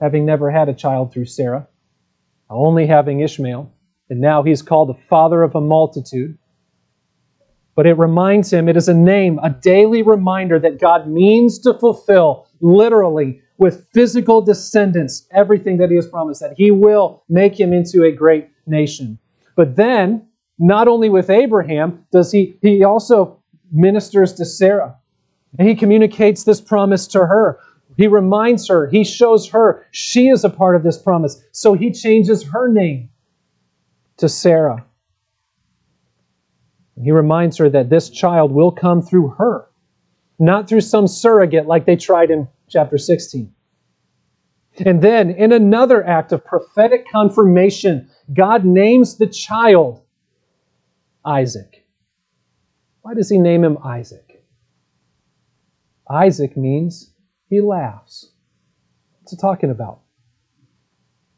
Having 0.00 0.26
never 0.26 0.50
had 0.50 0.68
a 0.68 0.74
child 0.74 1.12
through 1.12 1.24
Sarah, 1.24 1.66
only 2.48 2.86
having 2.86 3.20
Ishmael, 3.20 3.72
and 4.10 4.20
now 4.20 4.44
he's 4.44 4.62
called 4.62 4.90
the 4.90 5.02
father 5.08 5.42
of 5.42 5.56
a 5.56 5.60
multitude. 5.60 6.38
But 7.74 7.86
it 7.86 7.98
reminds 7.98 8.52
him, 8.52 8.68
it 8.68 8.76
is 8.76 8.88
a 8.88 8.94
name, 8.94 9.40
a 9.42 9.50
daily 9.50 10.02
reminder 10.02 10.60
that 10.60 10.80
God 10.80 11.08
means 11.08 11.58
to 11.60 11.74
fulfill, 11.74 12.46
literally, 12.60 13.42
with 13.58 13.88
physical 13.92 14.40
descendants, 14.40 15.26
everything 15.32 15.78
that 15.78 15.90
he 15.90 15.96
has 15.96 16.06
promised, 16.06 16.40
that 16.42 16.54
he 16.56 16.70
will 16.70 17.24
make 17.28 17.58
him 17.58 17.72
into 17.72 18.04
a 18.04 18.12
great 18.12 18.48
nation. 18.66 19.18
But 19.56 19.74
then, 19.74 20.25
not 20.58 20.88
only 20.88 21.08
with 21.08 21.30
Abraham, 21.30 22.04
does 22.12 22.32
he, 22.32 22.58
he 22.62 22.82
also 22.84 23.42
ministers 23.70 24.32
to 24.34 24.44
Sarah. 24.44 24.96
And 25.58 25.68
he 25.68 25.74
communicates 25.74 26.44
this 26.44 26.60
promise 26.60 27.06
to 27.08 27.26
her. 27.26 27.58
He 27.96 28.06
reminds 28.06 28.68
her, 28.68 28.88
he 28.88 29.04
shows 29.04 29.48
her 29.48 29.86
she 29.90 30.28
is 30.28 30.44
a 30.44 30.50
part 30.50 30.76
of 30.76 30.82
this 30.82 30.98
promise. 30.98 31.42
So 31.52 31.74
he 31.74 31.90
changes 31.90 32.42
her 32.44 32.68
name 32.68 33.08
to 34.18 34.28
Sarah. 34.28 34.84
He 37.02 37.10
reminds 37.10 37.58
her 37.58 37.68
that 37.70 37.90
this 37.90 38.08
child 38.08 38.52
will 38.52 38.70
come 38.70 39.02
through 39.02 39.28
her, 39.38 39.66
not 40.38 40.68
through 40.68 40.80
some 40.80 41.06
surrogate 41.06 41.66
like 41.66 41.84
they 41.84 41.96
tried 41.96 42.30
in 42.30 42.48
chapter 42.68 42.96
16. 42.96 43.52
And 44.84 45.00
then, 45.00 45.30
in 45.30 45.52
another 45.52 46.06
act 46.06 46.32
of 46.32 46.44
prophetic 46.44 47.10
confirmation, 47.10 48.10
God 48.34 48.64
names 48.64 49.16
the 49.16 49.26
child 49.26 50.02
Isaac. 51.26 51.84
Why 53.02 53.14
does 53.14 53.28
he 53.28 53.38
name 53.38 53.64
him 53.64 53.78
Isaac? 53.84 54.44
Isaac 56.08 56.56
means 56.56 57.12
he 57.48 57.60
laughs. 57.60 58.30
What's 59.20 59.32
it 59.32 59.40
talking 59.40 59.70
about? 59.70 60.00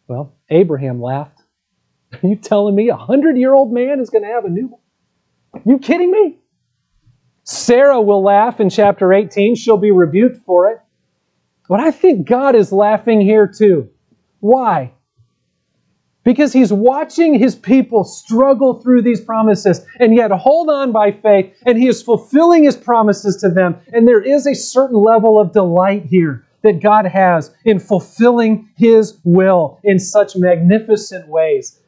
Well, 0.07 0.35
Abraham 0.51 1.01
laughed. 1.01 1.41
Are 2.13 2.21
you 2.29 2.37
telling 2.37 2.75
me 2.75 2.91
a 2.91 2.97
hundred 2.97 3.37
year 3.37 3.55
old 3.55 3.73
man 3.73 4.01
is 4.01 4.11
going 4.11 4.25
to 4.25 4.31
have 4.31 4.45
a 4.45 4.51
newborn? 4.51 4.83
You 5.65 5.79
kidding 5.79 6.11
me? 6.11 6.39
Sarah 7.45 8.01
will 8.01 8.23
laugh 8.23 8.61
in 8.61 8.69
chapter 8.69 9.13
18. 9.13 9.57
She'll 9.57 9.79
be 9.79 9.91
rebuked 9.91 10.45
for 10.45 10.71
it. 10.71 10.81
But 11.67 11.81
I 11.81 11.91
think 11.91 12.29
God 12.29 12.55
is 12.55 12.73
laughing 12.73 13.21
here 13.21 13.47
too. 13.47 13.89
Why? 14.41 14.93
Because 16.29 16.53
he's 16.53 16.75
watching 16.75 17.39
his 17.39 17.57
people 17.57 18.05
struggle 18.05 18.83
through 18.83 19.01
these 19.01 19.19
promises 19.19 19.81
and 19.99 20.15
yet 20.15 20.31
hold 20.31 20.69
on 20.69 20.93
by 20.93 21.11
faith, 21.11 21.57
and 21.65 21.79
he 21.79 21.89
is 21.89 22.03
fulfilling 22.03 22.65
his 22.65 22.77
promises 22.77 23.39
to 23.39 23.49
them. 23.49 23.77
And 23.95 24.07
there 24.07 24.21
is 24.21 24.47
a 24.47 24.55
certain 24.55 24.99
level 24.99 25.41
of 25.41 25.55
delight 25.55 26.05
here 26.05 26.45
that 26.61 26.83
God 26.83 27.07
has 27.07 27.51
in 27.65 27.79
fulfilling 27.79 28.69
his 28.77 29.19
will 29.25 29.81
in 29.83 29.99
such 29.99 30.37
magnificent 30.37 31.29
ways. 31.29 31.81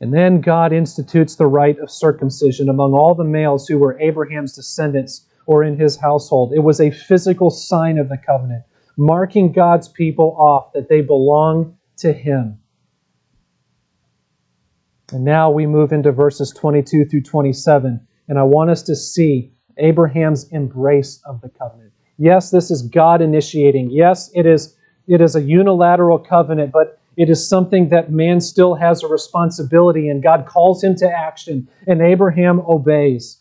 And 0.00 0.12
then 0.12 0.40
God 0.40 0.72
institutes 0.72 1.36
the 1.36 1.46
rite 1.46 1.78
of 1.78 1.92
circumcision 1.92 2.68
among 2.68 2.92
all 2.92 3.14
the 3.14 3.22
males 3.22 3.68
who 3.68 3.78
were 3.78 4.00
Abraham's 4.00 4.52
descendants 4.52 5.26
or 5.46 5.62
in 5.62 5.78
his 5.78 5.96
household. 5.96 6.52
It 6.52 6.64
was 6.64 6.80
a 6.80 6.90
physical 6.90 7.50
sign 7.50 7.98
of 7.98 8.08
the 8.08 8.18
covenant, 8.18 8.64
marking 8.98 9.52
God's 9.52 9.88
people 9.88 10.36
off 10.38 10.72
that 10.74 10.88
they 10.88 11.00
belong 11.00 11.78
to 11.98 12.12
him. 12.12 12.58
And 15.12 15.24
now 15.24 15.50
we 15.50 15.66
move 15.66 15.92
into 15.92 16.12
verses 16.12 16.50
22 16.50 17.06
through 17.06 17.22
27, 17.22 18.06
and 18.28 18.38
I 18.38 18.42
want 18.42 18.68
us 18.68 18.82
to 18.82 18.96
see 18.96 19.52
Abraham's 19.78 20.48
embrace 20.50 21.22
of 21.24 21.40
the 21.40 21.48
covenant. 21.48 21.92
Yes, 22.18 22.50
this 22.50 22.70
is 22.70 22.82
God 22.82 23.22
initiating. 23.22 23.90
Yes, 23.90 24.30
it 24.34 24.44
is 24.44 24.74
it 25.06 25.22
is 25.22 25.34
a 25.34 25.40
unilateral 25.40 26.18
covenant, 26.18 26.72
but 26.72 27.00
it 27.16 27.30
is 27.30 27.48
something 27.48 27.88
that 27.88 28.12
man 28.12 28.40
still 28.40 28.74
has 28.74 29.02
a 29.02 29.08
responsibility, 29.08 30.08
and 30.08 30.22
God 30.22 30.44
calls 30.44 30.84
him 30.84 30.94
to 30.96 31.08
action, 31.08 31.66
and 31.86 32.02
Abraham 32.02 32.60
obeys. 32.68 33.38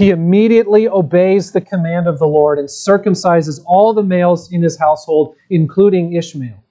He 0.00 0.08
immediately 0.08 0.88
obeys 0.88 1.52
the 1.52 1.60
command 1.60 2.06
of 2.06 2.18
the 2.18 2.26
Lord 2.26 2.58
and 2.58 2.66
circumcises 2.66 3.62
all 3.66 3.92
the 3.92 4.02
males 4.02 4.50
in 4.50 4.62
his 4.62 4.78
household, 4.78 5.36
including 5.50 6.14
Ishmael. 6.14 6.64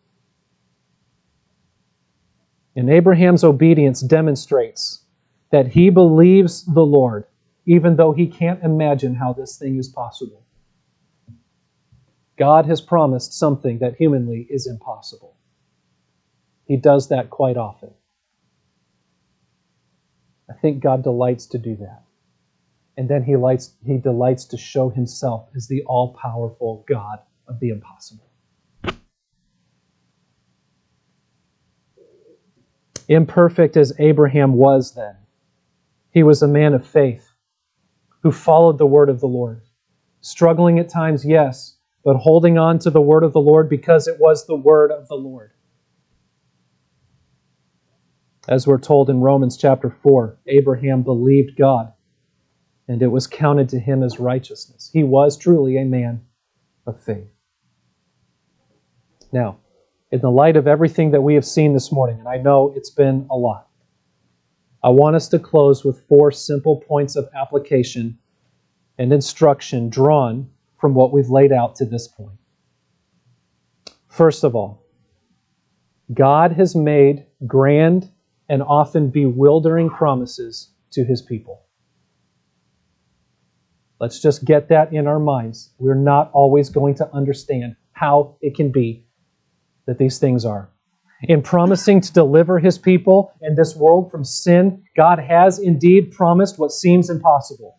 And 2.76 2.90
Abraham's 2.90 3.44
obedience 3.44 4.02
demonstrates 4.02 5.04
that 5.52 5.68
he 5.68 5.92
believes 5.92 6.66
the 6.66 6.84
Lord, 6.84 7.26
even 7.68 7.98
though 7.98 8.14
he 8.14 8.26
can't 8.26 8.64
imagine 8.64 9.14
how 9.14 9.34
this 9.34 9.60
thing 9.60 9.78
is 9.78 9.90
possible. 9.90 10.44
God 12.36 12.66
has 12.66 12.82
promised 12.82 13.34
something 13.34 13.78
that 13.78 13.94
humanly 13.94 14.48
is 14.50 14.66
impossible. 14.66 15.36
He 16.66 16.78
does 16.78 17.10
that 17.10 17.30
quite 17.30 17.58
often. 17.58 17.92
I 20.50 20.54
think 20.54 20.82
God 20.82 21.04
delights 21.04 21.46
to 21.46 21.60
do 21.60 21.76
that. 21.76 22.06
And 23.00 23.08
then 23.08 23.24
he, 23.24 23.38
lights, 23.38 23.76
he 23.86 23.98
delights 23.98 24.44
to 24.48 24.58
show 24.58 24.90
himself 24.90 25.48
as 25.56 25.70
the 25.70 25.84
all 25.84 26.18
powerful 26.22 26.84
God 26.86 27.20
of 27.48 27.62
the 27.62 27.70
impossible. 27.70 28.30
Imperfect 33.08 33.78
as 33.78 33.94
Abraham 34.00 34.52
was 34.52 34.96
then, 34.96 35.16
he 36.12 36.24
was 36.24 36.42
a 36.42 36.48
man 36.50 36.74
of 36.74 36.86
faith 36.86 37.32
who 38.22 38.34
followed 38.34 38.78
the 38.78 38.86
word 38.86 39.08
of 39.08 39.22
the 39.22 39.28
Lord. 39.30 39.62
Struggling 40.20 40.78
at 40.78 40.90
times, 40.90 41.24
yes, 41.24 41.78
but 42.04 42.18
holding 42.18 42.58
on 42.58 42.80
to 42.80 42.90
the 42.90 43.00
word 43.00 43.24
of 43.24 43.32
the 43.32 43.40
Lord 43.40 43.70
because 43.70 44.10
it 44.10 44.20
was 44.20 44.46
the 44.46 44.58
word 44.58 44.92
of 44.92 45.08
the 45.08 45.16
Lord. 45.16 45.52
As 48.50 48.68
we're 48.68 48.78
told 48.78 49.10
in 49.10 49.22
Romans 49.22 49.56
chapter 49.56 49.90
4, 49.90 50.40
Abraham 50.48 51.04
believed 51.04 51.56
God, 51.58 51.94
and 52.90 53.04
it 53.04 53.08
was 53.08 53.28
counted 53.28 53.70
to 53.70 53.80
him 53.80 54.02
as 54.02 54.20
righteousness. 54.20 54.90
He 54.92 55.04
was 55.04 55.38
truly 55.38 55.78
a 55.78 55.86
man 55.86 56.26
of 56.88 57.00
faith. 57.00 57.30
Now, 59.32 59.60
in 60.12 60.22
the 60.22 60.32
light 60.32 60.58
of 60.58 60.68
everything 60.68 61.12
that 61.12 61.22
we 61.22 61.36
have 61.36 61.46
seen 61.46 61.74
this 61.74 61.92
morning, 61.92 62.18
and 62.18 62.28
I 62.28 62.38
know 62.38 62.74
it's 62.76 62.90
been 62.90 63.28
a 63.30 63.38
lot, 63.38 63.70
I 64.84 64.90
want 64.90 65.16
us 65.16 65.28
to 65.30 65.40
close 65.40 65.86
with 65.86 66.02
four 66.08 66.32
simple 66.32 66.78
points 66.78 67.16
of 67.16 67.30
application 67.36 68.18
and 68.98 69.14
instruction 69.14 69.90
drawn 69.90 70.50
from 70.80 70.96
what 70.96 71.14
we've 71.14 71.30
laid 71.30 71.52
out 71.52 71.76
to 71.76 71.86
this 71.86 72.08
point. 72.08 72.40
First 74.08 74.44
of 74.44 74.56
all, 74.56 74.84
God 76.12 76.54
has 76.54 76.76
made 76.76 77.28
grand 77.46 78.10
and 78.48 78.64
often 78.64 79.12
bewildering 79.12 79.92
promises 79.92 80.70
to 80.92 81.04
his 81.04 81.22
people. 81.22 81.66
Let's 84.00 84.20
just 84.20 84.46
get 84.46 84.70
that 84.70 84.94
in 84.94 85.08
our 85.08 85.20
minds. 85.20 85.74
We're 85.78 85.94
not 85.96 86.32
always 86.34 86.70
going 86.70 86.96
to 86.96 87.14
understand 87.14 87.76
how 87.92 88.38
it 88.42 88.56
can 88.56 88.72
be 88.72 89.06
that 89.86 89.98
these 89.98 90.20
things 90.20 90.46
are. 90.46 90.70
In 91.24 91.42
promising 91.42 92.00
to 92.00 92.14
deliver 92.14 92.60
his 92.60 92.78
people 92.78 93.34
and 93.42 93.58
this 93.58 93.76
world 93.76 94.10
from 94.10 94.24
sin, 94.24 94.84
God 94.96 95.20
has 95.20 95.60
indeed 95.60 96.12
promised 96.12 96.58
what 96.58 96.72
seems 96.72 97.10
impossible. 97.10 97.78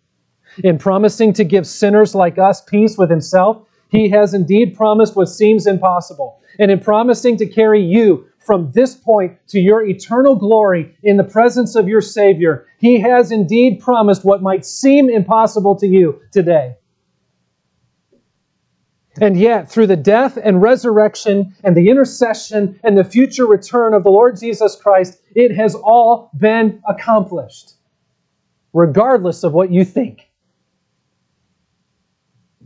In 0.62 0.76
promising 0.76 1.32
to 1.34 1.44
give 1.44 1.66
sinners 1.66 2.14
like 2.14 2.36
us 2.36 2.60
peace 2.60 2.98
with 2.98 3.08
himself, 3.08 3.66
he 3.88 4.10
has 4.10 4.34
indeed 4.34 4.74
promised 4.74 5.16
what 5.16 5.28
seems 5.28 5.66
impossible. 5.66 6.40
And 6.58 6.70
in 6.70 6.80
promising 6.80 7.38
to 7.38 7.46
carry 7.46 7.82
you 7.82 8.26
from 8.50 8.72
this 8.72 8.96
point 8.96 9.38
to 9.46 9.60
your 9.60 9.80
eternal 9.80 10.34
glory 10.34 10.96
in 11.04 11.16
the 11.16 11.22
presence 11.22 11.76
of 11.76 11.86
your 11.86 12.00
Savior, 12.00 12.66
He 12.78 12.98
has 12.98 13.30
indeed 13.30 13.78
promised 13.78 14.24
what 14.24 14.42
might 14.42 14.66
seem 14.66 15.08
impossible 15.08 15.76
to 15.76 15.86
you 15.86 16.20
today. 16.32 16.74
And 19.20 19.38
yet, 19.38 19.70
through 19.70 19.86
the 19.86 19.94
death 19.94 20.36
and 20.36 20.60
resurrection 20.60 21.54
and 21.62 21.76
the 21.76 21.90
intercession 21.90 22.80
and 22.82 22.98
the 22.98 23.04
future 23.04 23.46
return 23.46 23.94
of 23.94 24.02
the 24.02 24.10
Lord 24.10 24.36
Jesus 24.40 24.74
Christ, 24.74 25.20
it 25.36 25.54
has 25.54 25.76
all 25.76 26.32
been 26.36 26.82
accomplished, 26.88 27.74
regardless 28.72 29.44
of 29.44 29.52
what 29.52 29.70
you 29.70 29.84
think. 29.84 30.28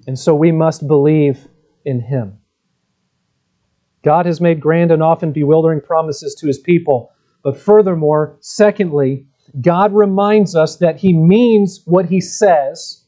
And 0.07 0.19
so 0.19 0.35
we 0.35 0.51
must 0.51 0.89
believe 0.89 1.47
in 1.85 2.01
Him. 2.01 2.39
God 4.05 4.27
has 4.27 4.41
made 4.41 4.61
grand 4.61 4.91
and 4.91 5.03
often 5.03 5.33
bewildering 5.33 5.81
promises 5.81 6.35
to 6.37 6.47
his 6.47 6.59
people. 6.59 7.11
But 7.43 7.59
furthermore, 7.59 8.37
secondly, 8.41 9.27
God 9.61 9.95
reminds 9.95 10.57
us 10.57 10.77
that 10.77 10.99
He 10.99 11.13
means 11.13 11.83
what 11.85 12.07
He 12.07 12.21
says 12.21 13.05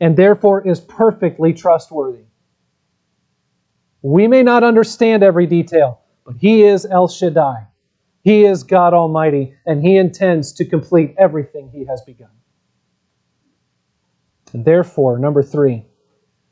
and 0.00 0.16
therefore 0.16 0.66
is 0.66 0.80
perfectly 0.80 1.52
trustworthy. 1.52 2.24
We 4.02 4.26
may 4.26 4.42
not 4.42 4.64
understand 4.64 5.22
every 5.22 5.46
detail, 5.46 6.00
but 6.24 6.36
He 6.36 6.62
is 6.62 6.86
El 6.86 7.08
Shaddai. 7.08 7.66
He 8.22 8.44
is 8.44 8.62
God 8.62 8.94
Almighty, 8.94 9.54
and 9.66 9.82
He 9.82 9.96
intends 9.96 10.52
to 10.54 10.64
complete 10.64 11.14
everything 11.18 11.70
He 11.70 11.84
has 11.86 12.00
begun. 12.02 12.30
And 14.52 14.64
therefore, 14.64 15.18
number 15.18 15.42
three, 15.42 15.84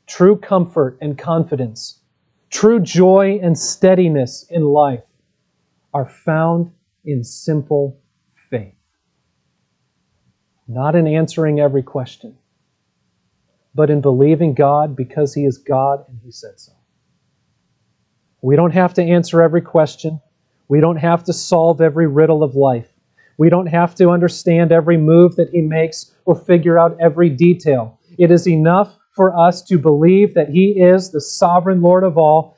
true 0.07 0.37
comfort 0.37 0.97
and 1.01 1.17
confidence, 1.17 1.98
true 2.49 2.79
joy 2.79 3.39
and 3.41 3.57
steadiness 3.57 4.45
in 4.49 4.63
life 4.63 5.03
are 5.93 6.07
found 6.07 6.71
in 7.05 7.23
simple 7.23 7.99
faith. 8.49 8.75
Not 10.67 10.95
in 10.95 11.07
answering 11.07 11.59
every 11.59 11.83
question, 11.83 12.37
but 13.73 13.89
in 13.89 14.01
believing 14.01 14.53
God 14.53 14.95
because 14.95 15.33
He 15.33 15.45
is 15.45 15.57
God 15.57 16.05
and 16.07 16.19
He 16.23 16.31
said 16.31 16.59
so. 16.59 16.73
We 18.41 18.55
don't 18.55 18.73
have 18.73 18.93
to 18.95 19.03
answer 19.03 19.41
every 19.41 19.61
question. 19.61 20.21
We 20.67 20.79
don't 20.79 20.97
have 20.97 21.23
to 21.25 21.33
solve 21.33 21.81
every 21.81 22.07
riddle 22.07 22.43
of 22.43 22.55
life. 22.55 22.87
We 23.37 23.49
don't 23.49 23.67
have 23.67 23.95
to 23.95 24.09
understand 24.09 24.71
every 24.71 24.97
move 24.97 25.35
that 25.37 25.49
He 25.49 25.61
makes 25.61 26.13
or 26.25 26.35
figure 26.35 26.77
out 26.77 26.97
every 26.99 27.29
detail. 27.29 27.99
It 28.17 28.31
is 28.31 28.47
enough 28.47 28.98
for 29.19 29.37
us 29.37 29.61
to 29.61 29.77
believe 29.77 30.33
that 30.35 30.47
He 30.47 30.79
is 30.79 31.11
the 31.11 31.19
sovereign 31.19 31.81
Lord 31.81 32.05
of 32.05 32.17
all 32.17 32.55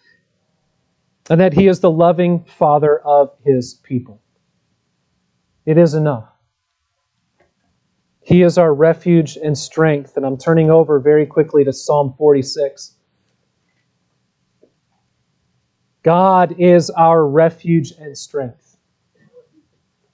and 1.28 1.42
that 1.42 1.54
He 1.54 1.68
is 1.68 1.80
the 1.80 1.90
loving 1.90 2.44
Father 2.44 3.00
of 3.00 3.32
His 3.44 3.74
people. 3.82 4.22
It 5.66 5.80
is 5.80 5.96
enough. 5.96 6.30
He 8.22 8.44
is 8.44 8.60
our 8.60 8.72
refuge 8.72 9.38
and 9.38 9.58
strength. 9.58 10.18
And 10.18 10.24
I'm 10.24 10.38
turning 10.38 10.70
over 10.70 11.00
very 11.00 11.26
quickly 11.26 11.64
to 11.64 11.74
Psalm 11.74 12.14
46. 12.16 12.96
God 16.04 16.54
is 16.60 16.92
our 16.92 17.28
refuge 17.28 17.92
and 18.00 18.16
strength, 18.16 18.78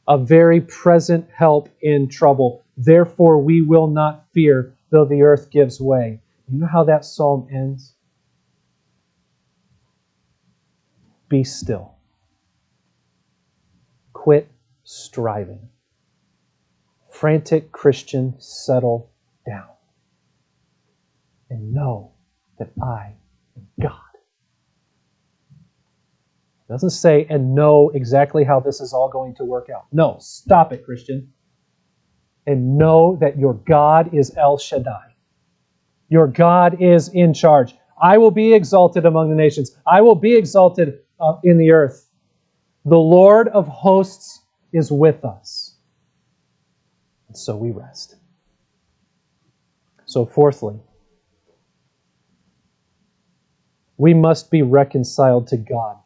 a 0.07 0.17
very 0.17 0.61
present 0.61 1.27
help 1.29 1.67
in 1.81 2.07
trouble. 2.07 2.63
Therefore, 2.77 3.37
we 3.37 3.61
will 3.61 3.87
not 3.87 4.23
fear, 4.31 4.73
though 4.91 5.03
the 5.03 5.23
earth 5.23 5.51
gives 5.51 5.81
way. 5.81 6.21
You 6.49 6.59
know 6.59 6.67
how 6.67 6.83
that 6.85 7.03
psalm 7.03 7.47
ends? 7.51 7.95
Be 11.29 11.43
still. 11.43 11.95
Quit 14.13 14.49
striving. 14.83 15.69
Frantic 17.09 17.71
Christian, 17.71 18.35
settle 18.39 19.11
down 19.45 19.67
and 21.49 21.73
know 21.73 22.11
that 22.59 22.69
I 22.81 23.13
am 23.55 23.67
God. 23.81 23.93
It 26.69 26.73
doesn't 26.73 26.91
say, 26.91 27.25
and 27.29 27.55
know 27.55 27.89
exactly 27.93 28.43
how 28.43 28.59
this 28.59 28.81
is 28.81 28.93
all 28.93 29.09
going 29.09 29.35
to 29.35 29.45
work 29.45 29.69
out. 29.73 29.85
No, 29.91 30.17
stop 30.19 30.73
it, 30.73 30.85
Christian. 30.85 31.31
And 32.45 32.77
know 32.77 33.17
that 33.19 33.37
your 33.39 33.53
God 33.53 34.13
is 34.13 34.35
El 34.37 34.57
Shaddai. 34.57 35.15
Your 36.09 36.27
God 36.27 36.81
is 36.81 37.09
in 37.09 37.33
charge. 37.33 37.75
I 38.01 38.17
will 38.17 38.31
be 38.31 38.53
exalted 38.53 39.05
among 39.05 39.29
the 39.29 39.35
nations, 39.35 39.75
I 39.85 40.01
will 40.01 40.15
be 40.15 40.35
exalted 40.35 40.99
uh, 41.19 41.35
in 41.43 41.57
the 41.57 41.71
earth. 41.71 42.09
The 42.85 42.97
Lord 42.97 43.49
of 43.49 43.67
hosts 43.67 44.43
is 44.71 44.91
with 44.91 45.25
us. 45.25 45.75
And 47.27 47.37
so 47.37 47.57
we 47.57 47.71
rest. 47.71 48.15
So, 50.05 50.25
fourthly, 50.25 50.79
we 53.97 54.13
must 54.13 54.49
be 54.49 54.61
reconciled 54.61 55.47
to 55.47 55.57
God 55.57 55.97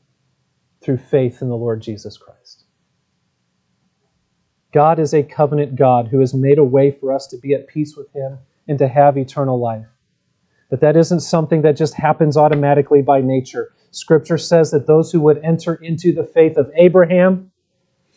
through 0.81 0.97
faith 0.97 1.41
in 1.41 1.49
the 1.49 1.57
Lord 1.57 1.81
Jesus 1.81 2.17
Christ. 2.17 2.65
God 4.73 4.99
is 4.99 5.13
a 5.13 5.21
covenant 5.21 5.75
God 5.75 6.07
who 6.07 6.19
has 6.19 6.33
made 6.33 6.57
a 6.57 6.63
way 6.63 6.91
for 6.91 7.13
us 7.13 7.27
to 7.27 7.37
be 7.37 7.53
at 7.53 7.67
peace 7.67 7.95
with 7.95 8.11
Him 8.13 8.39
and 8.67 8.79
to 8.79 8.87
have 8.87 9.17
eternal 9.17 9.59
life. 9.59 9.85
But 10.72 10.80
that 10.80 10.95
isn't 10.95 11.19
something 11.19 11.61
that 11.63 11.76
just 11.76 11.93
happens 11.93 12.38
automatically 12.38 13.01
by 13.01 13.19
nature. 13.22 13.74
Scripture 13.91 14.38
says 14.38 14.72
that 14.72 14.88
those 14.88 15.11
who 15.11 15.19
would 15.19 15.43
enter 15.43 15.76
into 15.76 16.13
the 16.13 16.24
faith 16.24 16.55
of 16.55 16.72
Abraham, 16.78 17.51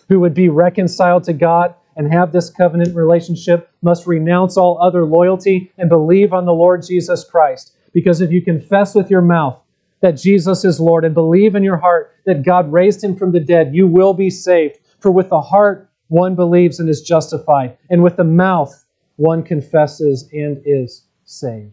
who 0.08 0.20
would 0.20 0.34
be 0.34 0.48
reconciled 0.48 1.24
to 1.24 1.32
God 1.32 1.74
and 1.96 2.12
have 2.12 2.30
this 2.30 2.50
covenant 2.50 2.94
relationship, 2.94 3.68
must 3.82 4.06
renounce 4.06 4.56
all 4.56 4.80
other 4.80 5.04
loyalty 5.04 5.72
and 5.78 5.88
believe 5.88 6.32
on 6.32 6.44
the 6.44 6.54
Lord 6.54 6.84
Jesus 6.86 7.24
Christ. 7.24 7.76
Because 7.92 8.20
if 8.20 8.30
you 8.30 8.40
confess 8.40 8.94
with 8.94 9.10
your 9.10 9.20
mouth 9.20 9.58
that 10.00 10.12
Jesus 10.12 10.64
is 10.64 10.78
Lord 10.78 11.04
and 11.04 11.14
believe 11.14 11.56
in 11.56 11.64
your 11.64 11.78
heart 11.78 12.12
that 12.24 12.44
God 12.44 12.70
raised 12.72 13.02
him 13.02 13.16
from 13.16 13.32
the 13.32 13.40
dead, 13.40 13.74
you 13.74 13.88
will 13.88 14.14
be 14.14 14.30
saved. 14.30 14.78
For 15.00 15.10
with 15.10 15.28
the 15.28 15.40
heart 15.40 15.90
one 16.06 16.36
believes 16.36 16.78
and 16.78 16.88
is 16.88 17.02
justified, 17.02 17.76
and 17.90 18.02
with 18.02 18.16
the 18.16 18.24
mouth 18.24 18.84
one 19.16 19.42
confesses 19.42 20.28
and 20.32 20.62
is 20.64 21.04
saved. 21.24 21.72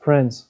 Friends, 0.00 0.48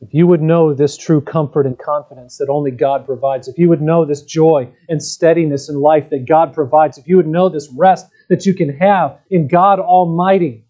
if 0.00 0.12
you 0.12 0.26
would 0.26 0.42
know 0.42 0.74
this 0.74 0.96
true 0.96 1.20
comfort 1.20 1.64
and 1.64 1.78
confidence 1.78 2.38
that 2.38 2.48
only 2.48 2.72
God 2.72 3.06
provides, 3.06 3.46
if 3.46 3.56
you 3.56 3.68
would 3.68 3.80
know 3.80 4.04
this 4.04 4.22
joy 4.22 4.68
and 4.88 5.02
steadiness 5.02 5.68
in 5.68 5.76
life 5.76 6.10
that 6.10 6.26
God 6.26 6.52
provides, 6.52 6.98
if 6.98 7.06
you 7.06 7.16
would 7.16 7.28
know 7.28 7.48
this 7.48 7.70
rest 7.76 8.06
that 8.28 8.44
you 8.44 8.52
can 8.52 8.76
have 8.78 9.18
in 9.30 9.46
God 9.46 9.78
Almighty, 9.78 10.64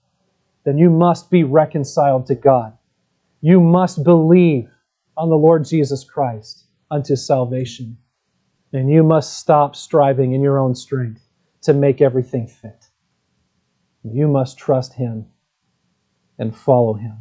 then 0.64 0.76
you 0.76 0.90
must 0.90 1.30
be 1.30 1.44
reconciled 1.44 2.26
to 2.26 2.34
God. 2.34 2.76
You 3.40 3.61
must 3.61 4.05
believe 4.05 4.68
on 5.16 5.30
the 5.30 5.36
Lord 5.36 5.64
Jesus 5.64 6.05
Christ 6.05 6.66
unto 6.90 7.16
salvation. 7.16 7.96
And 8.72 8.90
you 8.90 9.03
must 9.03 9.38
stop 9.38 9.76
striving 9.76 10.32
in 10.32 10.42
your 10.42 10.59
own 10.59 10.74
strength 10.74 11.26
to 11.62 11.72
make 11.72 12.00
everything 12.00 12.46
fit. 12.46 12.86
You 14.03 14.28
must 14.28 14.59
trust 14.59 14.94
Him 14.94 15.26
and 16.38 16.57
follow 16.57 16.94
Him. 16.94 17.18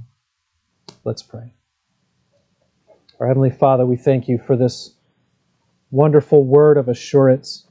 Let's 1.03 1.23
pray. 1.23 1.53
Our 3.19 3.27
Heavenly 3.27 3.49
Father, 3.51 3.85
we 3.85 3.97
thank 3.97 4.27
you 4.27 4.37
for 4.37 4.55
this 4.55 4.95
wonderful 5.91 6.45
word 6.45 6.77
of 6.77 6.89
assurance. 6.89 7.67